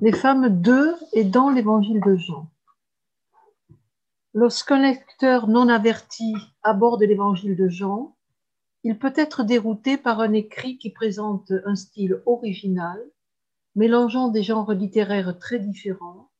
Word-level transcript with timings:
les 0.00 0.12
femmes 0.12 0.62
de 0.62 0.94
et 1.12 1.24
dans 1.24 1.50
l'évangile 1.50 2.00
de 2.00 2.16
Jean. 2.16 2.48
Lorsqu'un 4.32 4.80
lecteur 4.80 5.46
non 5.46 5.68
averti 5.68 6.34
aborde 6.62 7.02
l'évangile 7.02 7.54
de 7.54 7.68
Jean, 7.68 8.16
il 8.82 8.98
peut 8.98 9.12
être 9.14 9.44
dérouté 9.44 9.98
par 9.98 10.20
un 10.20 10.32
écrit 10.32 10.78
qui 10.78 10.90
présente 10.90 11.52
un 11.66 11.76
style 11.76 12.22
original, 12.24 12.98
mélangeant 13.74 14.28
des 14.28 14.42
genres 14.42 14.72
littéraires 14.72 15.38
très 15.38 15.58
différents, 15.58 16.30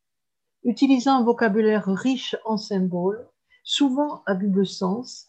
utilisant 0.65 1.19
un 1.19 1.25
vocabulaire 1.25 1.85
riche 1.85 2.37
en 2.47 2.57
symboles, 2.57 3.29
souvent 3.63 4.23
à 4.25 4.35
double 4.35 4.67
sens, 4.67 5.29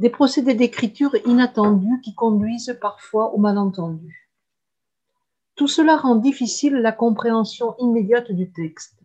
des 0.00 0.10
procédés 0.10 0.54
d'écriture 0.54 1.14
inattendus 1.24 2.00
qui 2.02 2.16
conduisent 2.16 2.76
parfois 2.80 3.32
au 3.32 3.38
malentendu. 3.38 4.23
Tout 5.56 5.68
cela 5.68 5.96
rend 5.96 6.16
difficile 6.16 6.74
la 6.74 6.92
compréhension 6.92 7.76
immédiate 7.78 8.32
du 8.32 8.50
texte. 8.50 8.98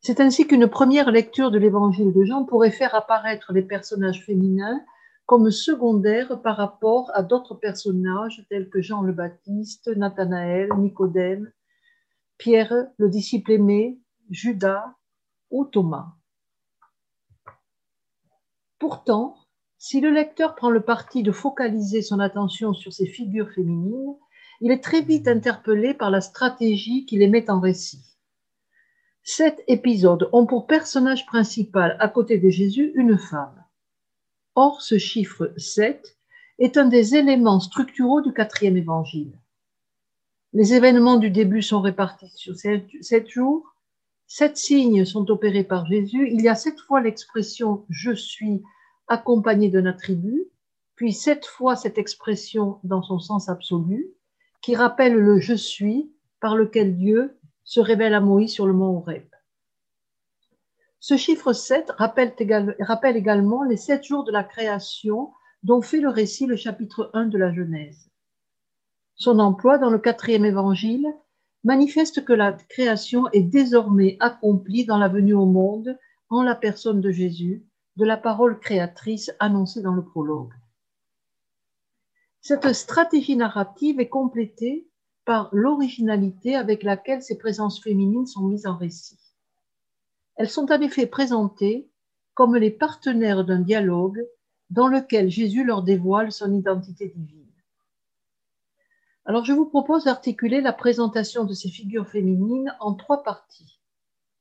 C'est 0.00 0.20
ainsi 0.20 0.46
qu'une 0.46 0.68
première 0.68 1.10
lecture 1.10 1.50
de 1.50 1.58
l'évangile 1.58 2.12
de 2.12 2.24
Jean 2.24 2.44
pourrait 2.44 2.70
faire 2.70 2.94
apparaître 2.94 3.52
les 3.52 3.62
personnages 3.62 4.24
féminins 4.24 4.80
comme 5.26 5.50
secondaires 5.50 6.40
par 6.40 6.56
rapport 6.56 7.10
à 7.14 7.22
d'autres 7.22 7.54
personnages 7.54 8.46
tels 8.48 8.70
que 8.70 8.80
Jean 8.80 9.02
le 9.02 9.12
Baptiste, 9.12 9.88
Nathanaël, 9.88 10.70
Nicodème, 10.78 11.52
Pierre, 12.38 12.86
le 12.96 13.08
disciple 13.08 13.52
aimé, 13.52 14.00
Judas 14.30 14.94
ou 15.50 15.64
Thomas. 15.64 16.14
Pourtant, 18.78 19.36
si 19.76 20.00
le 20.00 20.10
lecteur 20.10 20.54
prend 20.54 20.70
le 20.70 20.80
parti 20.80 21.22
de 21.22 21.32
focaliser 21.32 22.02
son 22.02 22.20
attention 22.20 22.72
sur 22.72 22.92
ces 22.92 23.06
figures 23.06 23.50
féminines, 23.50 24.16
il 24.60 24.72
est 24.72 24.82
très 24.82 25.02
vite 25.02 25.28
interpellé 25.28 25.94
par 25.94 26.10
la 26.10 26.20
stratégie 26.20 27.06
qui 27.06 27.18
les 27.18 27.28
met 27.28 27.50
en 27.50 27.60
récit. 27.60 28.04
Sept 29.22 29.62
épisodes 29.68 30.28
ont 30.32 30.46
pour 30.46 30.66
personnage 30.66 31.26
principal, 31.26 31.96
à 32.00 32.08
côté 32.08 32.38
de 32.38 32.48
Jésus, 32.48 32.92
une 32.94 33.18
femme. 33.18 33.64
Or, 34.54 34.82
ce 34.82 34.98
chiffre 34.98 35.52
7 35.56 36.16
est 36.58 36.76
un 36.76 36.86
des 36.86 37.14
éléments 37.14 37.60
structuraux 37.60 38.22
du 38.22 38.32
quatrième 38.32 38.76
évangile. 38.76 39.38
Les 40.52 40.74
événements 40.74 41.18
du 41.18 41.30
début 41.30 41.62
sont 41.62 41.80
répartis 41.80 42.32
sur 42.34 42.56
sept 42.56 43.28
jours. 43.28 43.74
Sept 44.26 44.56
signes 44.56 45.04
sont 45.04 45.30
opérés 45.30 45.62
par 45.62 45.86
Jésus. 45.86 46.30
Il 46.32 46.40
y 46.40 46.48
a 46.48 46.54
sept 46.54 46.80
fois 46.80 47.00
l'expression 47.00 47.84
je 47.90 48.12
suis 48.12 48.62
accompagné 49.08 49.68
d'un 49.68 49.86
attribut, 49.86 50.48
puis 50.96 51.12
sept 51.12 51.46
fois 51.46 51.76
cette 51.76 51.98
expression 51.98 52.80
dans 52.82 53.02
son 53.02 53.18
sens 53.18 53.48
absolu, 53.48 54.14
qui 54.60 54.76
rappelle 54.76 55.14
le 55.14 55.38
je 55.38 55.54
suis 55.54 56.12
par 56.40 56.56
lequel 56.56 56.96
Dieu 56.96 57.38
se 57.64 57.80
révèle 57.80 58.14
à 58.14 58.20
Moïse 58.20 58.52
sur 58.52 58.66
le 58.66 58.72
mont 58.72 58.98
Horeb. 58.98 59.24
Ce 61.00 61.16
chiffre 61.16 61.52
7 61.52 61.92
rappelle, 61.96 62.34
également 63.16 63.62
les 63.62 63.76
sept 63.76 64.04
jours 64.04 64.24
de 64.24 64.32
la 64.32 64.42
création 64.42 65.32
dont 65.62 65.80
fait 65.80 66.00
le 66.00 66.08
récit 66.08 66.46
le 66.46 66.56
chapitre 66.56 67.10
1 67.14 67.26
de 67.26 67.38
la 67.38 67.52
Genèse. 67.52 68.10
Son 69.14 69.38
emploi 69.38 69.78
dans 69.78 69.90
le 69.90 69.98
quatrième 69.98 70.44
évangile 70.44 71.06
manifeste 71.64 72.24
que 72.24 72.32
la 72.32 72.52
création 72.52 73.28
est 73.32 73.42
désormais 73.42 74.16
accomplie 74.20 74.84
dans 74.84 74.98
la 74.98 75.08
venue 75.08 75.34
au 75.34 75.46
monde 75.46 75.98
en 76.30 76.42
la 76.42 76.54
personne 76.54 77.00
de 77.00 77.10
Jésus, 77.10 77.64
de 77.96 78.04
la 78.04 78.16
parole 78.16 78.58
créatrice 78.58 79.32
annoncée 79.40 79.82
dans 79.82 79.94
le 79.94 80.04
prologue. 80.04 80.52
Cette 82.48 82.72
stratégie 82.72 83.36
narrative 83.36 84.00
est 84.00 84.08
complétée 84.08 84.88
par 85.26 85.50
l'originalité 85.52 86.56
avec 86.56 86.82
laquelle 86.82 87.20
ces 87.20 87.36
présences 87.36 87.78
féminines 87.78 88.24
sont 88.24 88.40
mises 88.40 88.66
en 88.66 88.74
récit. 88.74 89.18
Elles 90.36 90.48
sont 90.48 90.72
en 90.72 90.80
effet 90.80 91.06
présentées 91.06 91.90
comme 92.32 92.56
les 92.56 92.70
partenaires 92.70 93.44
d'un 93.44 93.60
dialogue 93.60 94.26
dans 94.70 94.88
lequel 94.88 95.28
Jésus 95.28 95.62
leur 95.62 95.82
dévoile 95.82 96.32
son 96.32 96.54
identité 96.54 97.12
divine. 97.14 97.52
Alors 99.26 99.44
je 99.44 99.52
vous 99.52 99.66
propose 99.66 100.04
d'articuler 100.04 100.62
la 100.62 100.72
présentation 100.72 101.44
de 101.44 101.52
ces 101.52 101.68
figures 101.68 102.08
féminines 102.08 102.74
en 102.80 102.94
trois 102.94 103.22
parties. 103.24 103.78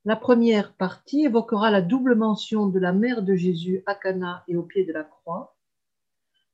La 0.05 0.15
première 0.15 0.71
partie 0.75 1.25
évoquera 1.25 1.71
la 1.71 1.81
double 1.81 2.15
mention 2.15 2.67
de 2.67 2.79
la 2.79 2.93
mère 2.93 3.21
de 3.21 3.35
Jésus 3.35 3.83
à 3.85 3.95
Cana 3.95 4.45
et 4.47 4.55
au 4.55 4.63
pied 4.63 4.85
de 4.85 4.93
la 4.93 5.03
croix. 5.03 5.56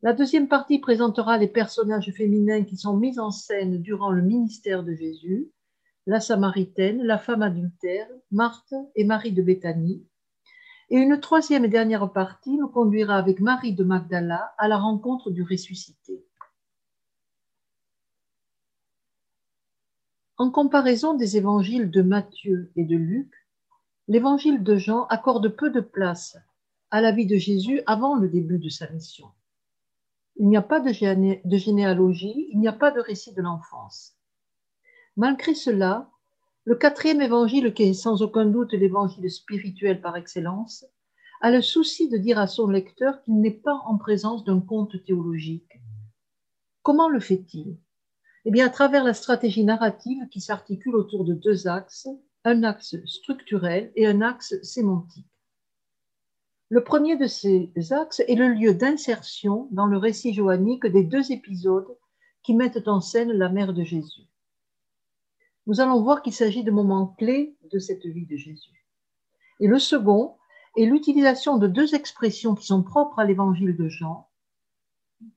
La 0.03 0.11
deuxième 0.11 0.49
partie 0.49 0.79
présentera 0.79 1.37
les 1.37 1.47
personnages 1.47 2.11
féminins 2.11 2.65
qui 2.65 2.75
sont 2.75 2.97
mis 2.97 3.19
en 3.19 3.31
scène 3.31 3.81
durant 3.81 4.11
le 4.11 4.21
ministère 4.21 4.83
de 4.83 4.93
Jésus, 4.93 5.49
la 6.07 6.19
Samaritaine, 6.19 7.01
la 7.03 7.17
femme 7.17 7.41
adultère, 7.41 8.09
Marthe 8.29 8.73
et 8.97 9.05
Marie 9.05 9.31
de 9.31 9.41
Béthanie. 9.41 10.05
Et 10.89 10.97
une 10.97 11.21
troisième 11.21 11.63
et 11.63 11.69
dernière 11.69 12.11
partie 12.11 12.57
nous 12.57 12.67
conduira 12.67 13.15
avec 13.15 13.39
Marie 13.39 13.75
de 13.75 13.85
Magdala 13.85 14.53
à 14.57 14.67
la 14.67 14.77
rencontre 14.77 15.31
du 15.31 15.41
ressuscité. 15.41 16.21
En 20.37 20.51
comparaison 20.51 21.13
des 21.13 21.37
évangiles 21.37 21.89
de 21.89 22.01
Matthieu 22.01 22.73
et 22.75 22.83
de 22.83 22.97
Luc, 22.97 23.33
l'évangile 24.09 24.63
de 24.63 24.75
Jean 24.75 25.05
accorde 25.05 25.47
peu 25.47 25.69
de 25.69 25.79
place 25.79 26.35
à 26.91 26.99
la 26.99 27.13
vie 27.13 27.25
de 27.25 27.37
Jésus 27.37 27.79
avant 27.85 28.15
le 28.17 28.27
début 28.27 28.59
de 28.59 28.67
sa 28.67 28.89
mission. 28.89 29.31
Il 30.43 30.49
n'y 30.49 30.57
a 30.57 30.61
pas 30.61 30.81
de, 30.81 30.91
généalogie, 30.91 32.49
il 32.51 32.59
n'y 32.59 32.67
a 32.67 32.73
pas 32.73 32.91
de 32.91 32.99
récit 32.99 33.33
de 33.33 33.41
l'enfance. 33.41 34.17
Malgré 35.15 35.55
cela, 35.55 36.11
le 36.65 36.75
quatrième 36.75 37.21
évangile, 37.21 37.73
qui 37.73 37.83
est 37.83 37.93
sans 37.93 38.21
aucun 38.21 38.45
doute 38.45 38.73
l'évangile 38.73 39.31
spirituel 39.31 40.01
par 40.01 40.17
excellence, 40.17 40.85
a 41.39 41.49
le 41.49 41.61
souci 41.61 42.09
de 42.09 42.17
dire 42.17 42.39
à 42.39 42.47
son 42.47 42.67
lecteur 42.67 43.21
qu'il 43.21 43.39
n'est 43.39 43.51
pas 43.51 43.81
en 43.85 43.97
présence 43.97 44.43
d'un 44.43 44.59
conte 44.59 45.01
théologique. 45.05 45.79
Comment 46.81 47.07
le 47.07 47.21
fait-il? 47.21 47.77
Eh 48.43 48.51
bien, 48.51 48.67
à 48.67 48.69
travers 48.69 49.05
la 49.05 49.13
stratégie 49.13 49.63
narrative 49.63 50.27
qui 50.27 50.41
s'articule 50.41 50.97
autour 50.97 51.23
de 51.23 51.35
deux 51.35 51.69
axes, 51.69 52.09
un 52.43 52.63
axe 52.63 52.97
structurel 53.05 53.93
et 53.95 54.07
un 54.07 54.19
axe 54.19 54.61
sémantique. 54.61 55.32
Le 56.73 56.83
premier 56.83 57.17
de 57.17 57.27
ces 57.27 57.71
axes 57.91 58.23
est 58.27 58.33
le 58.33 58.47
lieu 58.47 58.73
d'insertion 58.73 59.67
dans 59.69 59.85
le 59.85 59.99
récit 59.99 60.33
johannique 60.33 60.87
des 60.87 61.03
deux 61.03 61.31
épisodes 61.31 61.95
qui 62.41 62.55
mettent 62.55 62.87
en 62.87 62.99
scène 62.99 63.31
la 63.31 63.47
mère 63.47 63.73
de 63.73 63.83
Jésus. 63.83 64.23
Nous 65.67 65.81
allons 65.81 66.01
voir 66.01 66.23
qu'il 66.23 66.33
s'agit 66.33 66.63
de 66.63 66.71
moments 66.71 67.13
clés 67.19 67.55
de 67.71 67.77
cette 67.77 68.07
vie 68.07 68.25
de 68.25 68.37
Jésus. 68.37 68.87
Et 69.59 69.67
le 69.67 69.77
second 69.77 70.35
est 70.75 70.87
l'utilisation 70.87 71.59
de 71.59 71.67
deux 71.67 71.93
expressions 71.93 72.55
qui 72.55 72.65
sont 72.65 72.81
propres 72.81 73.19
à 73.19 73.25
l'évangile 73.25 73.77
de 73.77 73.87
Jean 73.87 74.27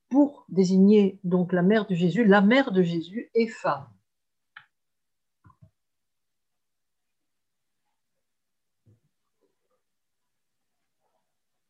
pour 0.08 0.47
désigner 0.48 1.20
donc 1.22 1.53
la 1.53 1.60
mère 1.60 1.86
de 1.86 1.94
Jésus, 1.94 2.24
la 2.24 2.41
mère 2.41 2.72
de 2.72 2.80
Jésus 2.80 3.30
et 3.34 3.47
femme. 3.47 3.86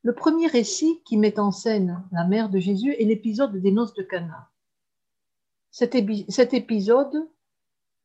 Le 0.06 0.14
premier 0.14 0.46
récit 0.46 1.02
qui 1.04 1.16
met 1.16 1.40
en 1.40 1.50
scène 1.50 2.00
la 2.12 2.24
mère 2.24 2.48
de 2.48 2.60
Jésus 2.60 2.92
est 2.92 3.04
l'épisode 3.06 3.60
des 3.60 3.72
noces 3.72 3.94
de 3.94 4.04
Cana. 4.04 4.48
Cet, 5.72 5.96
épisode, 5.96 7.28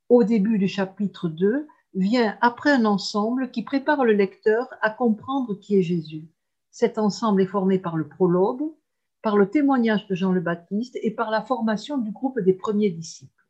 au 0.09 0.23
début 0.23 0.57
du 0.57 0.67
chapitre 0.67 1.29
2, 1.29 1.67
vient 1.93 2.39
après 2.41 2.71
un 2.71 2.85
ensemble 2.85 3.51
qui 3.51 3.61
prépare 3.61 4.03
le 4.03 4.13
lecteur 4.13 4.67
à 4.81 4.89
comprendre 4.89 5.53
qui 5.53 5.77
est 5.77 5.83
Jésus. 5.83 6.25
Cet 6.71 6.97
ensemble 6.97 7.43
est 7.43 7.45
formé 7.45 7.77
par 7.77 7.95
le 7.95 8.07
prologue, 8.07 8.73
par 9.21 9.37
le 9.37 9.51
témoignage 9.51 10.07
de 10.07 10.15
Jean 10.15 10.31
le 10.31 10.41
Baptiste 10.41 10.97
et 11.03 11.11
par 11.11 11.29
la 11.29 11.43
formation 11.43 11.99
du 11.99 12.09
groupe 12.09 12.39
des 12.39 12.53
premiers 12.53 12.89
disciples. 12.89 13.45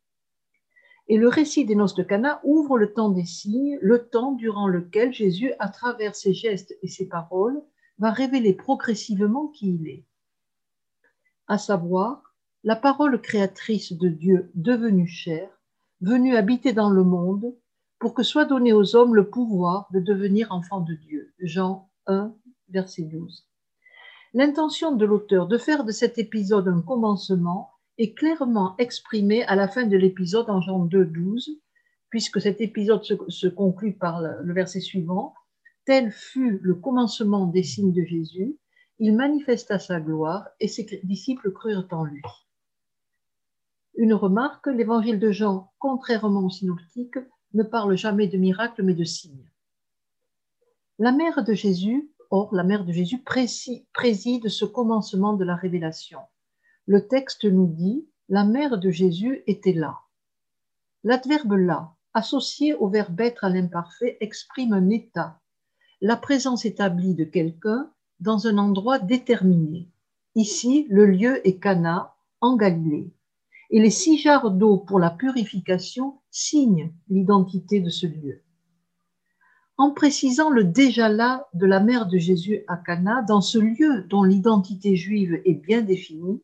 Et 1.07 1.15
le 1.15 1.29
récit 1.29 1.63
des 1.63 1.75
noces 1.75 1.95
de 1.95 2.03
Cana 2.03 2.41
ouvre 2.43 2.77
le 2.77 2.91
temps 2.91 3.11
des 3.11 3.23
signes, 3.23 3.79
le 3.81 4.09
temps 4.09 4.33
durant 4.33 4.67
lequel 4.67 5.13
Jésus, 5.13 5.53
à 5.59 5.69
travers 5.69 6.15
ses 6.15 6.33
gestes 6.33 6.77
et 6.81 6.89
ses 6.89 7.07
paroles, 7.07 7.63
va 8.01 8.09
révéler 8.09 8.53
progressivement 8.53 9.47
qui 9.49 9.75
il 9.75 9.87
est, 9.87 10.05
à 11.47 11.59
savoir 11.59 12.33
la 12.63 12.75
parole 12.75 13.21
créatrice 13.21 13.93
de 13.93 14.09
Dieu 14.09 14.49
devenue 14.55 15.07
chair, 15.07 15.47
venue 16.01 16.35
habiter 16.35 16.73
dans 16.73 16.89
le 16.89 17.03
monde 17.03 17.55
pour 17.99 18.15
que 18.15 18.23
soit 18.23 18.45
donné 18.45 18.73
aux 18.73 18.95
hommes 18.95 19.13
le 19.13 19.29
pouvoir 19.29 19.87
de 19.93 19.99
devenir 19.99 20.51
enfants 20.51 20.81
de 20.81 20.95
Dieu. 20.95 21.31
Jean 21.39 21.91
1, 22.07 22.33
verset 22.69 23.03
12. 23.03 23.45
L'intention 24.33 24.95
de 24.95 25.05
l'auteur 25.05 25.45
de 25.45 25.59
faire 25.59 25.83
de 25.83 25.91
cet 25.91 26.17
épisode 26.17 26.67
un 26.67 26.81
commencement 26.81 27.69
est 27.99 28.15
clairement 28.15 28.75
exprimée 28.79 29.43
à 29.43 29.55
la 29.55 29.67
fin 29.67 29.85
de 29.85 29.95
l'épisode 29.95 30.49
en 30.49 30.59
Jean 30.59 30.79
2, 30.79 31.05
12, 31.05 31.51
puisque 32.09 32.41
cet 32.41 32.61
épisode 32.61 33.03
se, 33.03 33.47
conclut 33.47 33.93
par 33.93 34.21
le 34.21 34.53
verset 34.53 34.79
suivant 34.79 35.35
Tel 35.85 36.11
fut 36.11 36.59
le 36.61 36.75
commencement 36.75 37.47
des 37.47 37.63
signes 37.63 37.93
de 37.93 38.03
Jésus, 38.03 38.57
il 38.99 39.15
manifesta 39.15 39.79
sa 39.79 39.99
gloire 39.99 40.47
et 40.59 40.67
ses 40.67 41.01
disciples 41.03 41.51
crurent 41.51 41.87
en 41.91 42.03
lui. 42.03 42.21
Une 43.95 44.13
remarque, 44.13 44.67
l'évangile 44.67 45.19
de 45.19 45.31
Jean, 45.31 45.71
contrairement 45.79 46.45
aux 46.45 46.51
synoptiques, 46.51 47.17
ne 47.53 47.63
parle 47.63 47.97
jamais 47.97 48.27
de 48.27 48.37
miracle, 48.37 48.83
mais 48.83 48.93
de 48.93 49.03
signe. 49.03 49.49
La 50.99 51.11
mère 51.11 51.43
de 51.43 51.53
Jésus, 51.53 52.11
or 52.29 52.53
la 52.53 52.63
mère 52.63 52.85
de 52.85 52.91
Jésus 52.91 53.23
préside 53.23 54.47
ce 54.47 54.65
commencement 54.65 55.33
de 55.33 55.43
la 55.43 55.55
révélation. 55.55 56.19
Le 56.85 57.07
texte 57.07 57.43
nous 57.43 57.67
dit, 57.67 58.07
la 58.29 58.45
mère 58.45 58.77
de 58.77 58.91
Jésus 58.91 59.43
était 59.47 59.73
là. 59.73 59.99
L'adverbe 61.03 61.53
là, 61.53 61.95
associé 62.13 62.75
au 62.75 62.87
verbe 62.87 63.19
être 63.19 63.43
à 63.43 63.49
l'imparfait, 63.49 64.17
exprime 64.21 64.73
un 64.73 64.89
état, 64.89 65.40
la 66.01 66.17
présence 66.17 66.65
établie 66.65 67.13
de 67.13 67.23
quelqu'un 67.23 67.89
dans 68.19 68.47
un 68.47 68.57
endroit 68.57 68.97
déterminé. 68.97 69.87
Ici, 70.33 70.87
le 70.89 71.05
lieu 71.05 71.47
est 71.47 71.59
Cana, 71.59 72.15
en 72.41 72.55
Galilée. 72.55 73.11
Et 73.69 73.79
les 73.79 73.91
six 73.91 74.17
jarres 74.17 74.49
d'eau 74.49 74.77
pour 74.77 74.99
la 74.99 75.11
purification 75.11 76.19
signent 76.31 76.91
l'identité 77.07 77.81
de 77.81 77.89
ce 77.89 78.07
lieu. 78.07 78.41
En 79.77 79.91
précisant 79.91 80.49
le 80.49 80.63
déjà 80.63 81.07
là 81.07 81.47
de 81.53 81.67
la 81.67 81.79
mère 81.79 82.07
de 82.07 82.17
Jésus 82.17 82.63
à 82.67 82.77
Cana, 82.77 83.21
dans 83.21 83.41
ce 83.41 83.59
lieu 83.59 84.03
dont 84.09 84.23
l'identité 84.23 84.95
juive 84.95 85.39
est 85.45 85.53
bien 85.53 85.81
définie, 85.81 86.41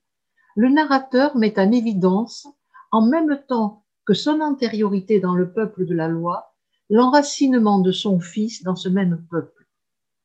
le 0.56 0.69
narrateur 0.69 1.36
met 1.36 1.59
en 1.59 1.71
évidence, 1.71 2.48
en 2.92 3.06
même 3.06 3.39
temps 3.48 3.83
que 4.06 4.13
son 4.13 4.39
antériorité 4.39 5.19
dans 5.19 5.36
le 5.36 5.51
peuple 5.51 5.86
de 5.86 5.94
la 5.94 6.07
loi, 6.07 6.56
l'enracinement 6.89 7.79
de 7.79 7.91
son 7.91 8.19
fils 8.19 8.63
dans 8.63 8.75
ce 8.75 8.89
même 8.89 9.25
peuple. 9.29 9.67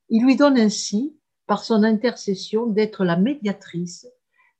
Il 0.09 0.25
lui 0.25 0.37
donne 0.37 0.59
ainsi, 0.59 1.17
par 1.47 1.65
son 1.65 1.83
intercession, 1.83 2.67
d'être 2.67 3.05
la 3.05 3.17
médiatrice 3.17 4.07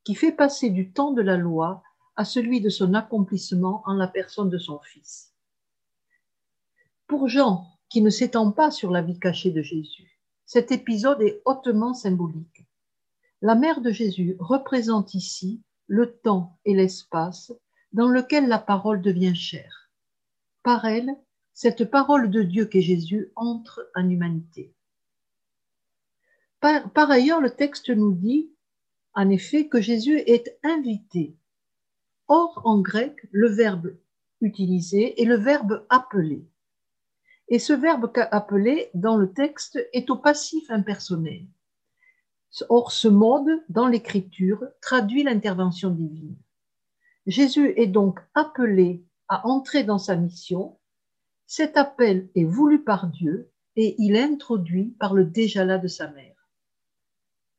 qui 0.03 0.15
fait 0.15 0.31
passer 0.31 0.69
du 0.69 0.91
temps 0.91 1.11
de 1.11 1.21
la 1.21 1.37
loi 1.37 1.81
à 2.15 2.25
celui 2.25 2.61
de 2.61 2.69
son 2.69 2.93
accomplissement 2.93 3.81
en 3.85 3.93
la 3.93 4.07
personne 4.07 4.49
de 4.49 4.57
son 4.57 4.79
Fils. 4.79 5.33
Pour 7.07 7.27
Jean, 7.27 7.67
qui 7.89 8.01
ne 8.01 8.09
s'étend 8.09 8.51
pas 8.51 8.71
sur 8.71 8.91
la 8.91 9.01
vie 9.01 9.19
cachée 9.19 9.51
de 9.51 9.61
Jésus, 9.61 10.19
cet 10.45 10.71
épisode 10.71 11.21
est 11.21 11.41
hautement 11.45 11.93
symbolique. 11.93 12.67
La 13.41 13.55
mère 13.55 13.81
de 13.81 13.91
Jésus 13.91 14.35
représente 14.39 15.13
ici 15.13 15.61
le 15.87 16.15
temps 16.17 16.57
et 16.65 16.73
l'espace 16.73 17.51
dans 17.91 18.07
lequel 18.07 18.47
la 18.47 18.59
parole 18.59 19.01
devient 19.01 19.35
chair. 19.35 19.89
Par 20.63 20.85
elle, 20.85 21.15
cette 21.53 21.85
parole 21.85 22.29
de 22.29 22.41
Dieu 22.41 22.65
qu'est 22.65 22.81
Jésus 22.81 23.31
entre 23.35 23.89
en 23.95 24.09
humanité. 24.09 24.73
Par, 26.59 27.11
ailleurs, 27.11 27.41
le 27.41 27.49
texte 27.49 27.89
nous 27.89 28.13
dit, 28.13 28.49
en 29.13 29.29
effet, 29.29 29.67
que 29.67 29.81
Jésus 29.81 30.17
est 30.19 30.57
invité 30.63 31.35
Or, 32.27 32.61
en 32.63 32.79
grec, 32.79 33.27
le 33.31 33.49
verbe 33.49 33.95
utilisé 34.39 35.21
est 35.21 35.25
le 35.25 35.35
verbe 35.35 35.85
appeler. 35.89 36.47
Et 37.49 37.59
ce 37.59 37.73
verbe 37.73 38.11
appeler 38.31 38.89
dans 38.93 39.17
le 39.17 39.33
texte 39.33 39.77
est 39.93 40.09
au 40.09 40.15
passif 40.15 40.69
impersonnel. 40.71 41.45
Or, 42.69 42.91
ce 42.91 43.07
mode, 43.07 43.63
dans 43.69 43.87
l'écriture, 43.87 44.63
traduit 44.81 45.23
l'intervention 45.23 45.89
divine. 45.89 46.35
Jésus 47.25 47.73
est 47.77 47.87
donc 47.87 48.19
appelé 48.35 49.03
à 49.27 49.47
entrer 49.47 49.83
dans 49.83 49.97
sa 49.97 50.15
mission. 50.15 50.77
Cet 51.45 51.77
appel 51.77 52.29
est 52.35 52.45
voulu 52.45 52.83
par 52.83 53.07
Dieu 53.07 53.51
et 53.75 53.95
il 53.97 54.15
est 54.15 54.23
introduit 54.23 54.95
par 54.99 55.13
le 55.13 55.25
déjà 55.25 55.65
là 55.65 55.77
de 55.77 55.87
sa 55.87 56.07
mère. 56.09 56.49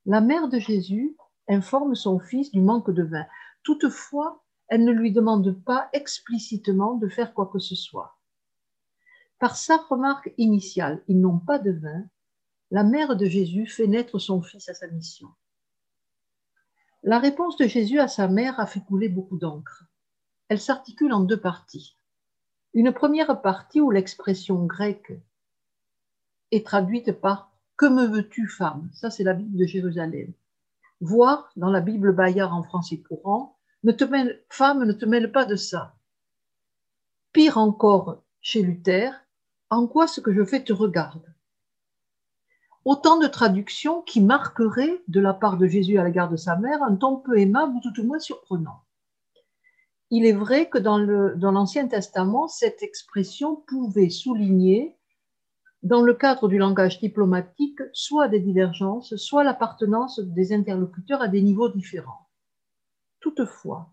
La 0.06 0.20
mère 0.20 0.48
de 0.48 0.58
Jésus 0.58 1.16
informe 1.48 1.94
son 1.94 2.18
fils 2.18 2.50
du 2.50 2.60
manque 2.60 2.90
de 2.90 3.02
vin. 3.02 3.26
Toutefois, 3.62 4.44
elle 4.68 4.84
ne 4.84 4.92
lui 4.92 5.12
demande 5.12 5.52
pas 5.64 5.88
explicitement 5.92 6.94
de 6.94 7.08
faire 7.08 7.34
quoi 7.34 7.50
que 7.52 7.58
ce 7.58 7.74
soit. 7.74 8.18
Par 9.38 9.56
sa 9.56 9.76
remarque 9.76 10.32
initiale, 10.38 11.02
ils 11.08 11.20
n'ont 11.20 11.38
pas 11.38 11.58
de 11.58 11.72
vin, 11.72 12.04
la 12.70 12.82
mère 12.82 13.16
de 13.16 13.26
Jésus 13.26 13.66
fait 13.66 13.86
naître 13.86 14.18
son 14.18 14.42
fils 14.42 14.68
à 14.68 14.74
sa 14.74 14.88
mission. 14.88 15.28
La 17.02 17.18
réponse 17.18 17.56
de 17.58 17.66
Jésus 17.66 18.00
à 18.00 18.08
sa 18.08 18.28
mère 18.28 18.58
a 18.58 18.66
fait 18.66 18.80
couler 18.80 19.08
beaucoup 19.08 19.36
d'encre. 19.36 19.84
Elle 20.48 20.60
s'articule 20.60 21.12
en 21.12 21.20
deux 21.20 21.40
parties. 21.40 21.98
Une 22.74 22.92
première 22.92 23.40
partie 23.40 23.80
où 23.80 23.92
l'expression 23.92 24.64
grecque 24.64 25.12
est 26.50 26.66
traduite 26.66 27.12
par 27.12 27.52
Que 27.76 27.86
me 27.86 28.04
veux-tu, 28.04 28.48
femme? 28.48 28.90
Ça, 28.92 29.10
c'est 29.10 29.22
la 29.22 29.32
Bible 29.32 29.56
de 29.56 29.64
Jérusalem. 29.64 30.32
Voir 31.00 31.52
dans 31.54 31.70
la 31.70 31.80
Bible 31.80 32.12
Bayard 32.12 32.52
en 32.52 32.64
français 32.64 32.98
courant 32.98 33.56
femme, 34.48 34.84
ne 34.84 34.92
te 34.92 35.04
mêle 35.04 35.30
pas 35.30 35.44
de 35.44 35.56
ça. 35.56 35.94
Pire 37.32 37.58
encore, 37.58 38.22
chez 38.40 38.62
Luther, 38.62 39.12
en 39.70 39.86
quoi 39.86 40.08
ce 40.08 40.20
que 40.20 40.32
je 40.32 40.44
fais 40.44 40.64
te 40.64 40.72
regarde? 40.72 41.32
Autant 42.84 43.18
de 43.18 43.26
traductions 43.26 44.02
qui 44.02 44.20
marqueraient, 44.20 45.02
de 45.06 45.20
la 45.20 45.34
part 45.34 45.58
de 45.58 45.66
Jésus 45.66 45.98
à 45.98 46.04
l'égard 46.04 46.28
de 46.28 46.36
sa 46.36 46.56
mère, 46.56 46.82
un 46.82 46.96
ton 46.96 47.16
peu 47.16 47.38
aimable 47.38 47.76
ou 47.76 47.80
tout 47.80 48.00
au 48.00 48.04
moins 48.04 48.18
surprenant. 48.18 48.83
Il 50.16 50.26
est 50.26 50.32
vrai 50.32 50.68
que 50.68 50.78
dans 50.78 51.50
l'Ancien 51.50 51.88
Testament, 51.88 52.46
cette 52.46 52.84
expression 52.84 53.56
pouvait 53.66 54.10
souligner, 54.10 54.96
dans 55.82 56.02
le 56.02 56.14
cadre 56.14 56.46
du 56.46 56.56
langage 56.56 57.00
diplomatique, 57.00 57.80
soit 57.92 58.28
des 58.28 58.38
divergences, 58.38 59.16
soit 59.16 59.42
l'appartenance 59.42 60.20
des 60.20 60.52
interlocuteurs 60.52 61.20
à 61.20 61.26
des 61.26 61.42
niveaux 61.42 61.68
différents. 61.68 62.28
Toutefois, 63.18 63.92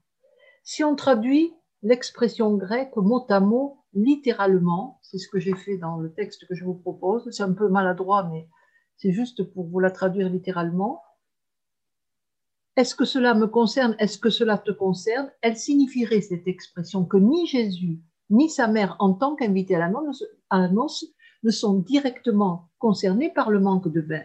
si 0.63 0.83
on 0.83 0.95
traduit 0.95 1.55
l'expression 1.81 2.55
grecque 2.55 2.97
mot 2.97 3.25
à 3.27 3.39
mot, 3.39 3.83
littéralement, 3.95 4.99
c'est 5.01 5.17
ce 5.17 5.27
que 5.27 5.39
j'ai 5.39 5.55
fait 5.55 5.77
dans 5.77 5.97
le 5.97 6.13
texte 6.13 6.45
que 6.45 6.53
je 6.53 6.65
vous 6.65 6.75
propose, 6.75 7.27
c'est 7.31 7.41
un 7.41 7.53
peu 7.53 7.67
maladroit, 7.67 8.29
mais 8.31 8.47
c'est 8.95 9.11
juste 9.11 9.41
pour 9.41 9.65
vous 9.65 9.79
la 9.79 9.89
traduire 9.89 10.29
littéralement. 10.29 11.01
Est-ce 12.81 12.95
que 12.95 13.05
cela 13.05 13.35
me 13.35 13.45
concerne? 13.45 13.95
Est-ce 13.99 14.17
que 14.17 14.31
cela 14.31 14.57
te 14.57 14.71
concerne? 14.71 15.31
Elle 15.43 15.55
signifierait 15.55 16.21
cette 16.21 16.47
expression 16.47 17.05
que 17.05 17.17
ni 17.17 17.45
Jésus 17.45 18.01
ni 18.31 18.49
sa 18.49 18.67
mère, 18.67 18.95
en 18.97 19.13
tant 19.13 19.35
qu'invités 19.35 19.75
à 19.75 19.87
la 19.87 20.67
noce, 20.69 21.05
ne 21.43 21.51
sont 21.51 21.75
directement 21.75 22.71
concernés 22.79 23.31
par 23.31 23.51
le 23.51 23.59
manque 23.59 23.87
de 23.87 24.01
vin. 24.01 24.23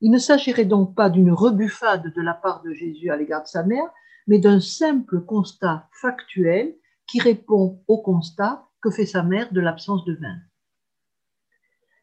Il 0.00 0.10
ne 0.12 0.16
s'agirait 0.16 0.64
donc 0.64 0.94
pas 0.94 1.10
d'une 1.10 1.30
rebuffade 1.30 2.10
de 2.10 2.22
la 2.22 2.32
part 2.32 2.62
de 2.62 2.72
Jésus 2.72 3.10
à 3.10 3.18
l'égard 3.18 3.42
de 3.42 3.48
sa 3.48 3.64
mère, 3.64 3.90
mais 4.26 4.38
d'un 4.38 4.60
simple 4.60 5.20
constat 5.20 5.86
factuel 6.00 6.74
qui 7.06 7.20
répond 7.20 7.82
au 7.86 8.00
constat 8.00 8.66
que 8.80 8.90
fait 8.90 9.04
sa 9.04 9.22
mère 9.22 9.52
de 9.52 9.60
l'absence 9.60 10.06
de 10.06 10.14
vin. 10.14 10.38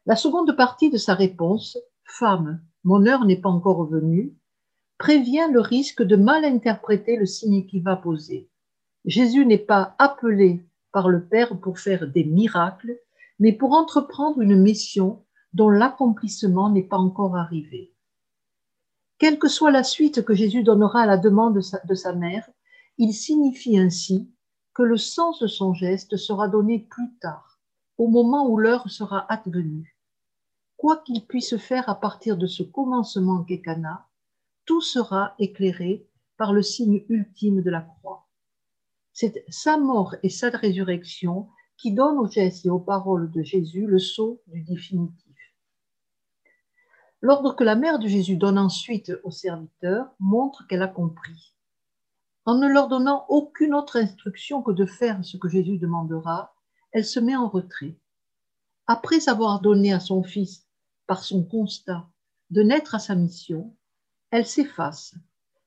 La 0.06 0.14
seconde 0.14 0.54
partie 0.56 0.90
de 0.90 0.96
sa 0.96 1.14
réponse, 1.14 1.76
Femme, 2.04 2.62
mon 2.84 3.04
heure 3.04 3.24
n'est 3.24 3.40
pas 3.40 3.48
encore 3.48 3.84
venue, 3.86 4.36
prévient 5.02 5.48
le 5.50 5.58
risque 5.58 6.00
de 6.00 6.14
mal 6.14 6.44
interpréter 6.44 7.16
le 7.16 7.26
signe 7.26 7.66
qui 7.66 7.80
va 7.80 7.96
poser. 7.96 8.48
Jésus 9.04 9.44
n'est 9.44 9.58
pas 9.58 9.96
appelé 9.98 10.64
par 10.92 11.08
le 11.08 11.26
Père 11.26 11.58
pour 11.58 11.80
faire 11.80 12.06
des 12.06 12.22
miracles, 12.22 12.96
mais 13.40 13.52
pour 13.52 13.72
entreprendre 13.72 14.40
une 14.40 14.62
mission 14.62 15.24
dont 15.54 15.70
l'accomplissement 15.70 16.70
n'est 16.70 16.84
pas 16.84 16.98
encore 16.98 17.36
arrivé. 17.36 17.92
Quelle 19.18 19.40
que 19.40 19.48
soit 19.48 19.72
la 19.72 19.82
suite 19.82 20.24
que 20.24 20.34
Jésus 20.34 20.62
donnera 20.62 21.00
à 21.02 21.06
la 21.06 21.16
demande 21.16 21.56
de 21.56 21.94
sa, 21.94 22.12
mère, 22.12 22.48
il 22.96 23.12
signifie 23.12 23.78
ainsi 23.78 24.30
que 24.72 24.84
le 24.84 24.98
sens 24.98 25.40
de 25.40 25.48
son 25.48 25.74
geste 25.74 26.16
sera 26.16 26.46
donné 26.46 26.78
plus 26.78 27.12
tard, 27.20 27.58
au 27.98 28.06
moment 28.06 28.48
où 28.48 28.56
l'heure 28.56 28.88
sera 28.88 29.26
advenue. 29.32 29.98
Quoi 30.76 30.98
qu'il 30.98 31.26
puisse 31.26 31.56
faire 31.56 31.88
à 31.88 31.98
partir 31.98 32.36
de 32.36 32.46
ce 32.46 32.62
commencement 32.62 33.42
qu'est 33.42 33.66
tout 34.64 34.80
sera 34.80 35.34
éclairé 35.38 36.06
par 36.36 36.52
le 36.52 36.62
signe 36.62 37.04
ultime 37.08 37.62
de 37.62 37.70
la 37.70 37.80
croix. 37.80 38.28
C'est 39.12 39.44
sa 39.48 39.76
mort 39.76 40.16
et 40.22 40.28
sa 40.28 40.48
résurrection 40.50 41.48
qui 41.76 41.92
donnent 41.92 42.18
aux 42.18 42.28
gestes 42.28 42.64
et 42.64 42.70
aux 42.70 42.80
paroles 42.80 43.30
de 43.30 43.42
Jésus 43.42 43.86
le 43.86 43.98
sceau 43.98 44.42
du 44.46 44.62
définitif. 44.62 45.36
L'ordre 47.20 47.54
que 47.54 47.64
la 47.64 47.76
mère 47.76 47.98
de 47.98 48.08
Jésus 48.08 48.36
donne 48.36 48.58
ensuite 48.58 49.12
aux 49.22 49.30
serviteurs 49.30 50.06
montre 50.18 50.66
qu'elle 50.66 50.82
a 50.82 50.88
compris. 50.88 51.54
En 52.44 52.56
ne 52.56 52.66
leur 52.66 52.88
donnant 52.88 53.24
aucune 53.28 53.74
autre 53.74 53.96
instruction 53.96 54.62
que 54.62 54.72
de 54.72 54.86
faire 54.86 55.24
ce 55.24 55.36
que 55.36 55.48
Jésus 55.48 55.78
demandera, 55.78 56.54
elle 56.90 57.04
se 57.04 57.20
met 57.20 57.36
en 57.36 57.48
retrait. 57.48 57.96
Après 58.88 59.28
avoir 59.28 59.60
donné 59.60 59.92
à 59.92 60.00
son 60.00 60.24
fils, 60.24 60.66
par 61.06 61.22
son 61.22 61.44
constat, 61.44 62.08
de 62.50 62.62
naître 62.62 62.96
à 62.96 62.98
sa 62.98 63.14
mission, 63.14 63.76
elle 64.32 64.46
s'efface, 64.46 65.14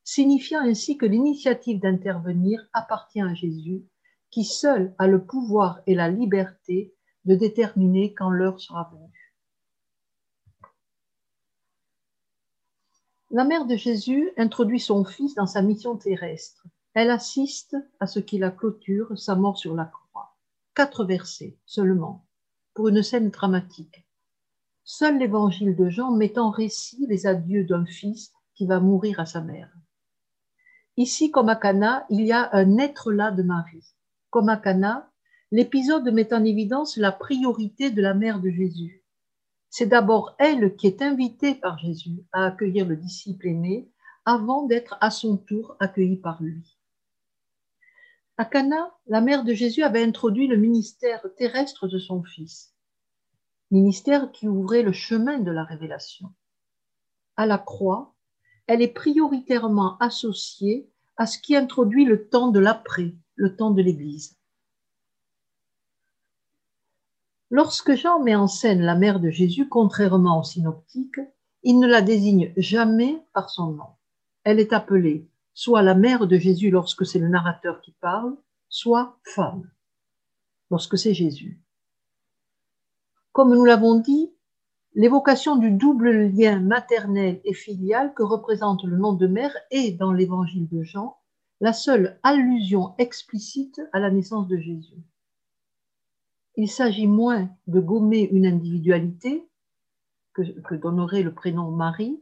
signifiant 0.04 0.60
ainsi 0.60 0.98
que 0.98 1.06
l'initiative 1.06 1.80
d'intervenir 1.80 2.68
appartient 2.74 3.22
à 3.22 3.34
Jésus, 3.36 3.86
qui 4.32 4.44
seul 4.44 4.94
a 4.98 5.08
le 5.08 5.24
pouvoir 5.24 5.82
et 5.86 5.94
la 5.94 6.10
liberté 6.10 6.94
de 7.26 7.36
déterminer 7.36 8.16
quand 8.16 8.30
l'heure 8.30 8.60
sera 8.60 8.90
venue. 8.92 9.36
La 13.30 13.46
mère 13.46 13.66
de 13.66 13.76
Jésus 13.76 14.32
introduit 14.36 14.80
son 14.80 15.06
fils 15.06 15.36
dans 15.36 15.46
sa 15.46 15.62
mission 15.62 15.96
terrestre. 15.96 16.66
Elle 16.96 17.12
assiste 17.12 17.78
à 18.00 18.08
ce 18.08 18.20
qui 18.20 18.40
la 18.40 18.50
clôture, 18.50 19.18
sa 19.18 19.36
mort 19.36 19.58
sur 19.58 19.76
la 19.76 19.86
croix. 19.86 20.36
quatre 20.74 21.06
versets 21.06 21.58
seulement 21.66 22.26
pour 22.74 22.88
une 22.88 23.04
scène 23.04 23.30
dramatique. 23.30 24.08
Seul 24.84 25.20
l'évangile 25.20 25.76
de 25.76 25.90
Jean 25.90 26.12
met 26.16 26.40
en 26.40 26.50
récit 26.50 27.06
les 27.08 27.28
adieux 27.28 27.64
d'un 27.64 27.86
fils 27.86 28.34
qui 28.56 28.66
va 28.66 28.80
mourir 28.80 29.20
à 29.20 29.26
sa 29.26 29.42
mère. 29.42 29.72
Ici, 30.98 31.30
comme 31.30 31.50
à 31.50 31.56
Cana, 31.56 32.06
il 32.10 32.22
y 32.22 32.32
a 32.32 32.50
un 32.54 32.78
être 32.78 33.12
là 33.12 33.32
de 33.32 33.44
Marie. 33.44 33.94
Comme 34.30 34.50
à 34.50 34.58
Cana, 34.58 35.12
l'épisode 35.52 36.10
met 36.12 36.34
en 36.34 36.44
évidence 36.44 36.98
la 36.98 37.12
priorité 37.12 37.92
de 37.92 38.02
la 38.02 38.14
mère 38.14 38.40
de 38.40 38.50
Jésus. 38.50 39.04
C'est 39.70 39.88
d'abord 39.88 40.36
elle 40.40 40.78
qui 40.78 40.88
est 40.88 41.02
invitée 41.02 41.56
par 41.56 41.78
Jésus 41.80 42.24
à 42.32 42.46
accueillir 42.46 42.88
le 42.88 42.96
disciple 42.96 43.48
aimé 43.48 43.92
avant 44.24 44.66
d'être 44.66 44.98
à 45.02 45.12
son 45.12 45.38
tour 45.38 45.76
accueillie 45.80 46.18
par 46.18 46.42
lui. 46.42 46.78
À 48.38 48.46
Cana, 48.46 48.94
la 49.08 49.22
mère 49.22 49.44
de 49.44 49.54
Jésus 49.54 49.84
avait 49.84 50.04
introduit 50.04 50.48
le 50.48 50.58
ministère 50.58 51.26
terrestre 51.38 51.88
de 51.88 52.00
son 52.00 52.24
fils, 52.24 52.74
ministère 53.70 54.32
qui 54.32 54.48
ouvrait 54.48 54.82
le 54.82 54.94
chemin 54.94 55.40
de 55.40 55.52
la 55.52 55.64
révélation. 55.64 56.34
À 57.36 57.46
la 57.46 57.58
croix, 57.58 58.15
elle 58.68 58.82
est 58.82 58.94
prioritairement 58.94 59.98
associée 60.00 60.90
à 61.18 61.26
ce 61.26 61.40
qui 61.40 61.56
introduit 61.56 62.06
le 62.06 62.28
temps 62.28 62.50
de 62.50 62.60
l'après, 62.60 63.14
le 63.36 63.56
temps 63.56 63.72
de 63.72 63.82
l'Église. 63.82 64.38
Lorsque 67.50 67.96
Jean 67.96 68.22
met 68.22 68.36
en 68.36 68.48
scène 68.48 68.82
la 68.82 68.96
mère 68.96 69.20
de 69.20 69.30
Jésus, 69.30 69.70
contrairement 69.70 70.40
aux 70.40 70.44
synoptiques, 70.44 71.20
il 71.64 71.80
ne 71.80 71.88
la 71.88 72.02
désigne 72.02 72.54
jamais 72.58 73.24
par 73.34 73.50
son 73.50 73.72
nom. 73.72 73.88
Elle 74.44 74.60
est 74.60 74.74
appelée 74.74 75.28
soit 75.56 75.82
la 75.82 75.96
mère 75.96 76.28
de 76.28 76.38
Jésus 76.38 76.70
lorsque 76.70 77.06
c'est 77.06 77.18
le 77.18 77.30
narrateur 77.30 77.82
qui 77.82 77.94
parle, 77.94 78.36
soit 78.68 79.18
femme 79.24 79.70
lorsque 80.70 80.98
c'est 80.98 81.14
Jésus. 81.14 81.62
Comme 83.32 83.56
nous 83.56 83.66
l'avons 83.66 84.00
dit, 84.00 84.35
l'évocation 84.96 85.56
du 85.56 85.72
double 85.72 86.30
lien 86.30 86.60
maternel 86.60 87.42
et 87.44 87.54
filial 87.54 88.14
que 88.14 88.24
représente 88.24 88.84
le 88.84 88.98
nom 88.98 89.14
de 89.14 89.28
mère 89.28 89.56
est 89.72 89.92
dans 89.92 90.12
l'évangile 90.12 90.68
de 90.68 90.84
Jean 90.84 91.18
la 91.62 91.74
seule 91.74 92.20
allusion 92.24 92.96
explicite 92.98 93.82
à 93.94 94.00
la 94.00 94.10
naissance 94.10 94.48
de 94.48 94.58
Jésus 94.58 95.04
il 96.58 96.70
s'agit 96.70 97.08
moins 97.08 97.50
de 97.68 97.80
gommer 97.80 98.30
une 98.32 98.46
individualité 98.46 99.48
que, 100.34 100.75
donnerait 100.75 101.24
le 101.24 101.34
prénom 101.34 101.72
Marie, 101.72 102.22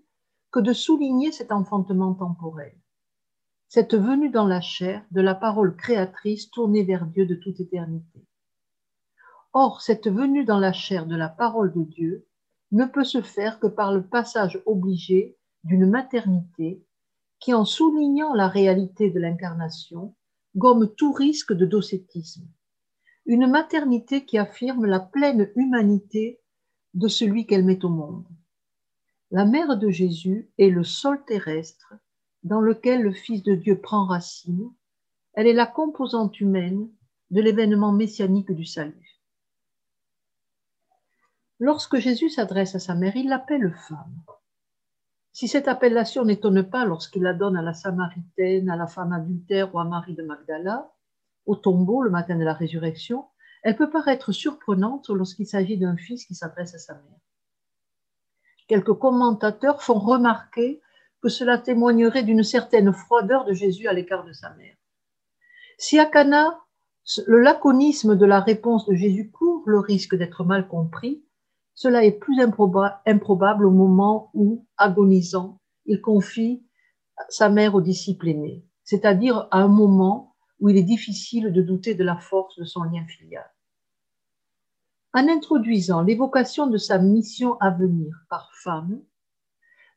que 0.52 0.60
de 0.60 0.74
souligner 0.74 1.32
cet 1.32 1.52
enfantement 1.52 2.14
temporel, 2.14 2.76
cette 3.68 3.96
venue 3.96 4.30
dans 4.30 4.46
la 4.46 4.62
chair 4.62 5.04
de 5.12 5.22
la 5.22 5.34
parole 5.34 5.76
créatrice 5.76 6.52
tournée 6.52 6.84
vers 6.84 7.08
Dieu 7.08 7.26
de 7.26 7.36
toute 7.36 7.60
éternité. 7.60 8.24
Or, 9.52 9.82
cette 9.82 10.08
venue 10.08 10.46
dans 10.46 10.60
la 10.60 10.74
chair 10.74 11.06
de 11.06 11.16
la 11.16 11.30
parole 11.30 11.74
de 11.74 11.84
Dieu 11.84 12.28
ne 12.74 12.86
peut 12.86 13.06
se 13.06 13.22
faire 13.22 13.60
que 13.60 13.68
par 13.68 13.94
le 13.94 14.06
passage 14.06 14.62
obligé 14.66 15.38
d'une 15.64 15.90
maternité 15.90 16.86
qui, 17.40 17.54
en 17.54 17.66
soulignant 17.66 18.34
la 18.34 18.50
réalité 18.50 19.10
de 19.10 19.20
l'incarnation, 19.20 20.14
gomme 20.56 20.94
tout 20.94 21.14
risque 21.14 21.54
de 21.54 21.66
docétisme 21.66 22.48
une 23.26 23.48
maternité 23.48 24.26
qui 24.26 24.38
affirme 24.38 24.86
la 24.86 25.00
pleine 25.00 25.50
humanité 25.56 26.42
de 26.94 27.08
celui 27.08 27.46
qu'elle 27.46 27.64
met 27.64 27.84
au 27.86 27.90
monde. 27.90 28.26
La 29.32 29.46
mère 29.46 29.78
de 29.78 29.90
Jésus 29.90 30.50
est 30.58 30.70
le 30.70 30.84
sol 30.84 31.24
terrestre 31.26 31.94
dans 32.44 32.60
lequel 32.60 33.02
le 33.02 33.14
Fils 33.14 33.42
de 33.42 33.56
Dieu 33.56 33.80
prend 33.80 34.06
racine. 34.06 34.70
Elle 35.34 35.48
est 35.48 35.54
la 35.54 35.66
composante 35.66 36.40
humaine 36.40 36.90
de 37.32 37.42
l'événement 37.42 37.94
messianique 37.94 38.52
du 38.52 38.66
salut. 38.66 39.13
Lorsque 41.64 41.96
Jésus 41.96 42.30
s'adresse 42.30 42.76
à 42.76 42.80
sa 42.80 42.94
mère, 42.94 43.16
il 43.16 43.30
l'appelle 43.30 43.74
femme. 43.88 44.22
Si 45.32 45.48
cette 45.48 45.70
appellation 45.70 46.26
n'étonne 46.26 46.62
pas 46.70 46.84
lorsqu'il 46.84 47.22
la 47.22 47.34
donne 47.34 47.56
à 47.56 47.62
la 47.62 47.74
Samaritaine, 47.74 48.70
à 48.70 48.76
la 48.76 48.86
femme 48.86 49.14
adultère 49.14 49.74
ou 49.74 49.80
à 49.80 49.86
Marie 49.86 50.14
de 50.14 50.24
Magdala, 50.24 50.92
au 51.46 51.56
tombeau 51.56 52.02
le 52.02 52.10
matin 52.10 52.36
de 52.38 52.44
la 52.44 52.52
résurrection, 52.52 53.28
elle 53.62 53.78
peut 53.78 53.90
paraître 53.90 54.34
surprenante 54.34 55.08
lorsqu'il 55.08 55.48
s'agit 55.48 55.78
d'un 55.78 55.96
fils 55.96 56.26
qui 56.26 56.36
s'adresse 56.36 56.76
à 56.76 56.80
sa 56.80 56.96
mère. 56.96 57.22
Quelques 58.68 58.96
commentateurs 58.96 59.82
font 59.82 60.00
remarquer 60.00 60.82
que 61.22 61.30
cela 61.30 61.58
témoignerait 61.58 62.24
d'une 62.24 62.44
certaine 62.44 62.92
froideur 62.92 63.46
de 63.46 63.54
Jésus 63.54 63.88
à 63.88 63.94
l'écart 63.94 64.26
de 64.26 64.34
sa 64.34 64.50
mère. 64.56 64.76
Si 65.78 65.98
à 65.98 66.08
Cana, 66.08 66.60
le 67.26 67.40
laconisme 67.40 68.18
de 68.18 68.26
la 68.26 68.42
réponse 68.42 68.86
de 68.86 68.96
Jésus 68.96 69.32
court 69.32 69.64
le 69.66 69.80
risque 69.80 70.16
d'être 70.16 70.44
mal 70.44 70.68
compris, 70.68 71.24
cela 71.76 72.06
est 72.06 72.20
plus 72.20 72.40
improbable 72.40 73.66
au 73.66 73.72
moment 73.72 74.30
où, 74.34 74.66
agonisant, 74.78 75.60
il 75.86 76.02
confie 76.02 76.64
sa 77.30 77.50
mère 77.50 77.76
au 77.76 77.82
disciple 77.82 78.28
aimé, 78.28 78.66
c'est-à-dire 78.84 79.48
à 79.52 79.60
un 79.60 79.68
moment 79.68 80.36
où 80.60 80.70
il 80.70 80.78
est 80.78 80.84
difficile 80.84 81.52
de 81.52 81.62
douter 81.62 81.96
de 81.96 82.04
la 82.04 82.18
force 82.18 82.58
de 82.58 82.64
son 82.64 82.84
lien 82.84 83.06
filial. 83.06 83.50
En 85.14 85.28
introduisant 85.28 86.02
l'évocation 86.02 86.68
de 86.68 86.78
sa 86.78 86.98
mission 86.98 87.58
à 87.60 87.70
venir 87.70 88.16
par 88.30 88.52
femme, 88.64 89.02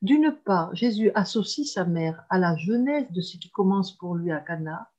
d'une 0.02 0.30
part, 0.44 0.74
Jésus 0.74 1.10
associe 1.14 1.66
sa 1.66 1.84
mère 1.84 2.24
à 2.28 2.38
la 2.38 2.56
genèse 2.56 3.10
de 3.12 3.20
ce 3.20 3.38
qui 3.38 3.50
commence 3.50 3.96
pour 3.96 4.14
lui 4.14 4.30
à 4.30 4.40
Cana, 4.40 4.90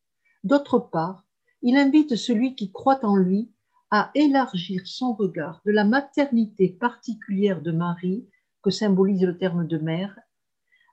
d'autre 0.43 0.79
part, 0.79 1.25
il 1.61 1.77
invite 1.77 2.15
celui 2.15 2.55
qui 2.55 2.71
croit 2.71 3.03
en 3.05 3.15
lui 3.15 3.51
à 3.91 4.11
élargir 4.15 4.85
son 4.85 5.13
regard 5.13 5.61
de 5.65 5.71
la 5.71 5.85
maternité 5.85 6.69
particulière 6.69 7.61
de 7.61 7.71
Marie, 7.71 8.27
que 8.61 8.69
symbolise 8.69 9.23
le 9.23 9.37
terme 9.37 9.67
de 9.67 9.77
mère, 9.77 10.19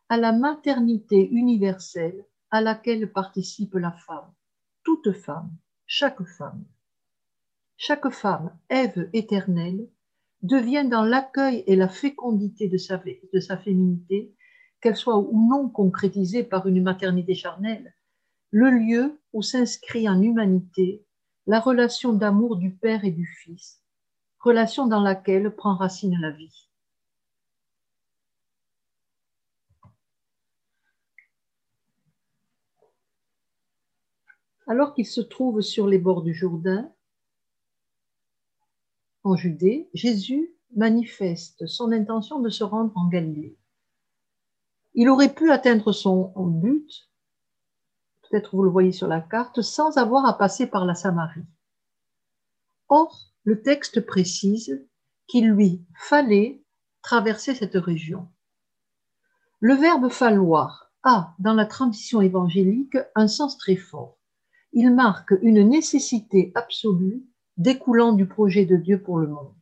à 0.09 0.17
la 0.17 0.33
maternité 0.33 1.29
universelle 1.31 2.25
à 2.51 2.61
laquelle 2.61 3.11
participe 3.11 3.75
la 3.75 3.93
femme 3.93 4.33
toute 4.85 5.13
femme, 5.13 5.51
chaque 5.87 6.23
femme. 6.25 6.65
Chaque 7.77 8.11
femme, 8.11 8.57
Ève 8.69 9.09
éternelle, 9.13 9.89
devient 10.43 10.87
dans 10.89 11.03
l'accueil 11.03 11.65
et 11.67 11.75
la 11.75 11.89
fécondité 11.89 12.69
de 12.69 12.77
sa, 12.77 12.99
de 12.99 13.41
sa 13.41 13.57
féminité, 13.57 14.35
qu'elle 14.81 14.97
soit 14.97 15.19
ou 15.19 15.49
non 15.49 15.71
concrétisée 15.71 16.45
par 16.45 16.69
une 16.69 16.83
maternité 16.83 17.35
charnelle, 17.35 17.95
le 18.51 18.71
lieu 18.71 19.21
où 19.33 19.43
s'inscrit 19.43 20.09
en 20.09 20.21
humanité 20.21 21.05
la 21.47 21.61
relation 21.61 22.13
d'amour 22.13 22.57
du 22.57 22.71
Père 22.71 23.05
et 23.05 23.11
du 23.11 23.27
Fils, 23.27 23.81
relation 24.39 24.87
dans 24.87 25.01
laquelle 25.01 25.55
prend 25.55 25.77
racine 25.77 26.19
la 26.21 26.31
vie. 26.31 26.69
Alors 34.67 34.95
qu'il 34.95 35.07
se 35.07 35.21
trouve 35.21 35.61
sur 35.61 35.87
les 35.87 35.99
bords 35.99 36.23
du 36.23 36.33
Jourdain, 36.33 36.91
en 39.23 39.37
Judée, 39.37 39.89
Jésus 39.95 40.55
manifeste 40.77 41.67
son 41.67 41.93
intention 41.93 42.41
de 42.41 42.49
se 42.49 42.65
rendre 42.65 42.93
en 42.97 43.09
Galilée. 43.09 43.57
Il 44.95 45.09
aurait 45.09 45.35
pu 45.35 45.51
atteindre 45.51 45.93
son 45.93 46.33
but, 46.37 47.11
peut-être 48.35 48.57
vous 48.57 48.65
le 48.65 48.71
voyez 48.71 48.91
sur 48.91 49.07
la 49.07 49.21
carte, 49.21 49.63
sans 49.63 49.97
avoir 49.97 50.27
à 50.27 50.37
passer 50.37 50.67
par 50.67 50.85
la 50.85 50.97
Samarie. 50.97 51.47
Or, 52.89 53.31
le 53.45 53.63
texte 53.63 54.05
précise 54.05 54.85
qu'il 55.29 55.51
lui 55.51 55.87
fallait 55.97 56.65
traverser 57.01 57.55
cette 57.55 57.77
région. 57.77 58.27
Le 59.61 59.75
verbe 59.75 60.09
falloir 60.09 60.91
a, 61.05 61.35
dans 61.39 61.55
la 61.55 61.65
tradition 61.65 62.23
évangélique, 62.23 62.97
un 63.15 63.29
sens 63.29 63.57
très 63.57 63.77
fort 63.77 64.19
il 64.75 64.93
marque 64.93 65.33
une 65.43 65.63
nécessité 65.63 66.51
absolue 66.57 67.23
découlant 67.57 68.13
du 68.13 68.27
projet 68.27 68.67
de 68.67 68.75
Dieu 68.75 69.01
pour 69.01 69.19
le 69.19 69.29
monde. 69.29 69.55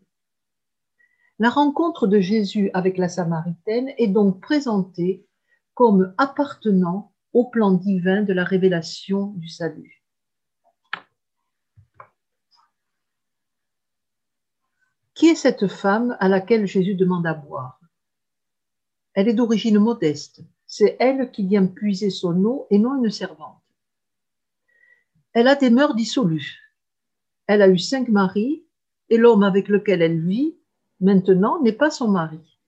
La 1.39 1.51
rencontre 1.51 2.07
de 2.07 2.19
Jésus 2.19 2.71
avec 2.73 2.97
la 2.97 3.11
Samaritaine 3.11 3.93
est 3.99 4.09
donc 4.09 4.41
présentée 4.41 5.29
comme 5.75 6.15
appartenant 6.17 7.12
au 7.33 7.45
plan 7.45 7.73
divin 7.73 8.23
de 8.23 8.33
la 8.33 8.45
révélation 8.45 9.29
du 9.33 9.49
salut. 9.49 10.03
Qui 15.15 15.29
est 15.29 15.35
cette 15.35 15.69
femme 15.69 16.17
à 16.21 16.29
laquelle 16.29 16.67
Jésus 16.67 16.95
demande 16.95 17.27
à 17.27 17.35
boire? 17.35 17.81
Elle 19.15 19.29
est 19.29 19.35
d'origine 19.35 19.79
modeste. 19.79 20.43
C'est 20.67 20.97
elle 21.01 21.31
qui 21.31 21.47
vient 21.47 21.67
puiser 21.67 22.11
son 22.11 22.45
eau 22.45 22.67
et 22.71 22.79
non 22.79 23.03
une 23.03 23.11
servante. 23.11 23.63
Elle 25.35 25.49
a 25.49 25.55
des 25.55 25.71
mœurs 25.71 25.95
dissolues. 25.95 26.59
Elle 27.47 27.63
a 27.63 27.69
eu 27.69 27.79
cinq 27.79 28.09
maris 28.09 28.65
et 29.11 29.19
l'homme 29.19 29.43
avec 29.43 29.69
lequel 29.69 30.01
elle 30.01 30.21
vit 30.21 30.57
maintenant 31.01 31.61
n'est 31.61 31.73
pas 31.73 31.91
son 31.91 32.09
mari. 32.09 32.59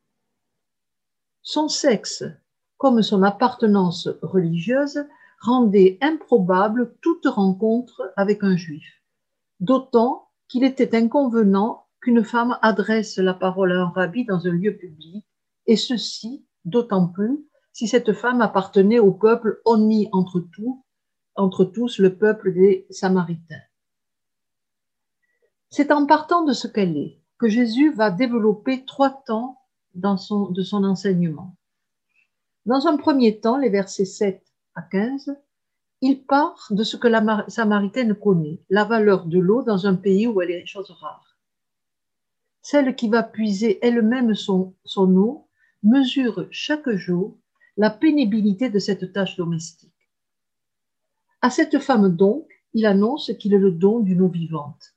Son 1.40 1.68
sexe, 1.68 2.25
comme 2.84 3.00
son 3.00 3.22
appartenance 3.22 4.10
religieuse, 4.20 5.06
rendait 5.40 5.96
improbable 6.02 6.94
toute 7.00 7.24
rencontre 7.24 8.12
avec 8.14 8.44
un 8.44 8.58
juif, 8.58 8.84
d'autant 9.58 10.28
qu'il 10.48 10.64
était 10.64 10.94
inconvenant 10.94 11.86
qu'une 12.02 12.22
femme 12.22 12.58
adresse 12.60 13.16
la 13.16 13.32
parole 13.32 13.72
à 13.72 13.80
un 13.80 13.88
rabbi 13.88 14.26
dans 14.26 14.46
un 14.46 14.50
lieu 14.50 14.76
public, 14.76 15.24
et 15.66 15.76
ceci 15.76 16.44
d'autant 16.66 17.08
plus 17.08 17.46
si 17.72 17.88
cette 17.88 18.12
femme 18.12 18.42
appartenait 18.42 18.98
au 18.98 19.12
peuple 19.12 19.62
onni 19.64 20.10
entre 20.12 20.40
tous, 20.40 20.84
entre 21.36 21.64
tous 21.64 21.98
le 21.98 22.18
peuple 22.18 22.52
des 22.52 22.86
Samaritains. 22.90 23.64
C'est 25.70 25.90
en 25.90 26.04
partant 26.04 26.44
de 26.44 26.52
ce 26.52 26.68
qu'elle 26.68 26.98
est 26.98 27.18
que 27.38 27.48
Jésus 27.48 27.94
va 27.94 28.10
développer 28.10 28.84
trois 28.84 29.22
temps 29.24 29.58
de 29.94 30.62
son 30.62 30.84
enseignement. 30.84 31.56
Dans 32.66 32.87
un 32.87 32.97
premier 32.97 33.40
temps, 33.40 33.59
les 33.59 33.68
versets 33.68 34.06
7 34.06 34.42
à 34.75 34.83
15, 34.83 35.37
il 36.00 36.25
part 36.25 36.66
de 36.71 36.83
ce 36.83 36.97
que 36.97 37.09
la 37.09 37.44
Samaritaine 37.49 38.14
connaît, 38.14 38.61
la 38.71 38.85
valeur 38.85 39.26
de 39.26 39.38
l'eau 39.38 39.62
dans 39.62 39.87
un 39.87 39.94
pays 39.94 40.26
où 40.26 40.40
elle 40.40 40.50
est 40.50 40.66
chose 40.66 40.90
rare. 40.90 41.37
Celle 42.62 42.97
qui 42.97 43.09
va 43.09 43.23
puiser 43.23 43.78
elle-même 43.83 44.35
son, 44.35 44.75
son 44.85 45.14
eau 45.16 45.49
mesure 45.83 46.47
chaque 46.50 46.88
jour 46.90 47.37
la 47.76 47.90
pénibilité 47.90 48.71
de 48.71 48.78
cette 48.78 49.12
tâche 49.12 49.37
domestique. 49.37 49.92
À 51.42 51.50
cette 51.50 51.78
femme 51.78 52.16
donc, 52.16 52.49
il 52.73 52.87
annonce 52.87 53.30
qu'il 53.38 53.52
est 53.52 53.59
le 53.59 53.73
don 53.73 54.00
d'une 54.00 54.23
eau 54.23 54.28
vivante. 54.28 54.94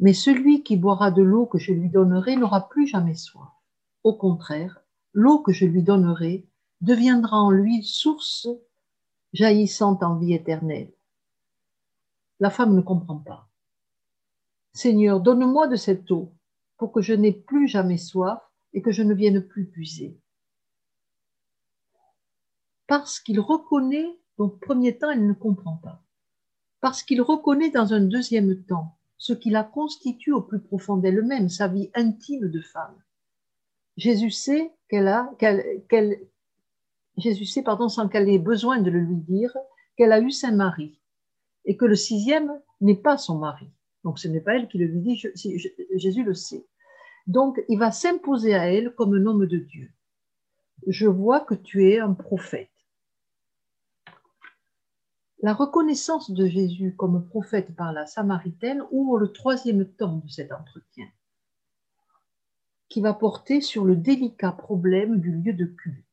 Mais 0.00 0.14
celui 0.14 0.62
qui 0.62 0.78
boira 0.78 1.10
de 1.10 1.22
l'eau 1.22 1.44
que 1.44 1.58
je 1.58 1.72
lui 1.72 1.90
donnerai 1.90 2.36
n'aura 2.36 2.68
plus 2.68 2.86
jamais 2.86 3.14
soif. 3.14 3.50
Au 4.04 4.14
contraire, 4.14 4.80
l'eau 5.12 5.40
que 5.40 5.52
je 5.52 5.64
lui 5.64 5.82
donnerai 5.82 6.46
deviendra 6.80 7.38
en 7.38 7.50
lui 7.50 7.82
source 7.82 8.48
jaillissante 9.32 10.02
en 10.02 10.16
vie 10.16 10.34
éternelle. 10.34 10.92
La 12.40 12.50
femme 12.50 12.74
ne 12.74 12.80
comprend 12.80 13.18
pas. 13.18 13.48
Seigneur, 14.72 15.20
donne-moi 15.20 15.66
de 15.66 15.76
cette 15.76 16.10
eau 16.10 16.32
pour 16.76 16.92
que 16.92 17.02
je 17.02 17.12
n'ai 17.12 17.32
plus 17.32 17.66
jamais 17.66 17.96
soif 17.96 18.40
et 18.72 18.82
que 18.82 18.92
je 18.92 19.02
ne 19.02 19.14
vienne 19.14 19.42
plus 19.42 19.66
puiser. 19.66 20.16
Parce 22.86 23.20
qu'il 23.20 23.40
reconnaît, 23.40 24.08
donc 24.38 24.60
premier 24.60 24.96
temps, 24.96 25.10
elle 25.10 25.26
ne 25.26 25.32
comprend 25.32 25.76
pas. 25.76 26.02
Parce 26.80 27.02
qu'il 27.02 27.20
reconnaît 27.20 27.70
dans 27.70 27.92
un 27.92 28.00
deuxième 28.00 28.62
temps 28.64 28.98
ce 29.18 29.32
qui 29.32 29.50
la 29.50 29.64
constitue 29.64 30.32
au 30.32 30.40
plus 30.40 30.60
profond 30.60 30.96
d'elle-même, 30.96 31.48
sa 31.48 31.66
vie 31.66 31.90
intime 31.94 32.48
de 32.48 32.60
femme. 32.60 32.96
Jésus 33.98 34.30
sait 34.30 34.72
qu'elle 34.88 35.08
a, 35.08 35.28
qu'elle, 35.38 36.20
Jésus 37.16 37.44
sait, 37.44 37.62
pardon, 37.62 37.88
sans 37.88 38.08
qu'elle 38.08 38.28
ait 38.28 38.38
besoin 38.38 38.80
de 38.80 38.90
le 38.90 39.00
lui 39.00 39.16
dire, 39.16 39.54
qu'elle 39.96 40.12
a 40.12 40.20
eu 40.20 40.30
saint 40.30 40.52
mari 40.52 41.00
et 41.64 41.76
que 41.76 41.84
le 41.84 41.96
sixième 41.96 42.60
n'est 42.80 42.96
pas 42.96 43.18
son 43.18 43.38
mari. 43.38 43.68
Donc 44.04 44.20
ce 44.20 44.28
n'est 44.28 44.40
pas 44.40 44.54
elle 44.54 44.68
qui 44.68 44.78
le 44.78 44.86
lui 44.86 45.00
dit, 45.00 45.22
Jésus 45.96 46.22
le 46.22 46.34
sait. 46.34 46.64
Donc 47.26 47.60
il 47.68 47.76
va 47.76 47.90
s'imposer 47.90 48.54
à 48.54 48.72
elle 48.72 48.94
comme 48.94 49.14
un 49.14 49.26
homme 49.26 49.46
de 49.46 49.58
Dieu. 49.58 49.90
Je 50.86 51.08
vois 51.08 51.40
que 51.40 51.54
tu 51.54 51.90
es 51.90 51.98
un 51.98 52.14
prophète. 52.14 52.70
La 55.42 55.54
reconnaissance 55.54 56.30
de 56.30 56.46
Jésus 56.46 56.94
comme 56.96 57.28
prophète 57.28 57.74
par 57.74 57.92
la 57.92 58.06
Samaritaine 58.06 58.84
ouvre 58.92 59.18
le 59.18 59.32
troisième 59.32 59.86
temps 59.86 60.22
de 60.24 60.28
cet 60.28 60.52
entretien, 60.52 61.06
qui 62.88 63.00
va 63.00 63.14
porter 63.14 63.60
sur 63.60 63.84
le 63.84 63.96
délicat 63.96 64.52
problème 64.52 65.20
du 65.20 65.32
lieu 65.32 65.52
de 65.52 65.66
culte. 65.66 66.04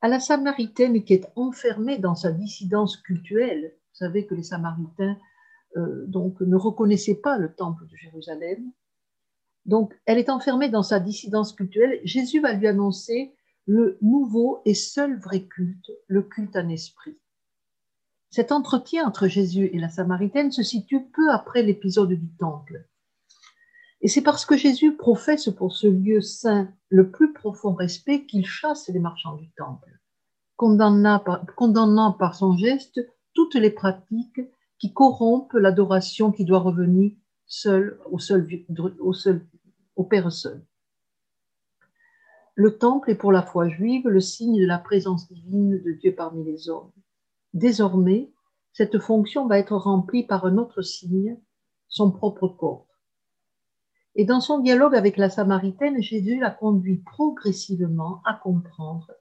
À 0.00 0.08
la 0.08 0.20
Samaritaine 0.20 1.04
qui 1.04 1.14
est 1.14 1.26
enfermée 1.36 1.98
dans 1.98 2.14
sa 2.14 2.32
dissidence 2.32 2.96
cultuelle, 2.96 3.72
vous 3.74 3.96
savez 3.96 4.26
que 4.26 4.34
les 4.34 4.42
Samaritains 4.42 5.18
euh, 5.76 6.04
donc, 6.06 6.40
ne 6.40 6.56
reconnaissaient 6.56 7.20
pas 7.20 7.38
le 7.38 7.54
temple 7.54 7.86
de 7.86 7.96
Jérusalem, 7.96 8.72
donc 9.64 9.98
elle 10.06 10.18
est 10.18 10.30
enfermée 10.30 10.68
dans 10.68 10.82
sa 10.82 11.00
dissidence 11.00 11.52
cultuelle, 11.52 12.00
Jésus 12.04 12.40
va 12.40 12.52
lui 12.52 12.66
annoncer 12.66 13.34
le 13.66 13.98
nouveau 14.00 14.60
et 14.64 14.74
seul 14.74 15.18
vrai 15.18 15.44
culte, 15.44 15.90
le 16.06 16.22
culte 16.22 16.56
en 16.56 16.68
esprit. 16.68 17.18
Cet 18.30 18.52
entretien 18.52 19.06
entre 19.06 19.28
Jésus 19.28 19.70
et 19.72 19.78
la 19.78 19.88
Samaritaine 19.88 20.52
se 20.52 20.62
situe 20.62 21.04
peu 21.04 21.30
après 21.30 21.62
l'épisode 21.62 22.12
du 22.12 22.28
Temple. 22.38 22.86
Et 24.06 24.08
c'est 24.08 24.22
parce 24.22 24.46
que 24.46 24.56
Jésus 24.56 24.94
professe 24.96 25.48
pour 25.48 25.72
ce 25.72 25.88
lieu 25.88 26.20
saint 26.20 26.72
le 26.90 27.10
plus 27.10 27.32
profond 27.32 27.74
respect 27.74 28.24
qu'il 28.24 28.46
chasse 28.46 28.88
les 28.88 29.00
marchands 29.00 29.34
du 29.34 29.50
Temple, 29.56 29.98
condamnant 30.54 32.12
par, 32.12 32.36
son 32.36 32.56
geste 32.56 33.00
toutes 33.34 33.56
les 33.56 33.72
pratiques 33.72 34.40
qui 34.78 34.92
corrompent 34.92 35.54
l'adoration 35.54 36.30
qui 36.30 36.44
doit 36.44 36.60
revenir 36.60 37.14
seul 37.46 37.98
au 38.08 38.20
seul, 38.20 38.46
au 39.00 39.12
au 39.96 40.04
Père 40.04 40.30
seul. 40.30 40.64
Le 42.54 42.78
temple 42.78 43.10
est 43.10 43.16
pour 43.16 43.32
la 43.32 43.42
foi 43.42 43.68
juive 43.68 44.06
le 44.06 44.20
signe 44.20 44.60
de 44.60 44.66
la 44.66 44.78
présence 44.78 45.26
divine 45.26 45.82
de 45.82 45.90
Dieu 45.90 46.14
parmi 46.14 46.44
les 46.44 46.68
hommes. 46.68 46.92
Désormais, 47.54 48.30
cette 48.72 49.00
fonction 49.00 49.48
va 49.48 49.58
être 49.58 49.74
remplie 49.74 50.22
par 50.22 50.46
un 50.46 50.58
autre 50.58 50.82
signe, 50.82 51.36
son 51.88 52.12
propre 52.12 52.46
corps. 52.46 52.86
Et 54.18 54.24
dans 54.24 54.40
son 54.40 54.60
dialogue 54.60 54.94
avec 54.94 55.18
la 55.18 55.28
Samaritaine, 55.28 56.02
Jésus 56.02 56.40
la 56.40 56.50
conduit 56.50 56.96
progressivement 56.96 58.22
à 58.24 58.32
comprendre 58.32 59.12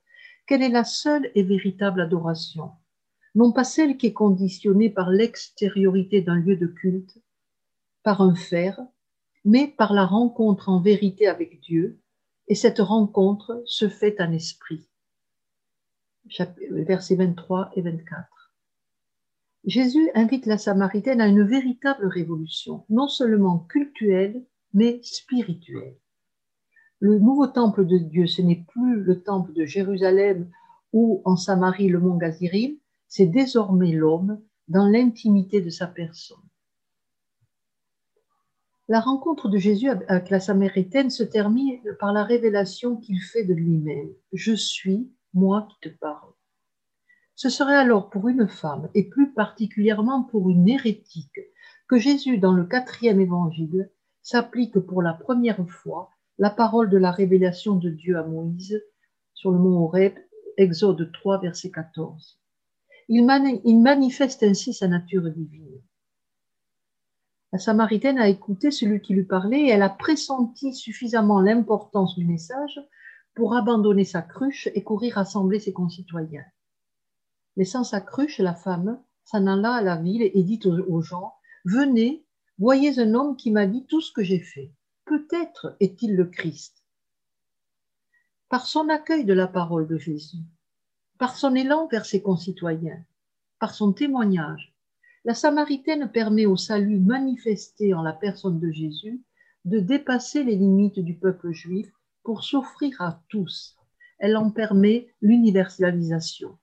quelle 0.47 0.63
est 0.63 0.69
la 0.69 0.85
seule 0.85 1.29
et 1.35 1.43
véritable 1.43 1.99
adoration, 1.99 2.71
non 3.35 3.51
pas 3.51 3.65
celle 3.65 3.97
qui 3.97 4.07
est 4.07 4.13
conditionnée 4.13 4.89
par 4.89 5.09
l'extériorité 5.09 6.21
d'un 6.21 6.37
lieu 6.37 6.55
de 6.55 6.67
culte, 6.67 7.17
par 8.03 8.21
un 8.21 8.35
faire, 8.35 8.79
mais 9.43 9.67
par 9.67 9.91
la 9.91 10.05
rencontre 10.05 10.69
en 10.69 10.79
vérité 10.79 11.27
avec 11.27 11.59
Dieu, 11.59 11.99
et 12.47 12.55
cette 12.55 12.79
rencontre 12.79 13.61
se 13.65 13.89
fait 13.89 14.21
en 14.21 14.31
esprit. 14.31 14.87
Versets 16.69 17.15
23 17.15 17.71
et 17.75 17.81
24. 17.81 18.53
Jésus 19.65 20.09
invite 20.13 20.45
la 20.45 20.57
Samaritaine 20.57 21.19
à 21.19 21.27
une 21.27 21.43
véritable 21.43 22.07
révolution, 22.07 22.85
non 22.89 23.09
seulement 23.09 23.59
cultuelle, 23.59 24.45
mais 24.75 24.99
spirituelle. 25.01 25.97
Le 26.99 27.17
nouveau 27.17 27.47
temple 27.47 27.87
de 27.87 27.97
Dieu, 27.97 28.27
ce 28.27 28.41
n'est 28.41 28.63
plus 28.67 29.01
le 29.01 29.23
temple 29.23 29.53
de 29.53 29.65
Jérusalem 29.65 30.51
ou 30.93 31.21
en 31.25 31.37
Samarie 31.37 31.87
le 31.87 31.99
mont 31.99 32.17
Gazirim, 32.17 32.75
c'est 33.07 33.25
désormais 33.25 33.91
l'homme 33.91 34.41
dans 34.67 34.87
l'intimité 34.87 35.61
de 35.61 35.69
sa 35.69 35.87
personne. 35.87 36.37
La 38.87 38.99
rencontre 38.99 39.49
de 39.49 39.57
Jésus 39.57 39.89
avec 39.89 40.29
la 40.29 40.39
Samaritaine 40.39 41.09
se 41.09 41.23
termine 41.23 41.81
par 41.99 42.13
la 42.13 42.23
révélation 42.23 42.97
qu'il 42.97 43.19
fait 43.21 43.43
de 43.43 43.53
lui-même. 43.53 44.09
Je 44.31 44.53
suis 44.53 45.09
moi 45.33 45.67
qui 45.69 45.89
te 45.89 45.95
parle. 45.95 46.31
Ce 47.33 47.49
serait 47.49 47.75
alors 47.75 48.09
pour 48.09 48.27
une 48.27 48.47
femme, 48.47 48.89
et 48.93 49.09
plus 49.09 49.33
particulièrement 49.33 50.23
pour 50.23 50.49
une 50.49 50.69
hérétique, 50.69 51.39
que 51.87 51.97
Jésus, 51.97 52.37
dans 52.37 52.53
le 52.53 52.65
quatrième 52.65 53.19
évangile, 53.19 53.89
s'applique 54.25 54.79
pour 54.79 55.03
la 55.03 55.13
première 55.13 55.69
fois 55.69 56.09
la 56.39 56.49
parole 56.49 56.89
de 56.89 56.97
la 56.97 57.11
révélation 57.11 57.75
de 57.75 57.91
Dieu 57.91 58.17
à 58.17 58.23
Moïse 58.23 58.83
sur 59.35 59.51
le 59.51 59.59
mont 59.59 59.83
Horeb, 59.83 60.15
Exode 60.57 61.11
3, 61.13 61.41
verset 61.41 61.69
14. 61.69 62.39
Il, 63.07 63.23
manifeste 63.23 64.41
ainsi 64.41 64.73
sa 64.73 64.87
nature 64.87 65.29
divine. 65.29 65.79
La 67.53 67.59
Samaritaine 67.59 68.17
a 68.17 68.27
écouté 68.27 68.71
celui 68.71 68.99
qui 68.99 69.13
lui 69.13 69.25
parlait 69.25 69.61
et 69.61 69.69
elle 69.69 69.83
a 69.83 69.89
pressenti 69.89 70.73
suffisamment 70.73 71.39
l'importance 71.39 72.15
du 72.15 72.25
message 72.25 72.81
pour 73.35 73.55
abandonner 73.55 74.05
sa 74.05 74.23
cruche 74.23 74.69
et 74.73 74.83
courir 74.83 75.15
rassembler 75.15 75.59
ses 75.59 75.71
concitoyens. 75.71 76.45
Laissant 77.57 77.83
sa 77.83 78.01
cruche, 78.01 78.39
la 78.39 78.55
femme 78.55 78.99
s'en 79.23 79.45
alla 79.45 79.75
à 79.75 79.81
la 79.83 79.97
ville 79.97 80.23
et 80.23 80.43
dit 80.43 80.59
aux 80.65 81.01
gens, 81.01 81.35
Venez, 81.63 82.24
voyez 82.57 82.99
un 82.99 83.13
homme 83.13 83.35
qui 83.35 83.51
m'a 83.51 83.65
dit 83.65 83.85
tout 83.85 84.01
ce 84.01 84.11
que 84.11 84.23
j'ai 84.23 84.39
fait. 84.39 84.71
Peut-être 85.05 85.75
est-il 85.79 86.15
le 86.15 86.25
Christ. 86.25 86.83
Par 88.49 88.65
son 88.65 88.89
accueil 88.89 89.25
de 89.25 89.33
la 89.33 89.47
parole 89.47 89.87
de 89.87 89.97
Jésus, 89.97 90.43
par 91.17 91.35
son 91.35 91.55
élan 91.55 91.87
vers 91.87 92.05
ses 92.05 92.21
concitoyens, 92.21 93.03
par 93.59 93.73
son 93.73 93.93
témoignage, 93.93 94.73
la 95.25 95.33
Samaritaine 95.33 96.11
permet 96.11 96.45
au 96.45 96.55
salut 96.55 96.99
manifesté 96.99 97.93
en 97.93 98.03
la 98.03 98.13
personne 98.13 98.59
de 98.59 98.71
Jésus 98.71 99.21
de 99.65 99.79
dépasser 99.79 100.43
les 100.43 100.55
limites 100.55 100.99
du 100.99 101.15
peuple 101.15 101.51
juif 101.51 101.91
pour 102.23 102.43
s'offrir 102.43 103.01
à 103.01 103.21
tous. 103.29 103.75
Elle 104.19 104.37
en 104.37 104.51
permet 104.51 105.07
l'universalisation. 105.21 106.57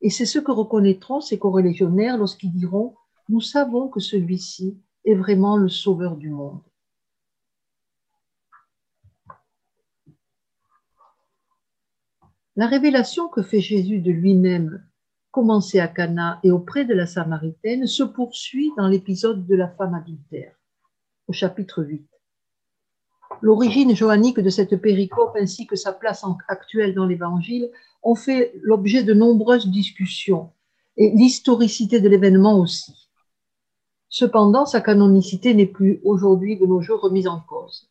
Et 0.00 0.10
c'est 0.10 0.26
ce 0.26 0.38
que 0.38 0.52
reconnaîtront 0.52 1.20
ces 1.20 1.38
corréligionnaires 1.38 2.16
lorsqu'ils 2.16 2.52
diront 2.52 2.94
Nous 3.28 3.40
savons 3.40 3.88
que 3.88 4.00
celui-ci 4.00 4.78
est 5.04 5.14
vraiment 5.14 5.56
le 5.56 5.68
sauveur 5.68 6.16
du 6.16 6.30
monde. 6.30 6.62
La 12.56 12.66
révélation 12.66 13.28
que 13.28 13.42
fait 13.42 13.60
Jésus 13.60 14.00
de 14.00 14.10
lui-même 14.10 14.84
commencé 15.30 15.78
à 15.78 15.88
Cana 15.88 16.40
et 16.42 16.50
auprès 16.50 16.84
de 16.84 16.94
la 16.94 17.06
Samaritaine, 17.06 17.86
se 17.86 18.02
poursuit 18.02 18.72
dans 18.76 18.88
l'épisode 18.88 19.46
de 19.46 19.54
la 19.54 19.68
femme 19.68 19.94
adultère, 19.94 20.54
au 21.26 21.32
chapitre 21.32 21.84
8. 21.84 22.08
L'origine 23.42 23.94
johannique 23.94 24.40
de 24.40 24.50
cette 24.50 24.76
péricope 24.76 25.36
ainsi 25.38 25.66
que 25.66 25.76
sa 25.76 25.92
place 25.92 26.24
actuelle 26.48 26.94
dans 26.94 27.06
l'Évangile 27.06 27.70
ont 28.02 28.14
fait 28.14 28.52
l'objet 28.62 29.04
de 29.04 29.14
nombreuses 29.14 29.68
discussions 29.70 30.50
et 30.96 31.10
l'historicité 31.10 32.00
de 32.00 32.08
l'événement 32.08 32.58
aussi. 32.58 33.07
Cependant, 34.08 34.64
sa 34.64 34.80
canonicité 34.80 35.54
n'est 35.54 35.66
plus 35.66 36.00
aujourd'hui 36.04 36.56
de 36.58 36.66
nos 36.66 36.80
jours 36.80 37.00
remise 37.00 37.28
en 37.28 37.40
cause. 37.40 37.90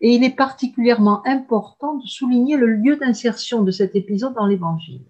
Et 0.00 0.14
il 0.14 0.24
est 0.24 0.36
particulièrement 0.36 1.24
important 1.26 1.96
de 1.96 2.06
souligner 2.06 2.56
le 2.56 2.66
lieu 2.66 2.96
d'insertion 2.96 3.62
de 3.62 3.70
cet 3.70 3.94
épisode 3.96 4.34
dans 4.34 4.46
l'Évangile. 4.46 5.04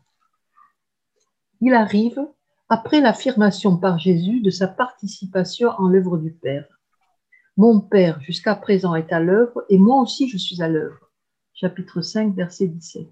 Il 1.61 1.75
arrive 1.75 2.21
après 2.69 3.01
l'affirmation 3.01 3.77
par 3.77 3.99
Jésus 3.99 4.41
de 4.41 4.51
sa 4.51 4.67
participation 4.67 5.71
en 5.79 5.89
l'œuvre 5.89 6.19
du 6.19 6.33
Père. 6.33 6.67
Mon 7.59 7.81
Père 7.81 8.21
jusqu'à 8.23 8.55
présent 8.55 8.95
est 8.95 9.13
à 9.13 9.21
l'œuvre 9.21 9.65
et 9.69 9.77
moi 9.77 10.01
aussi 10.01 10.29
je 10.29 10.39
suis 10.39 10.63
à 10.63 10.69
l'œuvre. 10.69 11.11
Chapitre 11.53 12.01
5, 12.01 12.35
verset 12.35 12.67
17. 12.67 13.09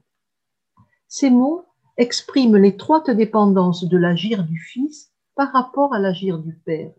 Ces 1.09 1.30
mots 1.30 1.64
expriment 1.98 2.56
l'étroite 2.56 3.11
dépendance 3.11 3.85
de 3.85 3.98
l'agir 3.98 4.44
du 4.44 4.59
Fils 4.59 5.12
par 5.35 5.52
rapport 5.52 5.92
à 5.92 5.98
l'agir 5.98 6.38
du 6.38 6.54
Père. 6.54 6.92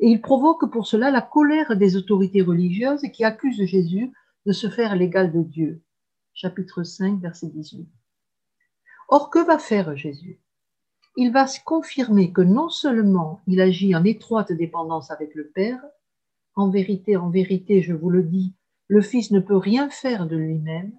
Et 0.00 0.08
ils 0.08 0.20
provoquent 0.20 0.70
pour 0.70 0.86
cela 0.86 1.10
la 1.10 1.22
colère 1.22 1.76
des 1.76 1.96
autorités 1.96 2.42
religieuses 2.42 3.02
qui 3.12 3.24
accusent 3.24 3.64
Jésus 3.64 4.12
de 4.46 4.52
se 4.52 4.68
faire 4.68 4.96
l'égal 4.96 5.32
de 5.32 5.42
Dieu. 5.42 5.82
Chapitre 6.34 6.82
5, 6.82 7.20
verset 7.20 7.48
18. 7.48 7.88
Or, 9.08 9.30
que 9.30 9.44
va 9.44 9.58
faire 9.58 9.96
Jésus? 9.96 10.40
Il 11.16 11.32
va 11.32 11.46
confirmer 11.64 12.32
que 12.32 12.42
non 12.42 12.68
seulement 12.68 13.40
il 13.46 13.60
agit 13.60 13.94
en 13.96 14.04
étroite 14.04 14.52
dépendance 14.52 15.10
avec 15.10 15.34
le 15.34 15.48
Père, 15.48 15.80
en 16.54 16.70
vérité, 16.70 17.16
en 17.16 17.30
vérité, 17.30 17.82
je 17.82 17.92
vous 17.92 18.10
le 18.10 18.22
dis, 18.22 18.54
le 18.86 19.00
Fils 19.00 19.30
ne 19.30 19.40
peut 19.40 19.56
rien 19.56 19.90
faire 19.90 20.26
de 20.26 20.36
lui-même, 20.36 20.92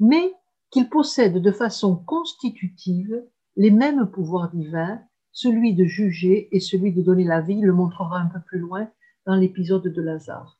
mais 0.00 0.32
qu'il 0.70 0.88
possède 0.88 1.38
de 1.38 1.52
façon 1.52 1.96
constitutive 1.96 3.24
les 3.56 3.70
mêmes 3.70 4.06
pouvoirs 4.06 4.50
divins, 4.50 5.00
celui 5.32 5.74
de 5.74 5.84
juger 5.84 6.48
et 6.54 6.60
celui 6.60 6.92
de 6.92 7.02
donner 7.02 7.24
la 7.24 7.40
vie, 7.40 7.60
le 7.60 7.72
montrera 7.72 8.18
un 8.18 8.26
peu 8.26 8.40
plus 8.40 8.58
loin 8.58 8.88
dans 9.26 9.36
l'épisode 9.36 9.82
de 9.82 10.02
Lazare. 10.02 10.58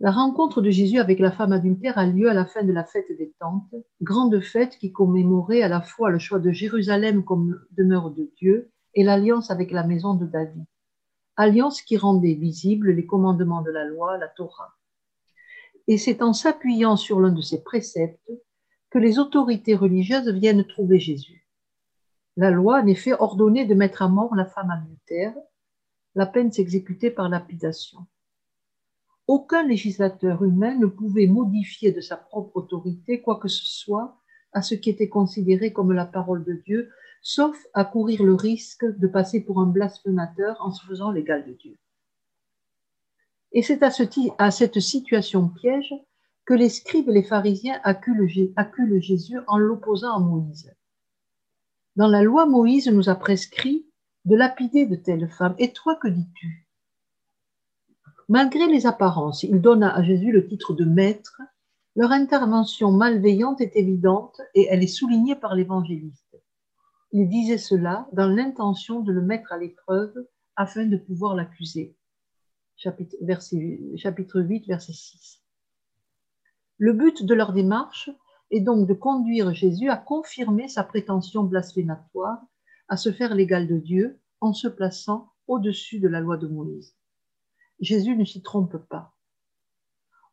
La 0.00 0.10
rencontre 0.10 0.60
de 0.60 0.70
Jésus 0.70 0.98
avec 0.98 1.20
la 1.20 1.30
femme 1.30 1.52
adultère 1.52 1.96
a 1.96 2.06
lieu 2.06 2.28
à 2.28 2.34
la 2.34 2.44
fin 2.44 2.64
de 2.64 2.72
la 2.72 2.84
fête 2.84 3.16
des 3.16 3.32
tentes, 3.38 3.74
grande 4.00 4.40
fête 4.40 4.76
qui 4.78 4.90
commémorait 4.90 5.62
à 5.62 5.68
la 5.68 5.80
fois 5.80 6.10
le 6.10 6.18
choix 6.18 6.40
de 6.40 6.50
Jérusalem 6.50 7.24
comme 7.24 7.60
demeure 7.70 8.10
de 8.10 8.28
Dieu 8.36 8.72
et 8.94 9.04
l'alliance 9.04 9.50
avec 9.50 9.70
la 9.70 9.86
maison 9.86 10.14
de 10.14 10.26
David 10.26 10.64
alliance 11.36 11.82
qui 11.82 11.96
rendait 11.96 12.34
visibles 12.34 12.90
les 12.90 13.06
commandements 13.06 13.62
de 13.62 13.70
la 13.70 13.84
loi, 13.84 14.18
la 14.18 14.28
Torah. 14.28 14.74
Et 15.88 15.98
c'est 15.98 16.22
en 16.22 16.32
s'appuyant 16.32 16.96
sur 16.96 17.20
l'un 17.20 17.32
de 17.32 17.40
ces 17.40 17.62
préceptes 17.62 18.30
que 18.90 18.98
les 18.98 19.18
autorités 19.18 19.74
religieuses 19.74 20.28
viennent 20.28 20.66
trouver 20.66 20.98
Jésus. 20.98 21.41
La 22.36 22.50
loi, 22.50 22.80
en 22.80 22.86
effet, 22.86 23.12
ordonnait 23.12 23.66
de 23.66 23.74
mettre 23.74 24.02
à 24.02 24.08
mort 24.08 24.34
la 24.34 24.46
femme 24.46 24.70
adultère. 24.70 25.34
La 26.14 26.26
peine 26.26 26.52
s'exécutait 26.52 27.10
par 27.10 27.28
lapidation. 27.28 27.98
Aucun 29.26 29.66
législateur 29.66 30.42
humain 30.42 30.76
ne 30.76 30.86
pouvait 30.86 31.26
modifier 31.26 31.92
de 31.92 32.00
sa 32.00 32.16
propre 32.16 32.56
autorité 32.56 33.22
quoi 33.22 33.38
que 33.38 33.48
ce 33.48 33.64
soit 33.64 34.18
à 34.52 34.62
ce 34.62 34.74
qui 34.74 34.90
était 34.90 35.08
considéré 35.08 35.72
comme 35.72 35.92
la 35.92 36.04
parole 36.04 36.44
de 36.44 36.54
Dieu 36.64 36.90
sauf 37.22 37.56
à 37.72 37.84
courir 37.84 38.22
le 38.24 38.34
risque 38.34 38.84
de 38.84 39.06
passer 39.06 39.40
pour 39.40 39.60
un 39.60 39.66
blasphémateur 39.66 40.56
en 40.60 40.72
se 40.72 40.84
faisant 40.84 41.12
l'égal 41.12 41.46
de 41.46 41.52
Dieu. 41.52 41.78
Et 43.52 43.62
c'est 43.62 43.82
à, 43.82 44.50
cette 44.50 44.80
situation 44.80 45.48
piège 45.48 45.94
que 46.44 46.54
les 46.54 46.68
scribes 46.68 47.08
et 47.08 47.12
les 47.12 47.22
pharisiens 47.22 47.80
acculent, 47.84 49.00
Jésus 49.00 49.38
en 49.46 49.58
l'opposant 49.58 50.16
à 50.16 50.18
Moïse. 50.18 50.74
Dans 51.96 52.08
la 52.08 52.22
loi, 52.22 52.46
Moïse 52.46 52.88
nous 52.88 53.08
a 53.08 53.14
prescrit 53.14 53.86
de 54.24 54.36
lapider 54.36 54.86
de 54.86 54.96
telles 54.96 55.28
femmes. 55.28 55.54
Et 55.58 55.72
toi, 55.72 55.96
que 55.96 56.08
dis-tu? 56.08 56.66
Malgré 58.28 58.66
les 58.66 58.86
apparences, 58.86 59.42
il 59.42 59.60
donne 59.60 59.82
à 59.82 60.02
Jésus 60.02 60.32
le 60.32 60.46
titre 60.46 60.72
de 60.72 60.84
maître. 60.84 61.40
Leur 61.96 62.12
intervention 62.12 62.90
malveillante 62.90 63.60
est 63.60 63.76
évidente 63.76 64.40
et 64.54 64.68
elle 64.70 64.82
est 64.82 64.86
soulignée 64.86 65.36
par 65.36 65.54
l'évangéliste. 65.54 66.38
Il 67.10 67.28
disait 67.28 67.58
cela 67.58 68.08
dans 68.12 68.28
l'intention 68.28 69.00
de 69.00 69.12
le 69.12 69.20
mettre 69.20 69.52
à 69.52 69.58
l'épreuve 69.58 70.14
afin 70.56 70.86
de 70.86 70.96
pouvoir 70.96 71.34
l'accuser. 71.34 71.94
Chapitre 72.76 73.16
8, 73.20 74.66
verset 74.66 74.92
6. 74.92 75.42
Le 76.78 76.94
but 76.94 77.24
de 77.26 77.34
leur 77.34 77.52
démarche 77.52 78.10
est 78.52 78.60
donc 78.60 78.86
de 78.86 78.94
conduire 78.94 79.52
Jésus 79.52 79.88
à 79.88 79.96
confirmer 79.96 80.68
sa 80.68 80.84
prétention 80.84 81.42
blasphématoire, 81.42 82.38
à 82.88 82.96
se 82.96 83.10
faire 83.10 83.34
l'égal 83.34 83.66
de 83.66 83.78
Dieu 83.78 84.20
en 84.40 84.52
se 84.52 84.68
plaçant 84.68 85.32
au-dessus 85.48 85.98
de 85.98 86.08
la 86.08 86.20
loi 86.20 86.36
de 86.36 86.46
Moïse. 86.46 86.94
Jésus 87.80 88.14
ne 88.14 88.24
s'y 88.24 88.42
trompe 88.42 88.76
pas. 88.76 89.14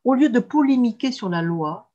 Au 0.04 0.14
lieu 0.14 0.28
de 0.28 0.38
polémiquer 0.38 1.12
sur 1.12 1.28
la 1.28 1.42
loi, 1.42 1.90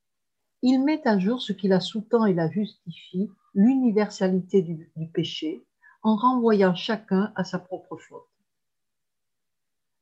il 0.63 0.83
met 0.83 1.07
à 1.07 1.19
jour 1.19 1.41
ce 1.41 1.53
qui 1.53 1.67
la 1.67 1.79
sous-tend 1.79 2.25
et 2.25 2.33
la 2.33 2.49
justifie 2.49 3.29
l'universalité 3.53 4.63
du, 4.63 4.91
péché 5.13 5.63
en 6.01 6.15
renvoyant 6.15 6.75
chacun 6.75 7.31
à 7.35 7.43
sa 7.43 7.59
propre 7.59 7.97
faute. 7.97 8.27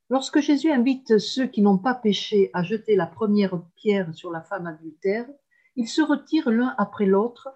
Lorsque 0.08 0.40
Jésus 0.40 0.70
invite 0.70 1.18
ceux 1.18 1.46
qui 1.46 1.60
n'ont 1.60 1.78
pas 1.78 1.94
péché 1.94 2.50
à 2.54 2.62
jeter 2.62 2.96
la 2.96 3.06
première 3.06 3.60
pierre 3.76 4.14
sur 4.14 4.30
la 4.30 4.42
femme 4.42 4.66
adultère, 4.66 5.26
ils 5.76 5.88
se 5.88 6.02
retirent 6.02 6.50
l'un 6.50 6.74
après 6.78 7.06
l'autre, 7.06 7.48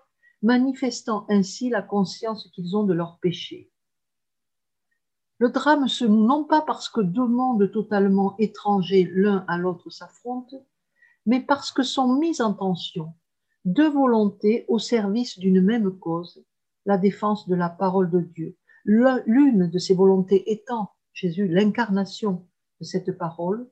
manifestant 0.43 1.27
ainsi 1.29 1.69
la 1.69 1.83
conscience 1.83 2.49
qu'ils 2.55 2.77
ont 2.77 2.85
de 2.85 2.95
leur 2.95 3.19
péché. 3.19 3.71
Le 5.39 5.51
drame 5.51 5.87
se 5.87 6.05
noue 6.05 6.27
non 6.27 6.45
pas 6.45 6.63
parce 6.63 6.89
que 6.89 7.01
deux 7.01 7.27
mondes 7.27 7.71
totalement 7.71 8.37
étrangers 8.39 9.09
l'un 9.13 9.45
à 9.49 9.57
l'autre 9.57 9.91
s'affrontent, 9.91 10.67
mais 11.27 11.41
parce 11.41 11.71
que 11.71 11.83
sont 11.83 12.15
mis 12.15 12.43
en 12.43 12.55
tension 12.55 13.15
deux 13.65 13.91
volontés 13.91 14.65
au 14.69 14.79
service 14.79 15.39
d'une 15.39 15.61
même 15.61 15.99
cause, 15.99 16.45
la 16.87 16.97
défense 16.97 17.49
de 17.49 17.55
la 17.55 17.69
parole 17.69 18.11
de 18.11 18.21
Dieu. 18.21 18.57
L'une 18.85 19.69
de 19.69 19.79
ces 19.79 19.95
volontés 19.95 20.51
étant 20.51 20.93
Jésus, 21.13 21.49
l'incarnation 21.49 22.47
de 22.81 22.85
cette 22.85 23.19
parole, 23.19 23.69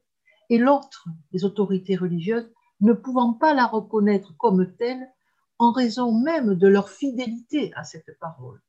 et 0.51 0.59
l'autre, 0.59 1.09
les 1.33 1.45
autorités 1.45 1.97
religieuses, 1.97 2.53
ne 2.81 2.93
pouvant 2.93 3.33
pas 3.33 3.55
la 3.55 3.67
reconnaître 3.67 4.37
comme 4.37 4.75
telle 4.77 5.09
en 5.59 5.73
raison 5.73 6.13
même 6.13 6.55
de 6.55 6.69
leur 6.69 6.89
fidélité 6.89 7.73
à 7.75 7.85
cette 7.85 8.19
parole. 8.19 8.61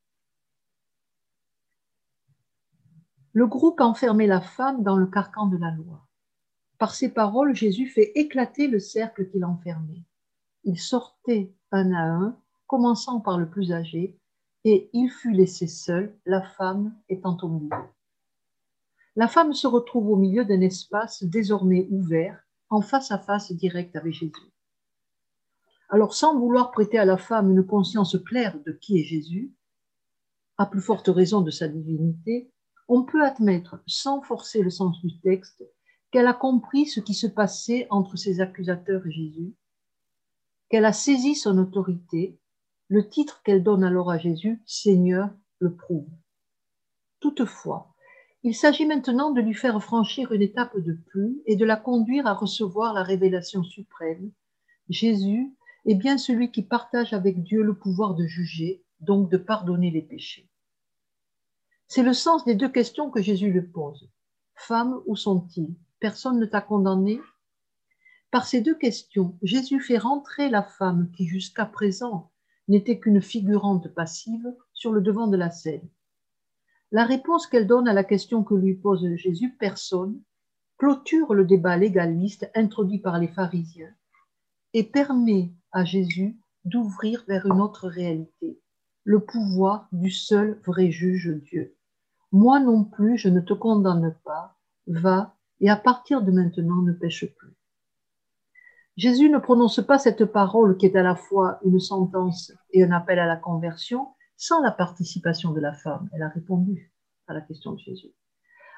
Le 3.33 3.45
groupe 3.45 3.81
enfermait 3.81 4.27
la 4.27 4.41
femme 4.41 4.83
dans 4.83 4.97
le 4.97 5.05
carcan 5.05 5.47
de 5.47 5.57
la 5.57 5.71
loi. 5.71 6.07
Par 6.77 6.95
ces 6.95 7.09
paroles, 7.13 7.55
Jésus 7.55 7.87
fait 7.87 8.11
éclater 8.15 8.67
le 8.67 8.79
cercle 8.79 9.29
qu'il 9.29 9.45
enfermait. 9.45 10.05
Il 10.63 10.79
sortait 10.79 11.53
un 11.71 11.91
à 11.93 12.03
un, 12.03 12.37
commençant 12.65 13.19
par 13.19 13.37
le 13.37 13.49
plus 13.49 13.71
âgé, 13.71 14.17
et 14.63 14.89
il 14.93 15.09
fut 15.09 15.33
laissé 15.33 15.67
seul, 15.67 16.17
la 16.25 16.41
femme 16.41 16.95
étant 17.09 17.37
au 17.41 17.47
milieu. 17.47 17.85
La 19.15 19.27
femme 19.27 19.53
se 19.53 19.67
retrouve 19.67 20.09
au 20.09 20.15
milieu 20.15 20.45
d'un 20.45 20.61
espace 20.61 21.23
désormais 21.23 21.87
ouvert, 21.89 22.46
en 22.69 22.81
face 22.81 23.11
à 23.11 23.19
face 23.19 23.51
direct 23.51 23.95
avec 23.95 24.13
Jésus. 24.13 24.53
Alors, 25.89 26.13
sans 26.13 26.37
vouloir 26.37 26.71
prêter 26.71 26.97
à 26.97 27.05
la 27.05 27.17
femme 27.17 27.51
une 27.51 27.65
conscience 27.65 28.17
claire 28.25 28.59
de 28.65 28.73
qui 28.73 28.99
est 28.99 29.03
Jésus, 29.03 29.53
à 30.57 30.65
plus 30.65 30.81
forte 30.81 31.07
raison 31.07 31.41
de 31.41 31.51
sa 31.51 31.67
divinité, 31.67 32.51
on 32.87 33.03
peut 33.03 33.23
admettre, 33.23 33.81
sans 33.85 34.21
forcer 34.21 34.61
le 34.61 34.69
sens 34.69 34.99
du 35.01 35.19
texte, 35.19 35.63
qu'elle 36.11 36.27
a 36.27 36.33
compris 36.33 36.85
ce 36.85 36.99
qui 36.99 37.13
se 37.13 37.27
passait 37.27 37.87
entre 37.89 38.17
ses 38.17 38.41
accusateurs 38.41 39.05
et 39.05 39.11
Jésus, 39.11 39.55
qu'elle 40.69 40.85
a 40.85 40.93
saisi 40.93 41.35
son 41.35 41.57
autorité, 41.57 42.39
le 42.89 43.07
titre 43.07 43.41
qu'elle 43.43 43.63
donne 43.63 43.83
alors 43.83 44.09
à 44.09 44.17
Jésus, 44.17 44.61
Seigneur, 44.65 45.29
le 45.59 45.75
prouve. 45.75 46.09
Toutefois, 47.19 47.93
il 48.47 48.55
s'agit 48.55 48.85
maintenant 48.85 49.31
de 49.31 49.41
lui 49.41 49.53
faire 49.53 49.83
franchir 49.83 50.31
une 50.31 50.41
étape 50.41 50.79
de 50.79 50.93
plus 50.93 51.41
et 51.47 51.57
de 51.57 51.65
la 51.65 51.75
conduire 51.75 52.27
à 52.27 52.33
recevoir 52.33 52.93
la 52.93 53.03
révélation 53.03 53.61
suprême. 53.61 54.31
Jésus 54.87 55.53
est 55.85 55.95
bien 55.95 56.17
celui 56.17 56.49
qui 56.49 56.61
partage 56.61 57.11
avec 57.11 57.43
Dieu 57.43 57.61
le 57.61 57.73
pouvoir 57.73 58.15
de 58.15 58.25
juger, 58.25 58.85
donc 59.01 59.29
de 59.29 59.35
pardonner 59.35 59.91
les 59.91 60.01
péchés. 60.01 60.47
C'est 61.89 62.03
le 62.03 62.13
sens 62.13 62.45
des 62.45 62.55
deux 62.55 62.69
questions 62.69 63.09
que 63.09 63.21
Jésus 63.21 63.51
lui 63.51 63.63
pose. 63.63 64.09
Femme, 64.55 65.01
où 65.07 65.17
sont-ils? 65.17 65.75
Personne 65.99 66.39
ne 66.39 66.45
t'a 66.45 66.61
condamné? 66.61 67.19
Par 68.31 68.45
ces 68.45 68.61
deux 68.61 68.75
questions, 68.75 69.37
Jésus 69.41 69.81
fait 69.81 69.97
rentrer 69.97 70.49
la 70.49 70.63
femme 70.63 71.11
qui 71.17 71.27
jusqu'à 71.27 71.65
présent 71.65 72.31
n'était 72.69 72.97
qu'une 72.97 73.21
figurante 73.21 73.89
passive 73.89 74.55
sur 74.71 74.93
le 74.93 75.01
devant 75.01 75.27
de 75.27 75.35
la 75.35 75.51
scène. 75.51 75.89
La 76.91 77.05
réponse 77.05 77.47
qu'elle 77.47 77.67
donne 77.67 77.87
à 77.87 77.93
la 77.93 78.03
question 78.03 78.43
que 78.43 78.55
lui 78.55 78.75
pose 78.75 79.05
Jésus, 79.15 79.55
personne, 79.59 80.21
clôture 80.77 81.33
le 81.33 81.43
débat 81.43 81.75
légaliste 81.75 82.49
introduit 82.55 82.99
par 82.99 83.19
les 83.19 83.27
pharisiens 83.27 83.93
et 84.73 84.83
permet 84.83 85.51
à 85.71 85.83
Jésus 85.83 86.37
d'ouvrir 86.63 87.23
vers 87.27 87.45
une 87.45 87.61
autre 87.61 87.87
réalité, 87.87 88.61
le 89.03 89.19
pouvoir 89.19 89.87
du 89.91 90.11
seul 90.11 90.61
vrai 90.65 90.91
juge 90.91 91.41
Dieu. 91.43 91.75
Moi 92.31 92.59
non 92.59 92.83
plus, 92.83 93.17
je 93.17 93.29
ne 93.29 93.39
te 93.41 93.53
condamne 93.53 94.15
pas, 94.23 94.57
va 94.85 95.35
et 95.59 95.69
à 95.69 95.75
partir 95.75 96.21
de 96.21 96.31
maintenant 96.31 96.81
ne 96.83 96.93
pêche 96.93 97.25
plus. 97.35 97.53
Jésus 98.95 99.29
ne 99.29 99.37
prononce 99.37 99.85
pas 99.85 99.99
cette 99.99 100.25
parole 100.25 100.77
qui 100.77 100.85
est 100.85 100.95
à 100.95 101.03
la 101.03 101.15
fois 101.15 101.59
une 101.63 101.79
sentence 101.79 102.51
et 102.71 102.83
un 102.83 102.91
appel 102.91 103.19
à 103.19 103.25
la 103.25 103.35
conversion, 103.35 104.07
sans 104.37 104.61
la 104.61 104.71
participation 104.71 105.51
de 105.51 105.59
la 105.59 105.73
femme. 105.73 106.09
Elle 106.13 106.23
a 106.23 106.29
répondu 106.29 106.93
à 107.27 107.33
la 107.33 107.41
question 107.41 107.73
de 107.73 107.79
Jésus. 107.79 108.13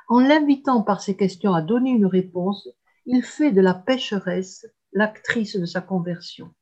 En 0.07 0.19
l'invitant 0.19 0.81
par 0.81 1.01
ses 1.01 1.15
questions 1.15 1.53
à 1.53 1.61
donner 1.61 1.91
une 1.91 2.07
réponse, 2.07 2.67
il 3.05 3.21
fait 3.21 3.51
de 3.51 3.61
la 3.61 3.75
pécheresse 3.75 4.65
l'actrice 4.93 5.55
de 5.57 5.65
sa 5.65 5.81
conversion. 5.81 6.53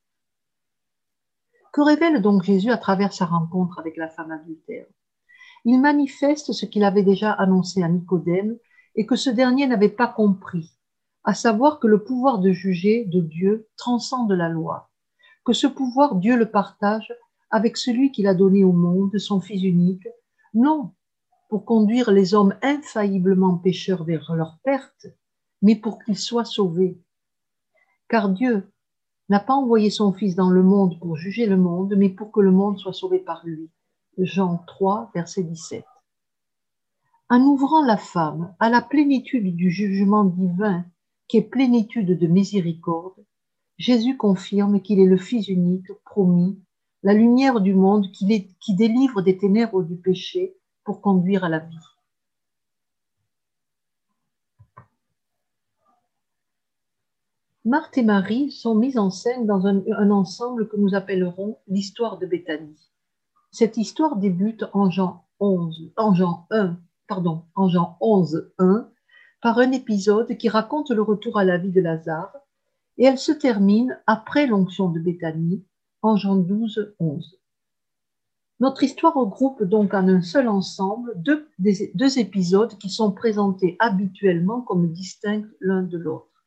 Que 1.72 1.82
révèle 1.82 2.22
donc 2.22 2.44
Jésus 2.44 2.72
à 2.72 2.78
travers 2.78 3.14
sa 3.14 3.26
rencontre 3.26 3.80
avec 3.80 3.96
la 3.96 4.10
femme 4.10 4.32
adultère? 4.32 4.88
Il 5.64 5.80
manifeste 5.80 6.52
ce 6.52 6.66
qu'il 6.66 6.84
avait 6.84 7.04
déjà 7.04 7.32
annoncé 7.32 7.84
à 7.84 7.88
Nicodème 7.88 8.58
et 8.96 9.06
que 9.06 9.16
ce 9.16 9.30
dernier 9.30 9.68
n'avait 9.68 9.90
pas 9.90 10.08
compris, 10.08 10.72
à 11.24 11.34
savoir 11.34 11.80
que 11.80 11.88
le 11.88 12.04
pouvoir 12.04 12.40
de 12.40 12.52
juger 12.52 13.06
de 13.06 13.22
Dieu 13.22 13.70
transcende 13.78 14.32
la 14.32 14.50
loi, 14.50 14.90
que 15.46 15.54
ce 15.54 15.68
pouvoir 15.68 16.16
Dieu 16.16 16.36
le 16.36 16.50
partage 16.50 17.14
avec 17.50 17.78
celui 17.78 18.12
qu'il 18.12 18.28
a 18.28 18.34
donné 18.34 18.64
au 18.64 18.74
monde, 18.74 19.18
son 19.18 19.40
Fils 19.40 19.64
unique, 19.64 20.08
non 20.54 20.92
pour 21.50 21.64
conduire 21.64 22.12
les 22.12 22.34
hommes 22.34 22.56
infailliblement 22.62 23.58
pécheurs 23.58 24.04
vers 24.04 24.36
leur 24.36 24.58
perte, 24.64 25.08
mais 25.62 25.76
pour 25.76 26.04
qu'ils 26.04 26.18
soient 26.18 26.46
sauvés. 26.46 27.02
Car 28.10 28.30
Dieu 28.30 28.70
n'a 29.30 29.40
pas 29.40 29.54
envoyé 29.54 29.90
son 29.90 30.12
Fils 30.14 30.36
dans 30.36 30.50
le 30.50 30.64
monde 30.64 31.00
pour 31.00 31.16
juger 31.16 31.46
le 31.46 31.58
monde, 31.58 31.96
mais 31.98 32.10
pour 32.10 32.32
que 32.32 32.42
le 32.42 32.52
monde 32.52 32.78
soit 32.78 32.94
sauvé 32.94 33.20
par 33.20 33.46
lui. 33.46 33.70
Jean 34.18 34.64
3, 34.68 35.12
verset 35.14 35.44
17. 35.44 35.86
En 37.30 37.42
ouvrant 37.42 37.86
la 37.86 37.98
femme 37.98 38.56
à 38.60 38.70
la 38.70 38.82
plénitude 38.82 39.56
du 39.56 39.70
jugement 39.70 40.26
divin, 40.26 40.86
qui 41.28 41.38
est 41.38 41.50
plénitude 41.50 42.18
de 42.18 42.28
miséricorde, 42.28 43.26
Jésus 43.78 44.18
confirme 44.18 44.82
qu'il 44.82 45.00
est 45.00 45.06
le 45.06 45.18
Fils 45.18 45.50
unique 45.50 45.92
promis 46.06 46.58
la 47.08 47.14
lumière 47.14 47.62
du 47.62 47.74
monde 47.74 48.12
qui, 48.12 48.26
délivre 48.76 49.22
des 49.22 49.38
ténèbres 49.38 49.82
du 49.82 49.96
péché 49.96 50.58
pour 50.84 51.00
conduire 51.00 51.46
à 51.46 51.48
la 51.48 51.60
vie. 51.60 51.78
Marthe 57.64 57.98
et 57.98 58.04
Marie 58.04 58.52
sont 58.52 58.76
mises 58.76 58.98
en 58.98 59.10
scène 59.10 59.46
dans 59.46 59.68
un, 59.68 59.82
un 59.98 60.12
ensemble 60.12 60.68
que 60.68 60.76
nous 60.76 60.96
appellerons 60.96 61.58
l'histoire 61.70 62.18
de 62.18 62.26
Béthanie. 62.26 62.92
Cette 63.52 63.78
histoire 63.78 64.18
débute 64.18 64.66
en 64.74 64.90
Jean 64.90 65.24
11, 65.40 65.94
en 65.96 66.14
Jean 66.14 66.46
1, 66.52 66.78
pardon, 67.08 67.44
en 67.56 67.70
Jean 67.70 67.96
11, 68.02 68.52
1, 68.58 68.90
par 69.42 69.60
un 69.60 69.72
épisode 69.72 70.36
qui 70.36 70.50
raconte 70.50 70.90
le 70.90 71.04
retour 71.04 71.38
à 71.38 71.46
la 71.46 71.58
vie 71.58 71.72
de 71.72 71.80
Lazare, 71.80 72.36
et 72.98 73.06
elle 73.06 73.18
se 73.18 73.32
termine 73.32 73.98
après 74.08 74.46
l'onction 74.46 74.90
de 74.90 75.00
Béthanie, 75.00 75.64
en 76.02 76.16
Jean 76.16 76.36
12, 76.36 76.96
11. 77.00 77.40
Notre 78.60 78.84
histoire 78.84 79.14
regroupe 79.14 79.64
donc 79.64 79.94
en 79.94 80.08
un 80.08 80.22
seul 80.22 80.48
ensemble 80.48 81.14
deux, 81.16 81.48
deux 81.60 82.20
épisodes 82.20 82.78
qui 82.78 82.90
sont 82.90 83.12
présentés 83.12 83.76
habituellement 83.80 84.62
comme 84.62 84.92
distincts 84.92 85.48
l'un 85.60 85.84
de 85.84 85.98
l'autre. 85.98 86.46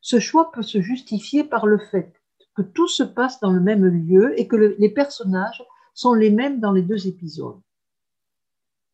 Ce 0.00 0.18
choix 0.18 0.50
peut 0.52 0.62
se 0.62 0.80
justifier 0.80 1.44
par 1.44 1.66
le 1.66 1.78
fait 1.78 2.14
que 2.54 2.62
tout 2.62 2.88
se 2.88 3.02
passe 3.02 3.40
dans 3.40 3.50
le 3.50 3.60
même 3.60 3.84
lieu 3.84 4.38
et 4.38 4.46
que 4.46 4.56
le, 4.56 4.76
les 4.78 4.88
personnages 4.88 5.62
sont 5.94 6.14
les 6.14 6.30
mêmes 6.30 6.60
dans 6.60 6.72
les 6.72 6.82
deux 6.82 7.06
épisodes. 7.06 7.60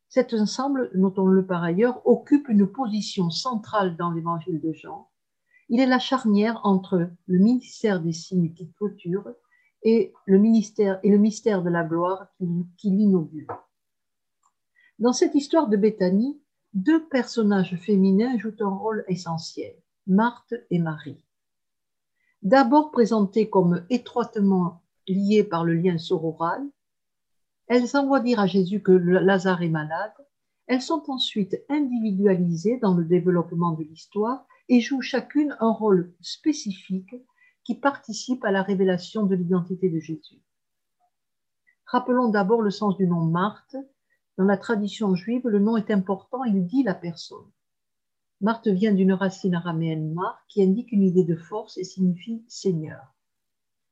Cet 0.09 0.35
ensemble, 0.35 0.91
notons-le 0.95 1.47
par 1.47 1.63
ailleurs, 1.63 2.05
occupe 2.07 2.49
une 2.49 2.67
position 2.67 3.31
centrale 3.31 3.97
dans 3.97 4.11
l'évangile 4.11 4.61
de 4.61 4.73
Jean. 4.73 5.10
Il 5.71 5.81
est 5.81 5.87
la 5.87 6.01
charnière 6.01 6.61
entre 6.65 7.11
le 7.27 7.39
ministère 7.39 8.01
des 8.01 8.13
signes 8.13 8.53
qui 8.53 8.73
clôture 8.73 9.25
et 9.85 10.13
le, 10.27 10.37
ministère, 10.39 10.99
et 11.05 11.11
le 11.11 11.17
mystère 11.17 11.63
de 11.63 11.71
la 11.71 11.85
gloire 11.85 12.27
qui, 12.37 12.47
qui 12.77 12.91
l'inaugure. 12.91 13.47
Dans 14.99 15.13
cette 15.13 15.37
histoire 15.37 15.69
de 15.69 15.77
Béthanie, 15.77 16.43
deux 16.75 17.07
personnages 17.07 17.77
féminins 17.77 18.37
jouent 18.37 18.61
un 18.61 18.69
rôle 18.69 19.05
essentiel, 19.07 19.77
Marthe 20.09 20.55
et 20.71 20.81
Marie. 20.81 21.25
D'abord 22.43 22.91
présentées 22.91 23.49
comme 23.49 23.87
étroitement 23.91 24.83
liées 25.07 25.45
par 25.45 25.65
le 25.65 25.75
lien 25.75 25.99
sororal, 25.99 26.63
elles 27.69 27.97
envoient 27.97 28.21
dire 28.21 28.41
à 28.41 28.49
Jésus 28.49 28.83
que 28.83 28.91
Lazare 28.91 29.63
est 29.63 29.69
malade. 29.69 30.13
Elles 30.67 30.83
sont 30.83 31.05
ensuite 31.09 31.57
individualisées 31.69 32.79
dans 32.79 32.95
le 32.95 33.05
développement 33.05 33.73
de 33.73 33.85
l'histoire 33.85 34.45
et 34.71 34.81
jouent 34.81 35.03
chacune 35.03 35.57
un 35.59 35.73
rôle 35.73 36.15
spécifique 36.21 37.17
qui 37.65 37.75
participe 37.75 38.45
à 38.45 38.53
la 38.53 38.63
révélation 38.63 39.27
de 39.27 39.35
l'identité 39.35 39.91
de 39.91 39.99
Jésus. 39.99 40.41
Rappelons 41.87 42.29
d'abord 42.29 42.63
le 42.63 42.71
sens 42.71 42.97
du 42.97 43.07
nom 43.07 43.21
Marthe. 43.21 43.77
Dans 44.39 44.45
la 44.45 44.57
tradition 44.57 45.17
juive, 45.17 45.47
le 45.49 45.59
nom 45.59 45.77
est 45.77 45.91
important, 45.91 46.45
il 46.45 46.67
dit 46.67 46.85
la 46.85 46.95
personne. 46.95 47.51
Marthe 48.41 48.69
vient 48.69 48.95
d'une 48.95 49.13
racine 49.13 49.57
araméenne 49.57 50.15
mar 50.15 50.41
qui 50.49 50.63
indique 50.63 50.93
une 50.93 51.03
idée 51.03 51.25
de 51.25 51.37
force 51.37 51.77
et 51.77 51.85
signifie 51.85 52.45
Seigneur. 52.47 53.13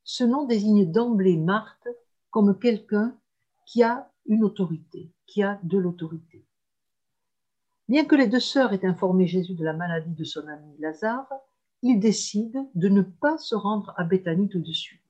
Ce 0.05 0.23
nom 0.23 0.47
désigne 0.47 0.91
d'emblée 0.91 1.37
Marthe 1.37 1.89
comme 2.31 2.57
quelqu'un 2.57 3.19
qui 3.67 3.83
a 3.83 4.11
une 4.27 4.45
autorité, 4.45 5.13
qui 5.27 5.43
a 5.43 5.59
de 5.65 5.77
l'autorité. 5.77 6.48
Bien 7.89 8.05
que 8.05 8.15
les 8.15 8.29
deux 8.29 8.41
sœurs 8.41 8.75
aient 8.75 8.85
informé 8.85 9.27
Jésus 9.27 9.55
de 9.55 9.65
la 9.65 9.73
maladie 9.73 10.15
de 10.15 10.25
son 10.25 10.47
ami 10.47 10.77
Lazare, 10.79 11.33
il 11.81 11.99
décide 11.99 12.59
de 12.75 12.89
ne 12.89 13.01
pas 13.01 13.39
se 13.39 13.55
rendre 13.55 13.95
à 13.97 14.05
Béthanie 14.05 14.49
tout 14.49 14.61
de 14.61 14.73
suite. 14.73 15.01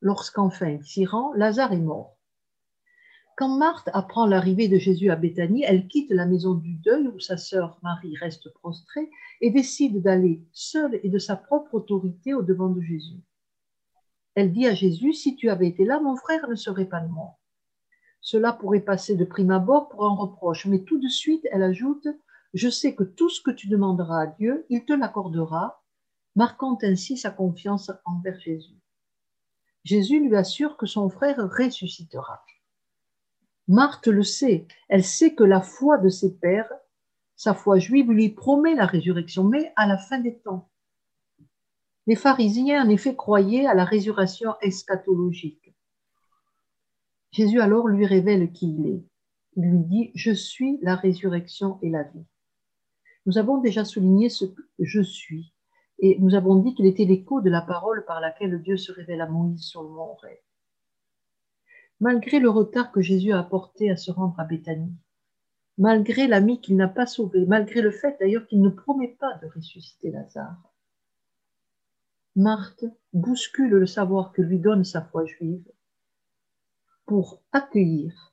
Lorsqu'enfin 0.00 0.70
il 0.70 0.84
s'y 0.84 1.04
rend, 1.04 1.32
Lazare 1.32 1.72
est 1.72 1.78
mort. 1.78 2.16
Quand 3.36 3.56
Marthe 3.56 3.90
apprend 3.94 4.26
l'arrivée 4.26 4.68
de 4.68 4.78
Jésus 4.78 5.10
à 5.10 5.16
Béthanie, 5.16 5.64
elle 5.66 5.88
quitte 5.88 6.10
la 6.10 6.26
maison 6.26 6.54
du 6.54 6.74
deuil 6.74 7.08
où 7.08 7.18
sa 7.18 7.36
sœur 7.36 7.80
Marie 7.82 8.16
reste 8.16 8.52
prostrée 8.54 9.10
et 9.40 9.50
décide 9.50 10.02
d'aller 10.02 10.44
seule 10.52 11.00
et 11.02 11.08
de 11.08 11.18
sa 11.18 11.34
propre 11.34 11.74
autorité 11.74 12.32
au 12.34 12.42
devant 12.42 12.68
de 12.68 12.80
Jésus. 12.80 13.20
Elle 14.36 14.52
dit 14.52 14.66
à 14.66 14.74
Jésus, 14.74 15.14
si 15.14 15.34
tu 15.34 15.50
avais 15.50 15.66
été 15.66 15.84
là, 15.84 15.98
mon 15.98 16.14
frère 16.14 16.48
ne 16.48 16.54
serait 16.54 16.84
pas 16.84 17.00
mort. 17.02 17.41
Cela 18.22 18.52
pourrait 18.52 18.80
passer 18.80 19.16
de 19.16 19.24
prime 19.24 19.50
abord 19.50 19.88
pour 19.88 20.06
un 20.06 20.14
reproche, 20.14 20.66
mais 20.66 20.84
tout 20.84 20.98
de 20.98 21.08
suite, 21.08 21.46
elle 21.50 21.64
ajoute 21.64 22.06
Je 22.54 22.70
sais 22.70 22.94
que 22.94 23.02
tout 23.02 23.28
ce 23.28 23.42
que 23.42 23.50
tu 23.50 23.68
demanderas 23.68 24.22
à 24.22 24.26
Dieu, 24.28 24.64
il 24.68 24.84
te 24.84 24.92
l'accordera, 24.92 25.82
marquant 26.36 26.78
ainsi 26.82 27.18
sa 27.18 27.30
confiance 27.30 27.90
envers 28.04 28.38
Jésus. 28.38 28.78
Jésus 29.84 30.20
lui 30.20 30.36
assure 30.36 30.76
que 30.76 30.86
son 30.86 31.08
frère 31.08 31.36
ressuscitera. 31.36 32.44
Marthe 33.66 34.06
le 34.06 34.22
sait, 34.22 34.68
elle 34.88 35.04
sait 35.04 35.34
que 35.34 35.44
la 35.44 35.60
foi 35.60 35.98
de 35.98 36.08
ses 36.08 36.36
pères, 36.36 36.72
sa 37.34 37.54
foi 37.54 37.78
juive, 37.78 38.12
lui 38.12 38.28
promet 38.28 38.74
la 38.76 38.86
résurrection, 38.86 39.44
mais 39.44 39.72
à 39.74 39.86
la 39.86 39.98
fin 39.98 40.20
des 40.20 40.38
temps. 40.38 40.70
Les 42.06 42.16
pharisiens, 42.16 42.84
en 42.84 42.88
effet, 42.88 43.16
croyaient 43.16 43.66
à 43.66 43.74
la 43.74 43.84
résurrection 43.84 44.54
eschatologique. 44.60 45.61
Jésus 47.32 47.60
alors 47.60 47.88
lui 47.88 48.06
révèle 48.06 48.52
qui 48.52 48.74
il 48.74 48.86
est. 48.86 49.04
Il 49.56 49.64
lui 49.64 49.84
dit, 49.84 50.10
je 50.14 50.32
suis 50.32 50.78
la 50.82 50.96
résurrection 50.96 51.78
et 51.82 51.90
la 51.90 52.02
vie. 52.02 52.26
Nous 53.26 53.38
avons 53.38 53.58
déjà 53.58 53.84
souligné 53.84 54.28
ce 54.28 54.44
que 54.44 54.62
je 54.78 55.00
suis 55.00 55.52
et 55.98 56.18
nous 56.18 56.34
avons 56.34 56.56
dit 56.56 56.74
qu'il 56.74 56.86
était 56.86 57.04
l'écho 57.04 57.40
de 57.40 57.48
la 57.48 57.62
parole 57.62 58.04
par 58.04 58.20
laquelle 58.20 58.60
Dieu 58.60 58.76
se 58.76 58.92
révèle 58.92 59.20
à 59.20 59.28
Moïse 59.28 59.62
sur 59.62 59.82
le 59.82 59.88
mont 59.88 60.14
Ré. 60.16 60.42
Malgré 62.00 62.40
le 62.40 62.50
retard 62.50 62.90
que 62.90 63.00
Jésus 63.00 63.32
a 63.32 63.38
apporté 63.38 63.90
à 63.90 63.96
se 63.96 64.10
rendre 64.10 64.38
à 64.38 64.44
Béthanie, 64.44 64.96
malgré 65.78 66.26
l'ami 66.26 66.60
qu'il 66.60 66.76
n'a 66.76 66.88
pas 66.88 67.06
sauvé, 67.06 67.46
malgré 67.46 67.80
le 67.80 67.92
fait 67.92 68.16
d'ailleurs 68.18 68.46
qu'il 68.46 68.60
ne 68.60 68.68
promet 68.68 69.16
pas 69.20 69.38
de 69.42 69.46
ressusciter 69.46 70.10
Lazare, 70.10 70.74
Marthe 72.34 72.84
bouscule 73.12 73.70
le 73.70 73.86
savoir 73.86 74.32
que 74.32 74.42
lui 74.42 74.58
donne 74.58 74.84
sa 74.84 75.02
foi 75.02 75.24
juive 75.24 75.64
pour 77.12 77.42
accueillir 77.52 78.32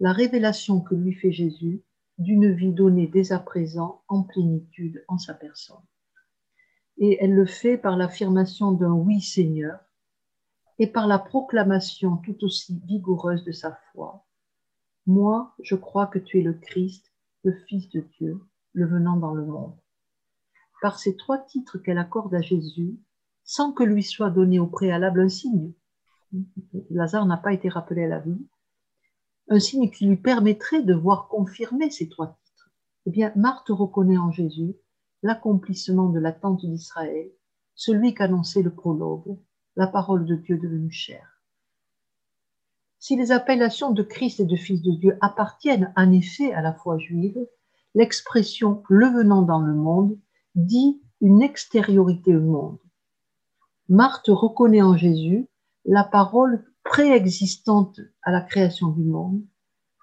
la 0.00 0.10
révélation 0.10 0.80
que 0.80 0.94
lui 0.94 1.12
fait 1.12 1.30
Jésus 1.30 1.82
d'une 2.16 2.54
vie 2.54 2.72
donnée 2.72 3.06
dès 3.06 3.32
à 3.32 3.38
présent 3.38 4.02
en 4.08 4.22
plénitude 4.22 5.04
en 5.08 5.18
sa 5.18 5.34
personne. 5.34 5.84
Et 6.96 7.18
elle 7.20 7.34
le 7.34 7.44
fait 7.44 7.76
par 7.76 7.98
l'affirmation 7.98 8.72
d'un 8.72 8.94
oui 8.94 9.20
Seigneur, 9.20 9.78
et 10.78 10.86
par 10.86 11.06
la 11.06 11.18
proclamation 11.18 12.16
tout 12.16 12.42
aussi 12.44 12.80
vigoureuse 12.86 13.44
de 13.44 13.52
sa 13.52 13.78
foi. 13.92 14.24
Moi, 15.04 15.54
je 15.62 15.74
crois 15.74 16.06
que 16.06 16.18
tu 16.18 16.40
es 16.40 16.42
le 16.42 16.54
Christ, 16.54 17.12
le 17.42 17.52
Fils 17.68 17.90
de 17.90 18.00
Dieu, 18.00 18.40
le 18.72 18.86
venant 18.86 19.18
dans 19.18 19.34
le 19.34 19.44
monde. 19.44 19.76
Par 20.80 20.98
ces 20.98 21.14
trois 21.14 21.44
titres 21.44 21.76
qu'elle 21.76 21.98
accorde 21.98 22.34
à 22.34 22.40
Jésus, 22.40 22.98
sans 23.42 23.72
que 23.74 23.84
lui 23.84 24.02
soit 24.02 24.30
donné 24.30 24.58
au 24.58 24.66
préalable 24.66 25.20
un 25.20 25.28
signe, 25.28 25.74
Lazare 26.90 27.26
n'a 27.26 27.36
pas 27.36 27.52
été 27.52 27.68
rappelé 27.68 28.04
à 28.04 28.08
la 28.08 28.20
vie, 28.20 28.46
un 29.48 29.60
signe 29.60 29.90
qui 29.90 30.06
lui 30.06 30.16
permettrait 30.16 30.82
de 30.82 30.94
voir 30.94 31.28
confirmer 31.28 31.90
ces 31.90 32.08
trois 32.08 32.38
titres. 32.44 32.70
Eh 33.06 33.10
bien, 33.10 33.32
Marthe 33.36 33.68
reconnaît 33.68 34.18
en 34.18 34.30
Jésus 34.30 34.74
l'accomplissement 35.22 36.08
de 36.08 36.18
l'attente 36.18 36.64
d'Israël, 36.64 37.30
celui 37.74 38.14
qu'annonçait 38.14 38.62
le 38.62 38.74
prologue, 38.74 39.38
la 39.76 39.86
parole 39.86 40.24
de 40.24 40.36
Dieu 40.36 40.58
devenue 40.58 40.90
chair. 40.90 41.42
Si 42.98 43.16
les 43.16 43.32
appellations 43.32 43.90
de 43.90 44.02
Christ 44.02 44.40
et 44.40 44.46
de 44.46 44.56
Fils 44.56 44.80
de 44.80 44.92
Dieu 44.92 45.18
appartiennent 45.20 45.92
en 45.96 46.10
effet 46.12 46.52
à 46.54 46.62
la 46.62 46.72
foi 46.72 46.98
juive, 46.98 47.38
l'expression 47.94 48.82
le 48.88 49.06
venant 49.08 49.42
dans 49.42 49.60
le 49.60 49.74
monde 49.74 50.18
dit 50.54 51.02
une 51.20 51.42
extériorité 51.42 52.34
au 52.34 52.40
monde. 52.40 52.78
Marthe 53.88 54.28
reconnaît 54.28 54.82
en 54.82 54.96
Jésus 54.96 55.48
la 55.84 56.04
parole 56.04 56.64
préexistante 56.82 58.00
à 58.22 58.30
la 58.30 58.40
création 58.40 58.88
du 58.88 59.04
monde, 59.04 59.42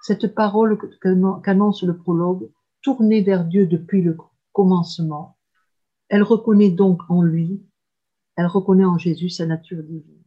cette 0.03 0.33
parole 0.33 0.79
qu'annonce 1.43 1.83
le 1.83 1.97
prologue, 1.97 2.51
tournée 2.81 3.21
vers 3.21 3.45
Dieu 3.45 3.67
depuis 3.67 4.01
le 4.01 4.17
commencement. 4.51 5.37
Elle 6.09 6.23
reconnaît 6.23 6.71
donc 6.71 7.01
en 7.09 7.21
lui, 7.21 7.63
elle 8.35 8.47
reconnaît 8.47 8.85
en 8.85 8.97
Jésus 8.97 9.29
sa 9.29 9.45
nature 9.45 9.83
divine. 9.83 10.21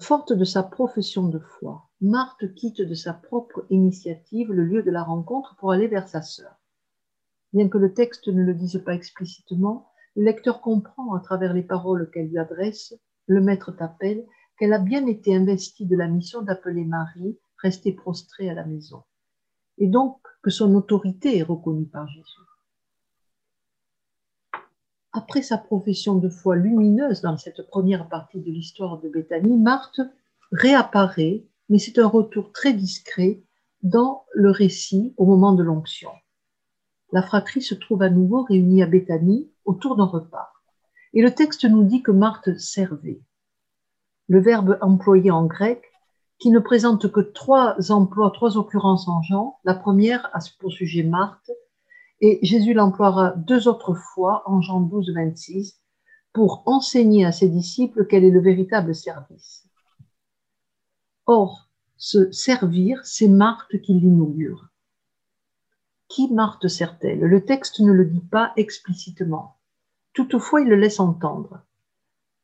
Forte 0.00 0.32
de 0.32 0.44
sa 0.44 0.62
profession 0.62 1.28
de 1.28 1.38
foi, 1.38 1.90
Marthe 2.00 2.54
quitte 2.54 2.80
de 2.80 2.94
sa 2.94 3.12
propre 3.12 3.66
initiative 3.70 4.52
le 4.52 4.64
lieu 4.64 4.82
de 4.82 4.90
la 4.90 5.02
rencontre 5.02 5.56
pour 5.56 5.72
aller 5.72 5.88
vers 5.88 6.08
sa 6.08 6.22
sœur. 6.22 6.59
Bien 7.52 7.68
que 7.68 7.78
le 7.78 7.92
texte 7.92 8.28
ne 8.28 8.42
le 8.42 8.54
dise 8.54 8.82
pas 8.84 8.94
explicitement, 8.94 9.90
le 10.16 10.24
lecteur 10.24 10.60
comprend 10.60 11.14
à 11.14 11.20
travers 11.20 11.52
les 11.52 11.62
paroles 11.62 12.10
qu'elle 12.12 12.28
lui 12.28 12.38
adresse, 12.38 12.94
le 13.26 13.40
maître 13.40 13.72
t'appelle, 13.72 14.24
qu'elle 14.58 14.72
a 14.72 14.78
bien 14.78 15.06
été 15.06 15.34
investie 15.34 15.86
de 15.86 15.96
la 15.96 16.06
mission 16.06 16.42
d'appeler 16.42 16.84
Marie, 16.84 17.38
restée 17.58 17.92
prostrée 17.92 18.48
à 18.48 18.54
la 18.54 18.64
maison, 18.64 19.02
et 19.78 19.86
donc 19.86 20.18
que 20.42 20.50
son 20.50 20.74
autorité 20.74 21.38
est 21.38 21.42
reconnue 21.42 21.86
par 21.86 22.08
Jésus. 22.08 22.40
Après 25.12 25.42
sa 25.42 25.58
profession 25.58 26.16
de 26.16 26.28
foi 26.28 26.54
lumineuse 26.54 27.20
dans 27.20 27.36
cette 27.36 27.66
première 27.66 28.08
partie 28.08 28.40
de 28.40 28.50
l'histoire 28.50 29.00
de 29.00 29.08
Béthanie, 29.08 29.58
Marthe 29.58 30.00
réapparaît, 30.52 31.44
mais 31.68 31.78
c'est 31.78 31.98
un 31.98 32.06
retour 32.06 32.52
très 32.52 32.72
discret 32.72 33.42
dans 33.82 34.24
le 34.34 34.50
récit 34.50 35.14
au 35.16 35.26
moment 35.26 35.52
de 35.52 35.64
l'onction. 35.64 36.10
La 37.12 37.22
fratrie 37.22 37.62
se 37.62 37.74
trouve 37.74 38.02
à 38.02 38.10
nouveau 38.10 38.42
réunie 38.42 38.82
à 38.82 38.86
Béthanie 38.86 39.50
autour 39.64 39.96
d'un 39.96 40.04
repas. 40.04 40.52
Et 41.12 41.22
le 41.22 41.34
texte 41.34 41.64
nous 41.64 41.82
dit 41.82 42.02
que 42.02 42.12
Marthe 42.12 42.56
servait. 42.58 43.20
Le 44.28 44.40
verbe 44.40 44.78
employé 44.80 45.30
en 45.30 45.46
grec, 45.46 45.82
qui 46.38 46.50
ne 46.50 46.60
présente 46.60 47.10
que 47.10 47.20
trois 47.20 47.90
emplois, 47.90 48.30
trois 48.30 48.56
occurrences 48.56 49.08
en 49.08 49.22
Jean, 49.22 49.58
la 49.64 49.74
première 49.74 50.30
a 50.32 50.38
pour 50.58 50.72
sujet 50.72 51.02
Marthe, 51.02 51.50
et 52.20 52.38
Jésus 52.42 52.74
l'emploiera 52.74 53.30
deux 53.30 53.66
autres 53.66 53.94
fois 53.94 54.42
en 54.46 54.60
Jean 54.60 54.80
12, 54.80 55.12
26 55.14 55.80
pour 56.32 56.62
enseigner 56.66 57.24
à 57.24 57.32
ses 57.32 57.48
disciples 57.48 58.06
quel 58.06 58.24
est 58.24 58.30
le 58.30 58.40
véritable 58.40 58.94
service. 58.94 59.68
Or, 61.26 61.68
ce 61.96 62.30
servir, 62.30 63.00
c'est 63.04 63.28
Marthe 63.28 63.80
qui 63.82 63.94
l'inaugure. 63.94 64.69
Qui 66.10 66.28
Marthe 66.32 66.66
sert-elle? 66.66 67.20
Le 67.20 67.44
texte 67.44 67.78
ne 67.78 67.92
le 67.92 68.04
dit 68.04 68.20
pas 68.20 68.52
explicitement. 68.56 69.58
Toutefois, 70.12 70.60
il 70.60 70.68
le 70.68 70.74
laisse 70.74 70.98
entendre. 70.98 71.60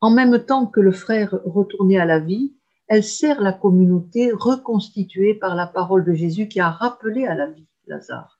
En 0.00 0.08
même 0.08 0.38
temps 0.38 0.66
que 0.66 0.78
le 0.78 0.92
frère 0.92 1.34
retourné 1.44 1.98
à 1.98 2.04
la 2.04 2.20
vie, 2.20 2.54
elle 2.86 3.02
sert 3.02 3.40
la 3.40 3.52
communauté 3.52 4.30
reconstituée 4.30 5.34
par 5.34 5.56
la 5.56 5.66
parole 5.66 6.04
de 6.04 6.12
Jésus 6.12 6.46
qui 6.46 6.60
a 6.60 6.70
rappelé 6.70 7.26
à 7.26 7.34
la 7.34 7.48
vie 7.48 7.66
Lazare. 7.88 8.38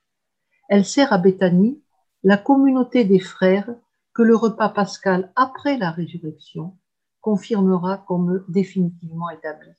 Elle 0.69 0.85
sert 0.85 1.11
à 1.11 1.17
Béthanie 1.17 1.83
la 2.23 2.37
communauté 2.37 3.03
des 3.03 3.19
frères 3.19 3.69
que 4.13 4.21
le 4.21 4.35
repas 4.37 4.69
pascal 4.69 5.33
après 5.35 5.77
la 5.77 5.91
résurrection 5.91 6.77
confirmera 7.19 7.97
comme 8.07 8.45
définitivement 8.47 9.29
établi. 9.29 9.71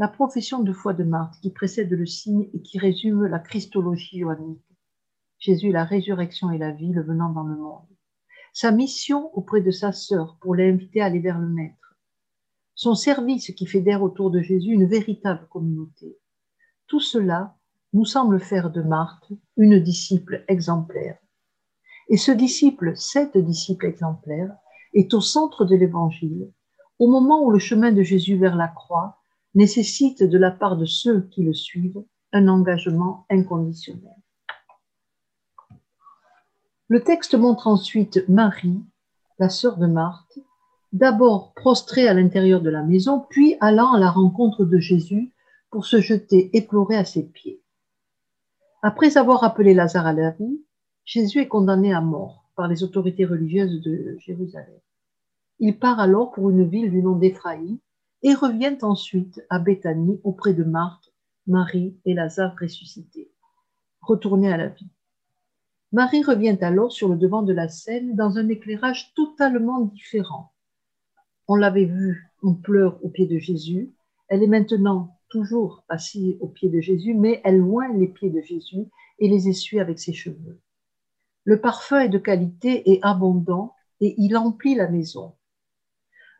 La 0.00 0.08
profession 0.08 0.62
de 0.62 0.72
foi 0.72 0.94
de 0.94 1.04
Marthe 1.04 1.38
qui 1.42 1.50
précède 1.50 1.90
le 1.90 2.06
signe 2.06 2.48
et 2.54 2.62
qui 2.62 2.78
résume 2.78 3.26
la 3.26 3.38
christologie 3.38 4.20
joannique. 4.20 4.64
Jésus, 5.38 5.72
la 5.72 5.84
résurrection 5.84 6.50
et 6.50 6.56
la 6.56 6.72
vie, 6.72 6.90
le 6.90 7.02
venant 7.02 7.28
dans 7.28 7.42
le 7.42 7.54
monde. 7.54 7.86
Sa 8.54 8.72
mission 8.72 9.30
auprès 9.36 9.60
de 9.60 9.70
sa 9.70 9.92
sœur 9.92 10.38
pour 10.40 10.54
l'inviter 10.54 11.02
à 11.02 11.04
aller 11.04 11.18
vers 11.18 11.38
le 11.38 11.50
Maître. 11.50 11.98
Son 12.74 12.94
service 12.94 13.52
qui 13.54 13.66
fédère 13.66 14.02
autour 14.02 14.30
de 14.30 14.40
Jésus 14.40 14.72
une 14.72 14.86
véritable 14.86 15.46
communauté. 15.50 16.16
Tout 16.86 17.00
cela 17.00 17.58
nous 17.92 18.06
semble 18.06 18.40
faire 18.40 18.70
de 18.70 18.80
Marthe 18.80 19.30
une 19.58 19.80
disciple 19.80 20.46
exemplaire. 20.48 21.18
Et 22.08 22.16
ce 22.16 22.32
disciple, 22.32 22.96
cette 22.96 23.36
disciple 23.36 23.84
exemplaire, 23.84 24.56
est 24.94 25.12
au 25.12 25.20
centre 25.20 25.66
de 25.66 25.76
l'Évangile, 25.76 26.50
au 26.98 27.06
moment 27.06 27.44
où 27.44 27.50
le 27.50 27.58
chemin 27.58 27.92
de 27.92 28.02
Jésus 28.02 28.38
vers 28.38 28.56
la 28.56 28.68
croix 28.68 29.19
nécessite 29.54 30.22
de 30.22 30.38
la 30.38 30.50
part 30.50 30.76
de 30.76 30.84
ceux 30.84 31.22
qui 31.22 31.42
le 31.42 31.52
suivent 31.52 32.04
un 32.32 32.48
engagement 32.48 33.26
inconditionnel. 33.30 34.14
Le 36.88 37.02
texte 37.02 37.34
montre 37.34 37.66
ensuite 37.66 38.24
Marie, 38.28 38.80
la 39.38 39.48
sœur 39.48 39.76
de 39.78 39.86
Marthe, 39.86 40.38
d'abord 40.92 41.54
prostrée 41.54 42.08
à 42.08 42.14
l'intérieur 42.14 42.60
de 42.60 42.70
la 42.70 42.82
maison, 42.82 43.24
puis 43.30 43.56
allant 43.60 43.92
à 43.92 44.00
la 44.00 44.10
rencontre 44.10 44.64
de 44.64 44.78
Jésus 44.78 45.32
pour 45.70 45.86
se 45.86 46.00
jeter 46.00 46.50
éplorée 46.56 46.96
à 46.96 47.04
ses 47.04 47.22
pieds. 47.22 47.62
Après 48.82 49.16
avoir 49.16 49.44
appelé 49.44 49.74
Lazare 49.74 50.06
à 50.06 50.12
la 50.12 50.30
vie, 50.30 50.64
Jésus 51.04 51.40
est 51.40 51.48
condamné 51.48 51.92
à 51.92 52.00
mort 52.00 52.50
par 52.56 52.66
les 52.66 52.82
autorités 52.82 53.24
religieuses 53.24 53.80
de 53.82 54.16
Jérusalem. 54.18 54.80
Il 55.58 55.78
part 55.78 56.00
alors 56.00 56.32
pour 56.32 56.50
une 56.50 56.68
ville 56.68 56.90
du 56.90 57.02
nom 57.02 57.16
d'Éphraïm 57.16 57.78
et 58.22 58.34
revient 58.34 58.76
ensuite 58.82 59.44
à 59.48 59.58
Béthanie 59.58 60.20
auprès 60.24 60.54
de 60.54 60.64
Marthe, 60.64 61.12
Marie 61.46 61.96
et 62.04 62.14
Lazare 62.14 62.54
ressuscités, 62.60 63.30
retournés 64.00 64.52
à 64.52 64.56
la 64.56 64.68
vie. 64.68 64.90
Marie 65.92 66.22
revient 66.22 66.58
alors 66.60 66.92
sur 66.92 67.08
le 67.08 67.16
devant 67.16 67.42
de 67.42 67.52
la 67.52 67.68
scène 67.68 68.14
dans 68.14 68.38
un 68.38 68.48
éclairage 68.48 69.12
totalement 69.14 69.80
différent. 69.80 70.52
On 71.48 71.56
l'avait 71.56 71.86
vu 71.86 72.28
en 72.42 72.54
pleurs 72.54 73.04
au 73.04 73.08
pied 73.08 73.26
de 73.26 73.38
Jésus, 73.38 73.92
elle 74.28 74.44
est 74.44 74.48
maintenant 74.48 75.16
toujours 75.28 75.84
assis 75.88 76.36
aux 76.40 76.48
pieds 76.48 76.68
de 76.68 76.80
Jésus, 76.80 77.14
mais 77.14 77.40
elle 77.44 77.58
loin 77.58 77.92
les 77.92 78.06
pieds 78.06 78.30
de 78.30 78.40
Jésus 78.40 78.86
et 79.18 79.28
les 79.28 79.48
essuie 79.48 79.80
avec 79.80 79.98
ses 79.98 80.12
cheveux. 80.12 80.60
Le 81.44 81.60
parfum 81.60 82.00
est 82.00 82.08
de 82.08 82.18
qualité 82.18 82.92
et 82.92 83.00
abondant 83.02 83.74
et 84.00 84.14
il 84.18 84.36
emplit 84.36 84.74
la 84.74 84.88
maison. 84.88 85.34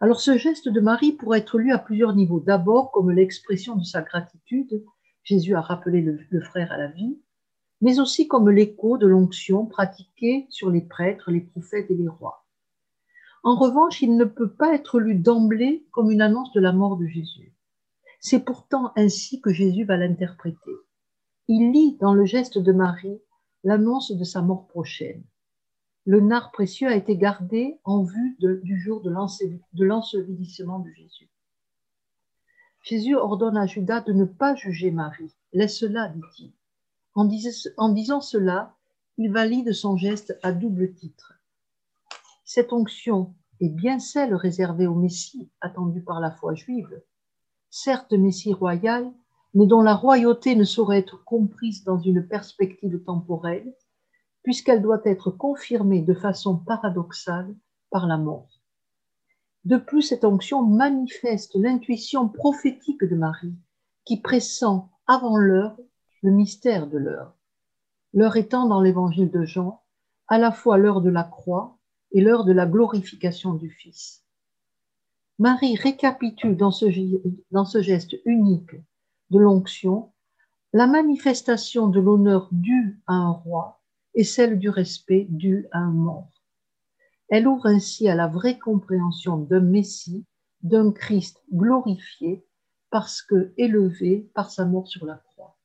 Alors 0.01 0.21
ce 0.21 0.39
geste 0.39 0.69
de 0.69 0.81
Marie 0.81 1.13
pourrait 1.13 1.41
être 1.41 1.59
lu 1.59 1.73
à 1.73 1.79
plusieurs 1.79 2.15
niveaux. 2.15 2.41
D'abord 2.41 2.91
comme 2.91 3.11
l'expression 3.11 3.77
de 3.77 3.85
sa 3.85 4.01
gratitude, 4.01 4.83
Jésus 5.25 5.55
a 5.55 5.61
rappelé 5.61 6.01
le, 6.01 6.19
le 6.31 6.41
frère 6.41 6.73
à 6.73 6.79
la 6.79 6.89
vie, 6.89 7.21
mais 7.83 8.01
aussi 8.01 8.27
comme 8.27 8.49
l'écho 8.49 8.97
de 8.97 9.07
l'onction 9.07 9.67
pratiquée 9.67 10.47
sur 10.49 10.71
les 10.71 10.81
prêtres, 10.81 11.31
les 11.31 11.43
prophètes 11.43 11.91
et 11.91 11.95
les 11.95 12.09
rois. 12.09 12.47
En 13.43 13.57
revanche, 13.57 14.03
il 14.03 14.17
ne 14.17 14.25
peut 14.25 14.51
pas 14.51 14.75
être 14.75 15.01
lu 15.01 15.15
d'emblée 15.15 15.87
comme 15.93 16.11
une 16.11 16.23
annonce 16.23 16.53
de 16.53 16.61
la 16.61 16.73
mort 16.73 16.97
de 16.97 17.07
Jésus. 17.07 17.55
C'est 18.21 18.45
pourtant 18.45 18.93
ainsi 18.97 19.41
que 19.41 19.51
Jésus 19.51 19.85
va 19.85 19.97
l'interpréter. 19.97 20.77
Il 21.49 21.73
lit 21.73 21.97
dans 22.01 22.13
le 22.13 22.27
geste 22.27 22.59
de 22.59 22.73
Marie 22.73 23.21
l'annonce 23.65 24.13
de 24.13 24.25
sa 24.25 24.43
mort 24.43 24.67
prochaine. 24.67 25.25
Le 26.07 26.21
nard 26.21 26.51
précieux 26.51 26.89
a 26.89 26.97
été 26.97 27.17
gardé 27.17 27.79
en 27.85 28.03
vue 28.03 28.37
du 28.41 28.81
jour 28.81 29.03
de 29.03 29.11
l'ensevelissement 29.85 30.79
de 30.79 30.91
Jésus. 30.91 31.31
Jésus 32.83 33.15
ordonne 33.15 33.57
à 33.57 33.67
Judas 33.67 34.01
de 34.01 34.13
ne 34.13 34.25
pas 34.25 34.55
juger 34.55 34.91
Marie. 34.91 35.35
Laisse-la, 35.53 36.09
dit-il. 36.09 36.53
En, 37.15 37.29
en 37.77 37.89
disant 37.91 38.21
cela, 38.21 38.75
il 39.19 39.31
valide 39.31 39.73
son 39.73 39.97
geste 39.97 40.39
à 40.43 40.53
double 40.53 40.95
titre. 40.95 41.35
Cette 42.45 42.73
onction 42.73 43.35
est 43.61 43.69
bien 43.69 43.99
celle 43.99 44.35
réservée 44.35 44.87
au 44.87 44.95
Messie 44.95 45.51
attendu 45.61 46.01
par 46.03 46.21
la 46.21 46.31
foi 46.31 46.55
juive, 46.55 47.03
certes 47.69 48.13
Messie 48.13 48.55
royal, 48.55 49.13
mais 49.55 49.67
dont 49.67 49.83
la 49.83 49.95
royauté 49.95 50.57
ne 50.57 50.65
saurait 50.65 50.99
être 50.99 51.23
comprise 51.25 51.85
dans 51.85 51.99
une 51.99 52.27
perspective 52.27 53.03
temporelle, 53.05 53.75
puisqu'elle 54.43 54.83
doit 54.83 55.03
être 55.05 55.31
confirmée 55.31 56.03
de 56.03 56.15
façon 56.15 56.57
paradoxale 56.57 57.55
par 57.91 58.07
la 58.07 58.17
mort. 58.17 58.49
De 59.65 59.77
plus, 59.77 60.03
cette 60.03 60.25
onction 60.25 60.63
manifeste 60.63 61.55
l'intuition 61.55 62.29
prophétique 62.29 63.05
de 63.05 63.15
Marie, 63.15 63.57
qui 64.05 64.21
pressent 64.21 64.65
avant 65.07 65.37
l'heure 65.37 65.77
le 66.23 66.31
mystère 66.31 66.87
de 66.87 66.99
l'heure. 66.99 67.35
L'heure 68.15 68.37
étant 68.37 68.67
dans 68.67 68.81
l'évangile 68.81 69.31
de 69.31 69.45
Jean, 69.45 69.83
à 70.29 70.39
la 70.39 70.53
fois 70.53 70.79
l'heure 70.79 71.03
de 71.03 71.11
la 71.11 71.25
croix 71.25 71.79
et 72.13 72.21
l'heure 72.21 72.45
de 72.45 72.53
la 72.53 72.67
glorification 72.67 73.55
du 73.55 73.71
Fils. 73.71 74.25
Marie 75.39 75.77
récapitule 75.77 76.57
dans 76.57 76.71
ce, 76.71 76.87
ce 76.91 77.83
geste 77.83 78.17
unique 78.25 78.75
de 79.31 79.39
l'onction 79.39 80.13
la 80.73 80.87
manifestation 80.87 81.89
de 81.89 81.99
l'honneur 81.99 82.49
dû 82.53 83.03
à 83.07 83.15
un 83.15 83.31
roi 83.31 83.80
et 84.15 84.25
celle 84.25 84.59
du 84.59 84.69
respect 84.69 85.27
dû 85.29 85.67
à 85.73 85.79
un 85.79 85.91
mort. 85.91 86.43
Elle 87.29 87.47
ouvre 87.47 87.67
ainsi 87.67 88.09
à 88.09 88.15
la 88.15 88.27
vraie 88.27 88.59
compréhension 88.59 89.39
d'un 89.39 89.61
Messie, 89.61 90.25
d'un 90.63 90.93
Christ 90.93 91.43
glorifié 91.53 92.45
parce 92.91 93.23
que 93.23 93.53
élevé 93.57 94.29
par 94.35 94.51
sa 94.51 94.65
mort 94.65 94.89
sur 94.89 95.07
la 95.07 95.17
croix. 95.17 95.57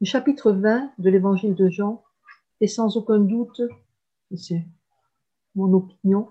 Le 0.00 0.06
chapitre 0.06 0.52
20 0.52 0.92
de 0.98 1.10
l'évangile 1.10 1.54
de 1.54 1.70
Jean 1.70 2.04
est 2.60 2.66
sans 2.66 2.96
aucun 2.98 3.18
doute, 3.18 3.62
c'est 4.36 4.66
mon 5.54 5.72
opinion, 5.72 6.28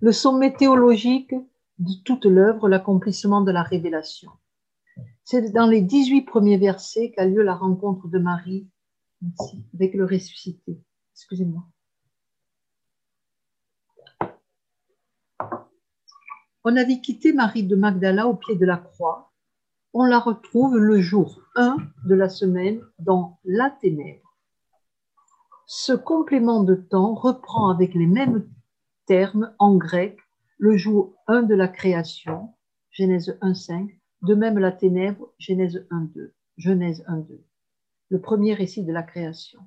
le 0.00 0.10
sommet 0.10 0.54
théologique 0.54 1.34
de 1.78 1.92
toute 2.04 2.24
l'œuvre, 2.24 2.68
l'accomplissement 2.68 3.42
de 3.42 3.52
la 3.52 3.62
révélation. 3.62 4.30
C'est 5.30 5.52
dans 5.52 5.66
les 5.66 5.82
18 5.82 6.22
premiers 6.22 6.56
versets 6.56 7.10
qu'a 7.10 7.26
lieu 7.26 7.42
la 7.42 7.54
rencontre 7.54 8.08
de 8.08 8.18
Marie 8.18 8.66
avec 9.74 9.92
le 9.92 10.06
ressuscité. 10.06 10.80
Excusez-moi. 11.12 11.66
On 16.64 16.74
avait 16.74 17.02
quitté 17.02 17.34
Marie 17.34 17.64
de 17.64 17.76
Magdala 17.76 18.26
au 18.26 18.36
pied 18.36 18.56
de 18.56 18.64
la 18.64 18.78
croix. 18.78 19.30
On 19.92 20.04
la 20.04 20.18
retrouve 20.18 20.78
le 20.78 20.98
jour 20.98 21.42
1 21.56 21.76
de 22.06 22.14
la 22.14 22.30
semaine 22.30 22.80
dans 22.98 23.38
la 23.44 23.68
ténèbre. 23.68 24.34
Ce 25.66 25.92
complément 25.92 26.62
de 26.62 26.74
temps 26.74 27.14
reprend 27.14 27.68
avec 27.68 27.92
les 27.92 28.06
mêmes 28.06 28.48
termes 29.04 29.54
en 29.58 29.76
grec 29.76 30.18
le 30.56 30.78
jour 30.78 31.16
1 31.26 31.42
de 31.42 31.54
la 31.54 31.68
création, 31.68 32.54
Genèse 32.92 33.38
1.5, 33.42 33.97
de 34.22 34.34
même 34.34 34.58
la 34.58 34.72
ténèbre, 34.72 35.32
Genèse 35.38 35.86
1.2, 35.90 36.32
Genèse 36.56 37.04
1.2, 37.08 37.40
le 38.10 38.20
premier 38.20 38.54
récit 38.54 38.84
de 38.84 38.92
la 38.92 39.02
création. 39.02 39.60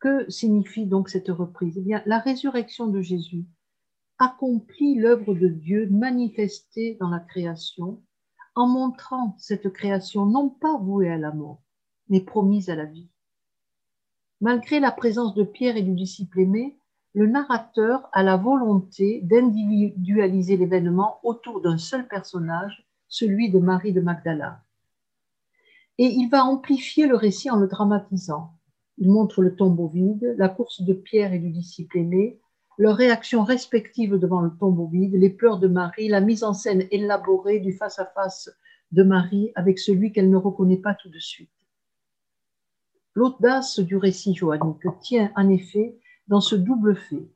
Que 0.00 0.30
signifie 0.30 0.86
donc 0.86 1.08
cette 1.08 1.28
reprise? 1.28 1.76
Eh 1.76 1.82
bien, 1.82 2.02
la 2.06 2.18
résurrection 2.18 2.86
de 2.86 3.00
Jésus 3.00 3.44
accomplit 4.18 4.96
l'œuvre 4.96 5.34
de 5.34 5.48
Dieu 5.48 5.88
manifestée 5.90 6.96
dans 7.00 7.08
la 7.08 7.20
création 7.20 8.02
en 8.54 8.66
montrant 8.66 9.36
cette 9.38 9.72
création 9.72 10.26
non 10.26 10.48
pas 10.48 10.76
vouée 10.78 11.10
à 11.10 11.18
la 11.18 11.32
mort, 11.32 11.62
mais 12.08 12.20
promise 12.20 12.70
à 12.70 12.76
la 12.76 12.84
vie. 12.84 13.08
Malgré 14.40 14.80
la 14.80 14.92
présence 14.92 15.34
de 15.34 15.42
Pierre 15.44 15.76
et 15.76 15.82
du 15.82 15.94
disciple 15.94 16.40
aimé, 16.40 16.78
le 17.14 17.26
narrateur 17.26 18.08
a 18.12 18.22
la 18.22 18.36
volonté 18.36 19.20
d'individualiser 19.22 20.56
l'événement 20.56 21.18
autour 21.24 21.60
d'un 21.60 21.78
seul 21.78 22.06
personnage, 22.06 22.87
celui 23.08 23.50
de 23.50 23.58
Marie 23.58 23.92
de 23.92 24.00
Magdala. 24.00 24.62
Et 25.98 26.06
il 26.06 26.28
va 26.28 26.44
amplifier 26.44 27.06
le 27.06 27.16
récit 27.16 27.50
en 27.50 27.56
le 27.56 27.66
dramatisant. 27.66 28.52
Il 28.98 29.10
montre 29.10 29.42
le 29.42 29.56
tombeau 29.56 29.88
vide, 29.88 30.34
la 30.38 30.48
course 30.48 30.82
de 30.82 30.92
Pierre 30.92 31.32
et 31.32 31.38
du 31.38 31.50
disciple 31.50 31.98
aimé, 31.98 32.40
leurs 32.78 32.96
réactions 32.96 33.42
respectives 33.42 34.16
devant 34.16 34.40
le 34.40 34.50
tombeau 34.50 34.86
vide, 34.86 35.14
les 35.14 35.30
pleurs 35.30 35.58
de 35.58 35.66
Marie, 35.66 36.08
la 36.08 36.20
mise 36.20 36.44
en 36.44 36.54
scène 36.54 36.86
élaborée 36.92 37.58
du 37.58 37.72
face-à-face 37.72 38.50
de 38.92 39.02
Marie 39.02 39.50
avec 39.56 39.78
celui 39.78 40.12
qu'elle 40.12 40.30
ne 40.30 40.36
reconnaît 40.36 40.76
pas 40.76 40.94
tout 40.94 41.08
de 41.08 41.18
suite. 41.18 41.50
L'audace 43.14 43.80
du 43.80 43.96
récit 43.96 44.34
joannique 44.34 44.86
tient 45.00 45.32
en 45.34 45.48
effet 45.48 45.98
dans 46.28 46.40
ce 46.40 46.54
double 46.54 46.94
fait. 46.94 47.28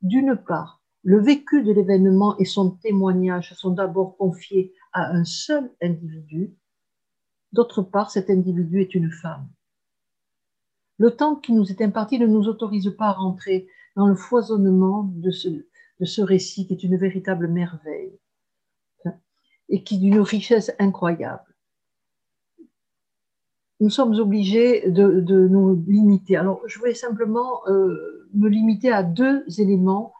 D'une 0.00 0.36
part, 0.36 0.80
le 1.02 1.20
vécu 1.20 1.64
de 1.64 1.72
l'événement 1.72 2.38
et 2.38 2.44
son 2.44 2.70
témoignage 2.70 3.52
sont 3.54 3.70
d'abord 3.70 4.16
confiés 4.16 4.72
à 4.94 5.12
un 5.12 5.24
seul 5.24 5.70
individu. 5.82 6.54
D'autre 7.52 7.82
part, 7.82 8.10
cet 8.10 8.30
individu 8.30 8.80
est 8.80 8.94
une 8.94 9.10
femme. 9.10 9.48
Le 10.98 11.10
temps 11.10 11.36
qui 11.36 11.52
nous 11.52 11.70
est 11.70 11.82
imparti 11.82 12.18
ne 12.18 12.26
nous 12.26 12.48
autorise 12.48 12.94
pas 12.96 13.08
à 13.08 13.12
rentrer 13.12 13.68
dans 13.96 14.06
le 14.06 14.14
foisonnement 14.14 15.02
de 15.02 15.30
ce, 15.30 16.20
récit 16.22 16.66
qui 16.66 16.72
est 16.72 16.82
une 16.82 16.96
véritable 16.96 17.48
merveille 17.48 18.18
et 19.68 19.82
qui 19.82 19.96
est 19.96 19.98
d'une 19.98 20.20
richesse 20.20 20.72
incroyable 20.78 21.54
nous 23.80 23.90
sommes 23.90 24.14
obligés 24.14 24.88
de, 24.90 25.48
nous 25.48 25.84
limiter. 25.86 26.36
Alors, 26.36 26.62
je 26.66 26.80
vais 26.80 26.94
simplement 26.94 27.66
euh, 27.68 28.28
me 28.32 28.48
limiter 28.48 28.90
à 28.90 29.02
deux 29.02 29.44
éléments 29.58 30.14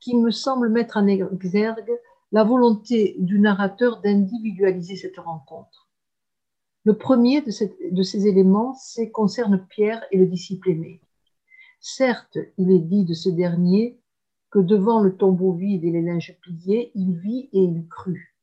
qui 0.00 0.16
me 0.16 0.30
semblent 0.30 0.68
mettre 0.68 0.96
en 0.96 1.06
exergue 1.06 1.92
la 2.34 2.42
volonté 2.42 3.14
du 3.20 3.38
narrateur 3.38 4.00
d'individualiser 4.00 4.96
cette 4.96 5.18
rencontre. 5.18 5.88
Le 6.82 6.98
premier 6.98 7.42
de, 7.42 7.52
ces 8.02 8.26
éléments 8.26 8.74
c'est, 8.74 9.12
concerne 9.12 9.64
Pierre 9.70 10.02
et 10.10 10.16
le 10.16 10.26
disciple 10.26 10.70
aimé. 10.70 11.00
Certes, 11.78 12.38
il 12.58 12.72
est 12.72 12.80
dit 12.80 13.04
de 13.04 13.14
ce 13.14 13.28
dernier 13.28 14.00
que 14.50 14.58
devant 14.58 14.98
le 14.98 15.16
tombeau 15.16 15.52
vide 15.52 15.84
et 15.84 15.92
les 15.92 16.02
linges 16.02 16.36
pliés, 16.42 16.90
il 16.96 17.14
vit 17.14 17.48
et 17.52 17.60
il 17.60 17.86
crut. 17.86 18.34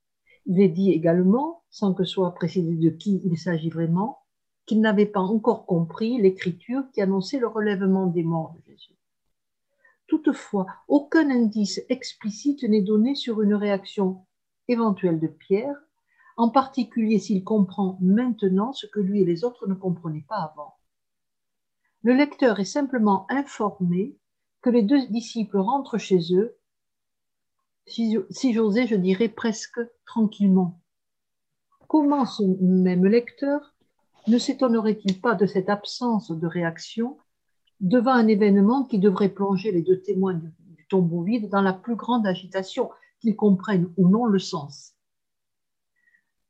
Il 0.45 0.61
est 0.61 0.69
dit 0.69 0.91
également, 0.91 1.63
sans 1.69 1.93
que 1.93 2.05
soit 2.05 2.33
précisé 2.33 2.73
de 2.73 2.89
qui 2.91 3.21
il 3.25 3.37
s'agit 3.37 3.69
vraiment, 3.69 4.19
qu'il 4.65 4.79
n'avait 4.79 5.05
pas 5.05 5.19
encore 5.19 5.65
compris 5.65 6.17
l'écriture 6.17 6.83
qui 6.93 7.01
annonçait 7.01 7.39
le 7.39 7.47
relèvement 7.47 8.07
des 8.07 8.23
morts 8.23 8.55
de 8.55 8.71
Jésus. 8.71 9.00
Toutefois, 10.12 10.68
aucun 10.89 11.30
indice 11.30 11.80
explicite 11.88 12.64
n'est 12.64 12.82
donné 12.82 13.16
sur 13.16 13.41
une 13.41 13.53
réaction 13.53 14.26
éventuelle 14.68 15.22
de 15.22 15.28
Pierre, 15.28 15.78
en 16.36 16.49
particulier 16.49 17.18
s'il 17.18 17.45
comprend 17.45 17.97
maintenant 18.01 18.74
ce 18.74 18.88
que 18.88 18.99
lui 18.99 19.22
et 19.22 19.26
les 19.26 19.45
autres 19.45 19.68
ne 19.68 19.74
comprenaient 19.74 20.26
pas 20.28 20.51
avant. 20.51 20.76
Le 22.03 22.14
lecteur 22.14 22.59
est 22.59 22.66
simplement 22.66 23.26
informé 23.30 24.18
que 24.62 24.70
les 24.70 24.84
deux 24.84 25.07
disciples 25.07 25.59
rentrent 25.59 25.97
chez 25.97 26.20
eux, 26.36 26.57
si, 27.88 28.53
j'osais, 28.53 28.88
je 28.88 28.95
dirais 28.95 29.30
presque 29.30 29.80
tranquillement. 30.05 30.82
Comment 31.88 32.26
ce 32.26 32.43
même 32.62 33.05
lecteur 33.05 33.74
ne 34.28 34.38
s'étonnerait-il 34.38 35.22
pas 35.22 35.36
de 35.36 35.45
cette 35.45 35.70
absence 35.70 36.32
de 36.32 36.47
réaction 36.47 37.18
devant 37.82 38.13
un 38.13 38.27
événement 38.27 38.84
qui 38.84 38.99
devrait 38.99 39.29
plonger 39.29 39.71
les 39.71 39.82
deux 39.82 40.01
témoins 40.01 40.36
du, 40.36 40.51
tombeau 40.88 41.23
vide 41.23 41.49
dans 41.49 41.61
la 41.61 41.73
plus 41.73 41.95
grande 41.95 42.27
agitation, 42.27 42.89
qu'ils 43.21 43.36
comprennent 43.36 43.91
ou 43.97 44.09
non 44.09 44.25
le 44.25 44.39
sens 44.39 44.93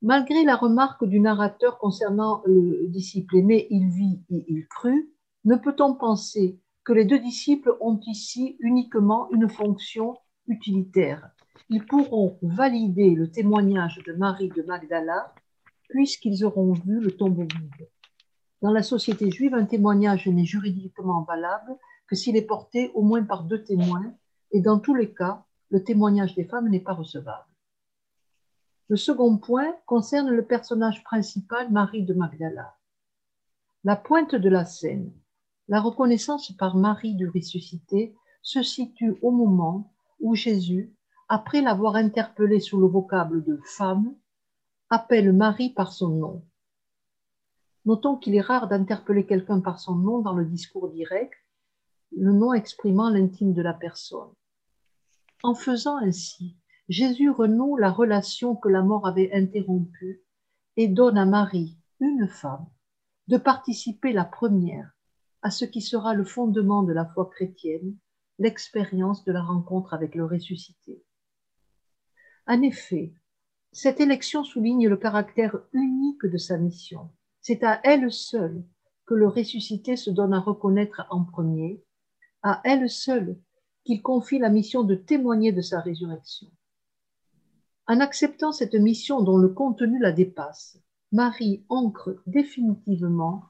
Malgré 0.02 0.44
la 0.44 0.56
remarque 0.56 1.06
du 1.06 1.20
narrateur 1.20 1.78
concernant 1.78 2.42
le 2.46 2.88
disciple 2.88 3.38
aimé, 3.38 3.68
il 3.70 3.90
vit 3.90 4.20
et 4.32 4.46
il 4.48 4.66
crut, 4.68 5.08
ne 5.46 5.56
peut-on 5.58 5.94
penser 5.94 6.60
que 6.84 6.92
les 6.92 7.06
deux 7.06 7.20
disciples 7.20 7.78
ont 7.82 8.00
ici 8.08 8.58
uniquement 8.62 9.30
une 9.32 9.48
fonction 9.48 10.18
utilitaire? 10.48 11.30
Ils 11.70 11.86
pourront 11.86 12.40
valider 12.42 13.14
le 13.14 13.30
témoignage 13.30 14.02
de 14.08 14.14
Marie 14.14 14.50
de 14.50 14.64
Magdala 14.64 15.36
puisqu'ils 15.88 16.44
auront 16.44 16.74
vu 16.74 17.00
le 17.00 17.12
tombeau 17.12 17.44
vide. 17.44 17.88
Dans 18.62 18.72
la 18.72 18.84
société 18.84 19.32
juive, 19.32 19.56
un 19.56 19.66
témoignage 19.66 20.28
n'est 20.28 20.46
juridiquement 20.46 21.24
valable 21.24 21.76
que 22.08 22.16
s'il 22.16 22.38
est 22.38 22.46
porté 22.46 22.92
au 22.94 23.02
moins 23.02 23.24
par 23.24 23.44
deux 23.44 23.64
témoins, 23.64 24.14
et 24.52 24.62
dans 24.62 24.80
tous 24.80 24.94
les 24.94 25.14
cas, 25.14 25.46
le 25.70 25.84
témoignage 25.84 26.36
des 26.36 26.44
femmes 26.44 26.70
n'est 26.70 26.80
pas 26.80 26.94
recevable. 26.94 27.48
Le 28.88 28.98
second 28.98 29.38
point 29.38 29.74
concerne 29.86 30.30
le 30.30 30.46
personnage 30.46 31.04
principal, 31.04 31.72
Marie 31.72 32.04
de 32.04 32.14
Magdala. 32.14 32.76
La 33.84 33.96
pointe 33.96 34.36
de 34.36 34.50
la 34.50 34.66
scène, 34.66 35.12
la 35.68 35.80
reconnaissance 35.80 36.52
par 36.52 36.76
Marie 36.76 37.16
du 37.16 37.30
ressuscité, 37.30 38.14
se 38.44 38.62
situe 38.62 39.18
au 39.22 39.32
moment 39.32 39.94
où 40.20 40.36
Jésus, 40.36 40.94
après 41.30 41.62
l'avoir 41.62 41.96
interpellé 41.96 42.60
sous 42.60 42.80
le 42.80 42.88
vocable 42.88 43.44
de 43.44 43.60
femme, 43.64 44.14
appelle 44.90 45.32
Marie 45.32 45.70
par 45.70 45.94
son 45.94 46.10
nom. 46.10 46.46
Notons 47.86 48.18
qu'il 48.18 48.36
est 48.36 48.42
rare 48.42 48.68
d'interpeller 48.68 49.26
quelqu'un 49.26 49.60
par 49.60 49.80
son 49.80 49.96
nom 49.96 50.20
dans 50.20 50.34
le 50.34 50.46
discours 50.46 50.90
direct, 50.90 51.34
le 52.16 52.32
nom 52.32 52.54
exprimant 52.54 53.10
l'intime 53.10 53.54
de 53.54 53.62
la 53.62 53.74
personne. 53.74 54.34
En 55.44 55.56
faisant 55.56 55.98
ainsi, 55.98 56.58
Jésus 56.90 57.30
renoue 57.30 57.78
la 57.78 57.90
relation 57.90 58.56
que 58.56 58.70
la 58.70 58.84
mort 58.84 59.08
avait 59.08 59.34
interrompue 59.34 60.22
et 60.78 60.88
donne 60.88 61.18
à 61.18 61.26
Marie 61.26 61.78
une 62.00 62.28
femme, 62.28 62.68
de 63.28 63.38
participer 63.38 64.14
la 64.14 64.26
première 64.26 64.92
à 65.42 65.50
ce 65.50 65.66
qui 65.66 65.82
sera 65.82 66.14
le 66.14 66.24
fondement 66.24 66.84
de 66.84 66.94
la 66.94 67.06
foi 67.06 67.30
chrétienne, 67.30 67.98
l'expérience 68.38 69.24
de 69.24 69.32
la 69.32 69.42
rencontre 69.42 69.94
avec 69.94 70.16
le 70.16 70.26
ressuscité. 70.26 71.04
En 72.46 72.62
effet, 72.62 73.14
cette 73.72 74.00
élection 74.00 74.44
souligne 74.44 74.88
le 74.88 74.98
caractère 74.98 75.58
unique 75.74 76.26
de 76.26 76.38
sa 76.38 76.58
mission. 76.58 77.10
C'est 77.42 77.64
à 77.64 77.80
elle 77.84 78.12
seule 78.12 78.64
que 79.06 79.16
le 79.16 79.28
ressuscité 79.28 79.98
se 79.98 80.10
donne 80.10 80.34
à 80.34 80.40
reconnaître 80.40 81.06
en 81.10 81.24
premier, 81.24 81.84
à 82.44 82.62
elle 82.64 82.90
seule 82.90 83.38
qu'il 83.84 84.02
confie 84.02 84.40
la 84.40 84.50
mission 84.50 84.84
de 84.84 84.96
témoigner 84.96 85.52
de 85.52 85.62
sa 85.62 85.82
résurrection. 85.82 86.48
En 87.88 88.00
acceptant 88.00 88.52
cette 88.52 88.76
mission 88.76 89.22
dont 89.22 89.38
le 89.38 89.50
contenu 89.50 90.00
la 90.00 90.12
dépasse, 90.12 90.78
Marie 91.12 91.66
ancre 91.68 92.22
définitivement 92.28 93.44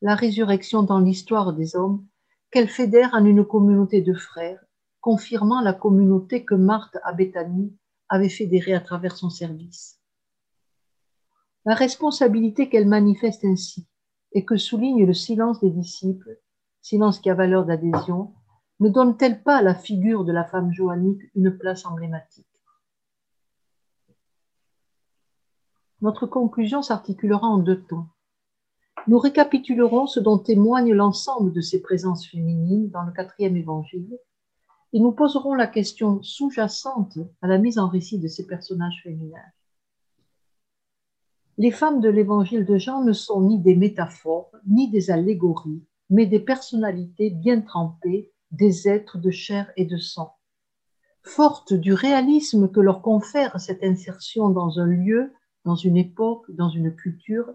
la 0.00 0.14
résurrection 0.14 0.82
dans 0.82 0.98
l'histoire 0.98 1.52
des 1.52 1.76
hommes 1.76 2.04
qu'elle 2.50 2.68
fédère 2.68 3.10
en 3.12 3.24
une 3.24 3.44
communauté 3.44 4.00
de 4.00 4.14
frères, 4.14 4.64
confirmant 5.00 5.60
la 5.60 5.74
communauté 5.74 6.44
que 6.44 6.54
Marthe 6.54 6.98
à 7.04 7.12
Béthanie 7.12 7.76
avait 8.08 8.30
fédérée 8.30 8.74
à 8.74 8.80
travers 8.80 9.16
son 9.16 9.28
service. 9.28 10.00
La 11.66 11.74
responsabilité 11.74 12.68
qu'elle 12.68 12.86
manifeste 12.86 13.44
ainsi 13.44 13.86
et 14.32 14.44
que 14.44 14.56
souligne 14.56 15.06
le 15.06 15.14
silence 15.14 15.60
des 15.60 15.70
disciples, 15.70 16.38
silence 16.82 17.20
qui 17.20 17.30
a 17.30 17.34
valeur 17.34 17.64
d'adhésion, 17.64 18.34
ne 18.80 18.88
donne-t-elle 18.90 19.42
pas 19.42 19.56
à 19.56 19.62
la 19.62 19.74
figure 19.74 20.24
de 20.24 20.32
la 20.32 20.44
femme 20.44 20.72
joannique 20.72 21.22
une 21.34 21.56
place 21.56 21.86
emblématique? 21.86 22.46
Notre 26.02 26.26
conclusion 26.26 26.82
s'articulera 26.82 27.46
en 27.46 27.56
deux 27.56 27.80
temps. 27.82 28.08
Nous 29.06 29.18
récapitulerons 29.18 30.06
ce 30.06 30.20
dont 30.20 30.38
témoigne 30.38 30.92
l'ensemble 30.92 31.52
de 31.52 31.62
ces 31.62 31.80
présences 31.80 32.26
féminines 32.26 32.90
dans 32.90 33.04
le 33.04 33.12
quatrième 33.12 33.56
évangile 33.56 34.18
et 34.92 35.00
nous 35.00 35.12
poserons 35.12 35.54
la 35.54 35.66
question 35.66 36.22
sous-jacente 36.22 37.18
à 37.40 37.46
la 37.46 37.56
mise 37.56 37.78
en 37.78 37.88
récit 37.88 38.18
de 38.18 38.28
ces 38.28 38.46
personnages 38.46 39.00
féminins. 39.02 39.38
Les 41.56 41.70
femmes 41.70 42.00
de 42.00 42.08
l'évangile 42.08 42.64
de 42.64 42.78
Jean 42.78 43.04
ne 43.04 43.12
sont 43.12 43.40
ni 43.40 43.60
des 43.60 43.76
métaphores, 43.76 44.50
ni 44.66 44.90
des 44.90 45.12
allégories, 45.12 45.84
mais 46.10 46.26
des 46.26 46.40
personnalités 46.40 47.30
bien 47.30 47.60
trempées, 47.60 48.32
des 48.50 48.88
êtres 48.88 49.18
de 49.18 49.30
chair 49.30 49.70
et 49.76 49.84
de 49.84 49.96
sang. 49.96 50.34
Fortes 51.22 51.72
du 51.72 51.92
réalisme 51.92 52.68
que 52.68 52.80
leur 52.80 53.02
confère 53.02 53.60
cette 53.60 53.84
insertion 53.84 54.50
dans 54.50 54.80
un 54.80 54.86
lieu, 54.86 55.32
dans 55.64 55.76
une 55.76 55.96
époque, 55.96 56.44
dans 56.50 56.70
une 56.70 56.92
culture, 56.92 57.48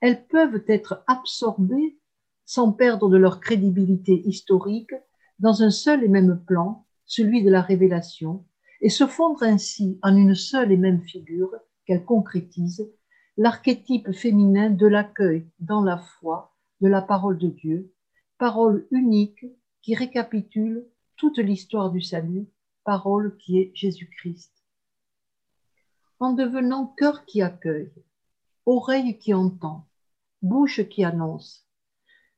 elles 0.00 0.26
peuvent 0.26 0.64
être 0.66 1.04
absorbées 1.06 1.98
sans 2.46 2.72
perdre 2.72 3.10
de 3.10 3.18
leur 3.18 3.38
crédibilité 3.38 4.26
historique 4.26 4.94
dans 5.40 5.62
un 5.62 5.70
seul 5.70 6.02
et 6.02 6.08
même 6.08 6.42
plan, 6.46 6.86
celui 7.04 7.44
de 7.44 7.50
la 7.50 7.60
révélation, 7.60 8.46
et 8.80 8.88
se 8.88 9.06
fondre 9.06 9.42
ainsi 9.42 9.98
en 10.02 10.16
une 10.16 10.34
seule 10.34 10.72
et 10.72 10.78
même 10.78 11.02
figure 11.02 11.50
qu'elles 11.84 12.04
concrétisent 12.04 12.88
l'archétype 13.36 14.12
féminin 14.12 14.70
de 14.70 14.86
l'accueil 14.86 15.46
dans 15.58 15.82
la 15.82 15.98
foi 15.98 16.54
de 16.80 16.88
la 16.88 17.02
parole 17.02 17.38
de 17.38 17.48
Dieu, 17.48 17.92
parole 18.38 18.86
unique 18.90 19.44
qui 19.80 19.94
récapitule 19.94 20.86
toute 21.16 21.38
l'histoire 21.38 21.90
du 21.90 22.02
salut, 22.02 22.46
parole 22.84 23.36
qui 23.38 23.58
est 23.58 23.70
Jésus-Christ. 23.74 24.52
En 26.18 26.32
devenant 26.32 26.86
cœur 26.86 27.24
qui 27.24 27.42
accueille, 27.42 27.92
oreille 28.66 29.18
qui 29.18 29.34
entend, 29.34 29.86
bouche 30.42 30.82
qui 30.88 31.04
annonce, 31.04 31.66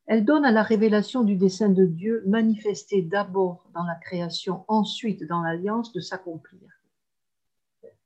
elle 0.07 0.23
donne 0.23 0.45
à 0.45 0.51
la 0.51 0.61
révélation 0.61 1.23
du 1.23 1.35
dessein 1.35 1.69
de 1.69 1.85
Dieu, 1.85 2.23
manifesté 2.27 3.01
d'abord 3.01 3.65
dans 3.73 3.83
la 3.83 3.95
création, 3.95 4.63
ensuite 4.67 5.27
dans 5.27 5.41
l'alliance, 5.41 5.91
de 5.93 5.99
s'accomplir. 5.99 6.61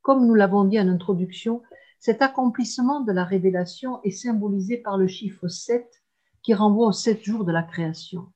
Comme 0.01 0.25
nous 0.25 0.35
l'avons 0.35 0.63
dit 0.63 0.79
en 0.79 0.87
introduction, 0.87 1.61
cet 1.99 2.21
accomplissement 2.21 3.01
de 3.01 3.11
la 3.11 3.25
révélation 3.25 4.01
est 4.03 4.11
symbolisé 4.11 4.77
par 4.77 4.97
le 4.97 5.07
chiffre 5.07 5.49
7 5.49 5.85
qui 6.41 6.53
renvoie 6.53 6.87
aux 6.87 6.93
sept 6.93 7.21
jours 7.21 7.43
de 7.43 7.51
la 7.51 7.61
création, 7.61 8.31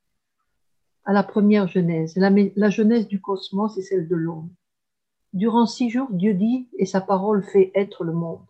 à 1.06 1.14
la 1.14 1.24
première 1.24 1.70
genèse, 1.70 2.18
la, 2.18 2.30
la 2.30 2.70
genèse 2.70 3.08
du 3.08 3.22
cosmos 3.22 3.78
et 3.78 3.82
celle 3.82 4.10
de 4.10 4.16
l'homme. 4.16 4.54
Durant 5.32 5.66
six 5.66 5.90
jours, 5.90 6.10
Dieu 6.12 6.34
dit 6.34 6.68
et 6.78 6.86
sa 6.86 7.00
parole 7.00 7.42
fait 7.42 7.72
être 7.74 8.04
le 8.04 8.12
monde. 8.12 8.46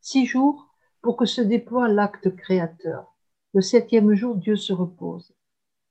Six 0.00 0.26
jours 0.26 0.74
pour 1.00 1.16
que 1.16 1.26
se 1.26 1.40
déploie 1.40 1.88
l'acte 1.88 2.34
créateur. 2.34 3.14
Le 3.54 3.60
septième 3.60 4.14
jour, 4.14 4.34
Dieu 4.34 4.56
se 4.56 4.72
repose. 4.72 5.32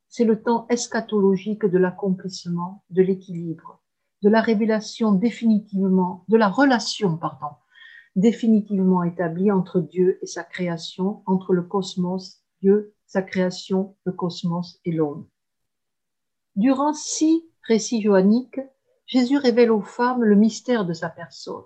C'est 0.09 0.25
le 0.25 0.43
temps 0.43 0.67
eschatologique 0.69 1.65
de 1.65 1.77
l'accomplissement, 1.77 2.83
de 2.89 3.01
l'équilibre, 3.01 3.81
de 4.21 4.29
la 4.29 4.41
révélation 4.41 5.13
définitivement, 5.13 6.25
de 6.27 6.37
la 6.37 6.49
relation, 6.49 7.17
pardon, 7.17 7.55
définitivement 8.15 9.03
établi 9.03 9.51
entre 9.51 9.79
Dieu 9.81 10.19
et 10.21 10.27
sa 10.27 10.43
création, 10.43 11.23
entre 11.25 11.53
le 11.53 11.63
cosmos, 11.63 12.43
Dieu, 12.61 12.93
sa 13.05 13.21
création, 13.21 13.95
le 14.05 14.11
cosmos 14.11 14.79
et 14.85 14.91
l'homme. 14.91 15.27
Durant 16.55 16.93
six 16.93 17.43
récits 17.67 18.01
johanniques, 18.01 18.59
Jésus 19.05 19.37
révèle 19.37 19.71
aux 19.71 19.81
femmes 19.81 20.23
le 20.23 20.35
mystère 20.35 20.85
de 20.85 20.93
sa 20.93 21.09
personne. 21.09 21.63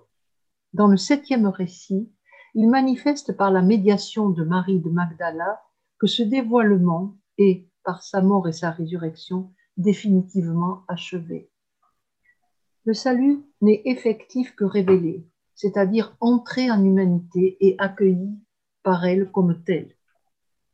Dans 0.72 0.86
le 0.86 0.96
septième 0.96 1.46
récit, 1.46 2.10
il 2.54 2.68
manifeste 2.68 3.36
par 3.36 3.50
la 3.50 3.62
médiation 3.62 4.30
de 4.30 4.44
Marie 4.44 4.80
de 4.80 4.90
Magdala 4.90 5.62
que 5.98 6.06
ce 6.06 6.22
dévoilement 6.22 7.16
est, 7.36 7.68
par 7.84 8.02
sa 8.02 8.22
mort 8.22 8.48
et 8.48 8.52
sa 8.52 8.70
résurrection, 8.70 9.52
définitivement 9.76 10.84
achevé. 10.88 11.50
Le 12.84 12.94
salut 12.94 13.44
n'est 13.60 13.82
effectif 13.84 14.54
que 14.56 14.64
révélé, 14.64 15.26
c'est-à-dire 15.58 16.16
entrer 16.20 16.70
en 16.70 16.84
humanité 16.84 17.56
et 17.60 17.74
accueilli 17.78 18.30
par 18.84 19.04
elle 19.04 19.28
comme 19.32 19.60
telle. 19.64 19.92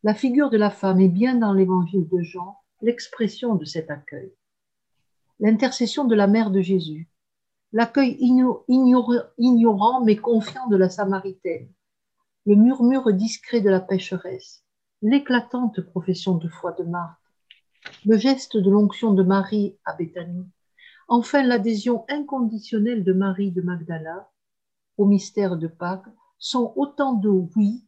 La 0.03 0.12
figure 0.12 0.51
de 0.51 0.59
la 0.59 0.68
femme 0.68 1.01
est 1.01 1.09
bien 1.09 1.37
dans 1.37 1.55
l'évangile 1.55 2.07
de 2.07 2.20
Jean 2.20 2.59
l'expression 2.82 3.55
de 3.55 3.64
cet 3.64 3.91
accueil. 3.91 4.30
L'intercession 5.41 6.05
de 6.05 6.14
la 6.14 6.26
mère 6.26 6.51
de 6.51 6.61
Jésus, 6.61 7.09
l'accueil 7.72 8.18
ignorant 9.39 10.05
mais 10.05 10.16
confiant 10.16 10.66
de 10.66 10.76
la 10.76 10.91
Samaritaine, 10.91 11.72
le 12.45 12.55
murmure 12.55 13.11
discret 13.14 13.62
de 13.62 13.70
la 13.70 13.80
pécheresse, 13.80 14.64
l'éclatante 15.01 15.80
profession 15.80 16.37
de 16.37 16.49
foi 16.49 16.72
de 16.72 16.85
Marthe, 16.85 17.16
le 18.05 18.18
geste 18.18 18.59
de 18.59 18.70
l'onction 18.70 19.14
de 19.14 19.22
Marie 19.22 19.78
à 19.87 19.95
Béthanie, 19.95 20.51
enfin 21.09 21.43
l'adhésion 21.43 22.05
inconditionnelle 22.11 23.03
de 23.03 23.14
Marie 23.14 23.51
de 23.51 23.62
Magdala 23.62 24.28
au 24.97 25.07
mystère 25.07 25.57
de 25.57 25.66
Pâques 25.66 26.09
sont 26.38 26.72
autant 26.76 27.14
de 27.14 27.28
oui 27.28 27.84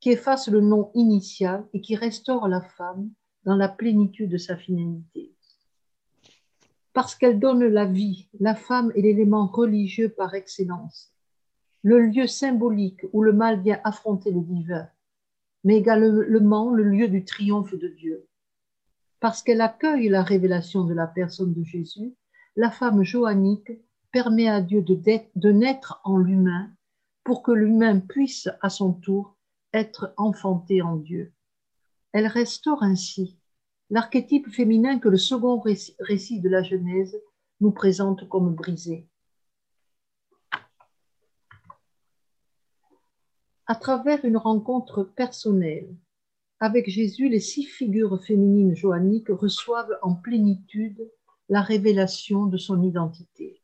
qui 0.00 0.10
effacent 0.10 0.48
le 0.48 0.60
nom 0.60 0.90
initial 0.94 1.66
et 1.72 1.80
qui 1.80 1.96
restaurent 1.96 2.48
la 2.48 2.62
femme 2.62 3.10
dans 3.44 3.56
la 3.56 3.68
plénitude 3.68 4.30
de 4.30 4.38
sa 4.38 4.56
finalité. 4.56 5.34
Parce 6.92 7.14
qu'elle 7.14 7.38
donne 7.38 7.64
la 7.64 7.84
vie, 7.84 8.28
la 8.40 8.54
femme 8.54 8.92
est 8.96 9.02
l'élément 9.02 9.46
religieux 9.46 10.08
par 10.08 10.34
excellence, 10.34 11.12
le 11.82 12.00
lieu 12.00 12.26
symbolique 12.26 13.06
où 13.12 13.22
le 13.22 13.32
mal 13.32 13.60
vient 13.62 13.80
affronter 13.84 14.30
le 14.30 14.40
divin, 14.40 14.88
mais 15.64 15.76
également 15.76 16.70
le 16.70 16.84
lieu 16.84 17.08
du 17.08 17.24
triomphe 17.24 17.74
de 17.74 17.88
Dieu. 17.88 18.26
Parce 19.20 19.42
qu'elle 19.42 19.60
accueille 19.60 20.08
la 20.08 20.22
révélation 20.22 20.84
de 20.84 20.94
la 20.94 21.06
personne 21.06 21.52
de 21.52 21.62
Jésus, 21.62 22.14
la 22.56 22.70
femme 22.70 23.02
joannique 23.02 23.70
permet 24.10 24.48
à 24.48 24.60
Dieu 24.60 24.82
de, 24.82 25.50
naître 25.50 26.00
en 26.04 26.16
l'humain 26.16 26.70
pour 27.24 27.42
que 27.42 27.52
l'humain 27.52 28.00
puisse 28.00 28.48
à 28.62 28.70
son 28.70 28.92
tour 28.92 29.36
être 29.72 30.14
enfanté 30.16 30.80
en 30.80 30.96
Dieu. 30.96 31.32
Elle 32.12 32.26
restaure 32.26 32.82
ainsi 32.82 33.38
l'archétype 33.90 34.48
féminin 34.48 34.98
que 34.98 35.08
le 35.08 35.16
second 35.16 35.62
récit 36.00 36.40
de 36.40 36.48
la 36.48 36.62
Genèse 36.62 37.16
nous 37.60 37.70
présente 37.70 38.28
comme 38.28 38.54
brisé. 38.54 39.06
À 43.66 43.74
travers 43.74 44.24
une 44.24 44.38
rencontre 44.38 45.02
personnelle 45.02 45.94
avec 46.60 46.88
Jésus, 46.88 47.28
les 47.28 47.40
six 47.40 47.64
figures 47.64 48.22
féminines 48.24 48.74
joanniques 48.74 49.28
reçoivent 49.28 49.96
en 50.02 50.14
plénitude 50.14 51.10
la 51.48 51.60
révélation 51.60 52.46
de 52.46 52.56
son 52.56 52.82
identité 52.82 53.57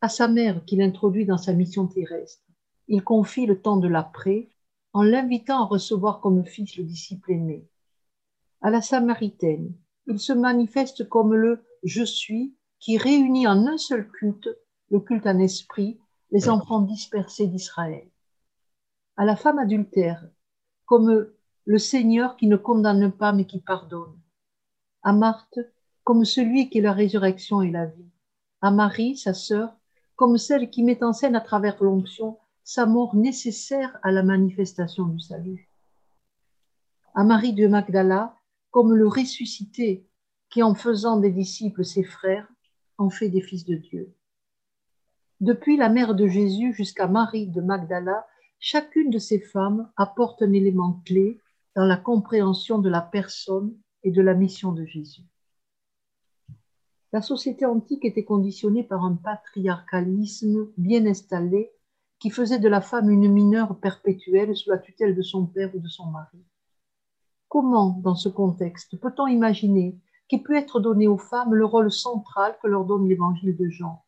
à 0.00 0.08
sa 0.08 0.28
mère 0.28 0.64
qu'il 0.64 0.80
introduit 0.80 1.26
dans 1.26 1.38
sa 1.38 1.52
mission 1.52 1.86
terrestre. 1.86 2.44
Il 2.88 3.04
confie 3.04 3.46
le 3.46 3.60
temps 3.60 3.76
de 3.76 3.88
l'après 3.88 4.48
en 4.92 5.02
l'invitant 5.02 5.62
à 5.62 5.66
recevoir 5.66 6.20
comme 6.20 6.44
fils 6.44 6.76
le 6.76 6.84
disciple 6.84 7.32
aimé. 7.32 7.68
À 8.62 8.70
la 8.70 8.82
Samaritaine, 8.82 9.74
il 10.06 10.18
se 10.18 10.32
manifeste 10.32 11.08
comme 11.08 11.34
le 11.34 11.64
je 11.82 12.04
suis 12.04 12.54
qui 12.78 12.98
réunit 12.98 13.46
en 13.46 13.66
un 13.66 13.78
seul 13.78 14.10
culte, 14.10 14.48
le 14.90 15.00
culte 15.00 15.26
en 15.26 15.38
esprit, 15.38 15.98
les 16.30 16.48
enfants 16.48 16.80
dispersés 16.80 17.46
d'Israël. 17.46 18.08
À 19.16 19.24
la 19.24 19.36
femme 19.36 19.58
adultère, 19.58 20.26
comme 20.86 21.28
le 21.66 21.78
Seigneur 21.78 22.36
qui 22.36 22.46
ne 22.46 22.56
condamne 22.56 23.12
pas 23.12 23.32
mais 23.32 23.44
qui 23.44 23.60
pardonne. 23.60 24.18
À 25.02 25.12
Marthe, 25.12 25.58
comme 26.04 26.24
celui 26.24 26.68
qui 26.70 26.78
est 26.78 26.82
la 26.82 26.92
résurrection 26.92 27.62
et 27.62 27.70
la 27.70 27.86
vie. 27.86 28.10
À 28.60 28.70
Marie, 28.70 29.16
sa 29.16 29.34
sœur, 29.34 29.79
comme 30.20 30.36
celle 30.36 30.68
qui 30.68 30.82
met 30.82 31.02
en 31.02 31.14
scène 31.14 31.34
à 31.34 31.40
travers 31.40 31.82
l'onction 31.82 32.36
sa 32.62 32.84
mort 32.84 33.16
nécessaire 33.16 33.98
à 34.02 34.12
la 34.12 34.22
manifestation 34.22 35.06
du 35.06 35.18
salut. 35.18 35.70
À 37.14 37.24
Marie 37.24 37.54
de 37.54 37.66
Magdala, 37.66 38.36
comme 38.70 38.94
le 38.94 39.08
ressuscité 39.08 40.06
qui, 40.50 40.62
en 40.62 40.74
faisant 40.74 41.18
des 41.18 41.30
disciples 41.30 41.86
ses 41.86 42.04
frères, 42.04 42.46
en 42.98 43.08
fait 43.08 43.30
des 43.30 43.40
fils 43.40 43.64
de 43.64 43.76
Dieu. 43.76 44.14
Depuis 45.40 45.78
la 45.78 45.88
mère 45.88 46.14
de 46.14 46.26
Jésus 46.26 46.74
jusqu'à 46.74 47.06
Marie 47.06 47.46
de 47.46 47.62
Magdala, 47.62 48.26
chacune 48.58 49.08
de 49.08 49.18
ces 49.18 49.40
femmes 49.40 49.90
apporte 49.96 50.42
un 50.42 50.52
élément 50.52 51.00
clé 51.06 51.40
dans 51.74 51.86
la 51.86 51.96
compréhension 51.96 52.78
de 52.78 52.90
la 52.90 53.00
personne 53.00 53.74
et 54.02 54.10
de 54.10 54.20
la 54.20 54.34
mission 54.34 54.72
de 54.72 54.84
Jésus. 54.84 55.29
La 57.12 57.22
société 57.22 57.66
antique 57.66 58.04
était 58.04 58.24
conditionnée 58.24 58.84
par 58.84 59.04
un 59.04 59.16
patriarcalisme 59.16 60.68
bien 60.76 61.06
installé 61.06 61.72
qui 62.20 62.30
faisait 62.30 62.60
de 62.60 62.68
la 62.68 62.80
femme 62.80 63.10
une 63.10 63.28
mineure 63.28 63.80
perpétuelle 63.80 64.54
sous 64.54 64.70
la 64.70 64.78
tutelle 64.78 65.16
de 65.16 65.22
son 65.22 65.46
père 65.46 65.74
ou 65.74 65.80
de 65.80 65.88
son 65.88 66.06
mari. 66.06 66.38
Comment, 67.48 67.98
dans 68.04 68.14
ce 68.14 68.28
contexte, 68.28 68.96
peut-on 69.00 69.26
imaginer 69.26 69.98
qu'il 70.28 70.44
peut 70.44 70.54
être 70.54 70.78
donné 70.78 71.08
aux 71.08 71.18
femmes 71.18 71.52
le 71.52 71.64
rôle 71.64 71.90
central 71.90 72.56
que 72.62 72.68
leur 72.68 72.84
donne 72.84 73.08
l'évangile 73.08 73.56
de 73.56 73.68
Jean? 73.68 74.04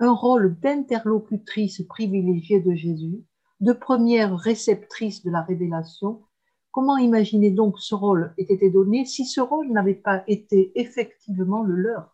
Un 0.00 0.12
rôle 0.12 0.58
d'interlocutrice 0.58 1.82
privilégiée 1.82 2.60
de 2.60 2.74
Jésus, 2.74 3.22
de 3.60 3.72
première 3.72 4.36
réceptrice 4.36 5.22
de 5.22 5.30
la 5.30 5.42
révélation. 5.42 6.24
Comment 6.72 6.96
imaginer 6.96 7.52
donc 7.52 7.78
ce 7.78 7.94
rôle 7.94 8.34
ait 8.38 8.52
été 8.52 8.70
donné 8.70 9.04
si 9.04 9.24
ce 9.24 9.40
rôle 9.40 9.70
n'avait 9.70 9.94
pas 9.94 10.24
été 10.26 10.72
effectivement 10.74 11.62
le 11.62 11.76
leur? 11.76 12.13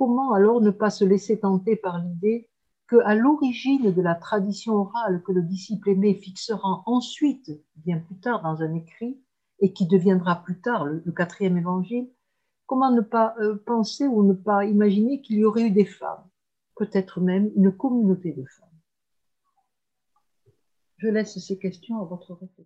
Comment 0.00 0.32
alors 0.32 0.62
ne 0.62 0.70
pas 0.70 0.88
se 0.88 1.04
laisser 1.04 1.40
tenter 1.40 1.76
par 1.76 1.98
l'idée 1.98 2.48
qu'à 2.88 3.14
l'origine 3.14 3.92
de 3.92 4.00
la 4.00 4.14
tradition 4.14 4.72
orale 4.76 5.22
que 5.22 5.30
le 5.30 5.42
disciple 5.42 5.90
aimé 5.90 6.14
fixera 6.14 6.82
ensuite, 6.86 7.50
bien 7.76 7.98
plus 7.98 8.16
tard 8.16 8.40
dans 8.40 8.62
un 8.62 8.72
écrit, 8.72 9.20
et 9.58 9.74
qui 9.74 9.86
deviendra 9.86 10.42
plus 10.42 10.58
tard 10.58 10.86
le, 10.86 11.12
quatrième 11.12 11.58
évangile, 11.58 12.08
comment 12.64 12.90
ne 12.90 13.02
pas 13.02 13.34
euh, 13.40 13.62
penser 13.66 14.06
ou 14.06 14.22
ne 14.22 14.32
pas 14.32 14.64
imaginer 14.64 15.20
qu'il 15.20 15.36
y 15.36 15.44
aurait 15.44 15.64
eu 15.64 15.70
des 15.70 15.84
femmes, 15.84 16.24
peut-être 16.76 17.20
même 17.20 17.50
une 17.54 17.70
communauté 17.70 18.32
de 18.32 18.46
femmes? 18.46 18.68
Je 20.96 21.08
laisse 21.08 21.38
ces 21.38 21.58
questions 21.58 22.00
à 22.00 22.06
votre 22.06 22.32
réflexion. 22.32 22.56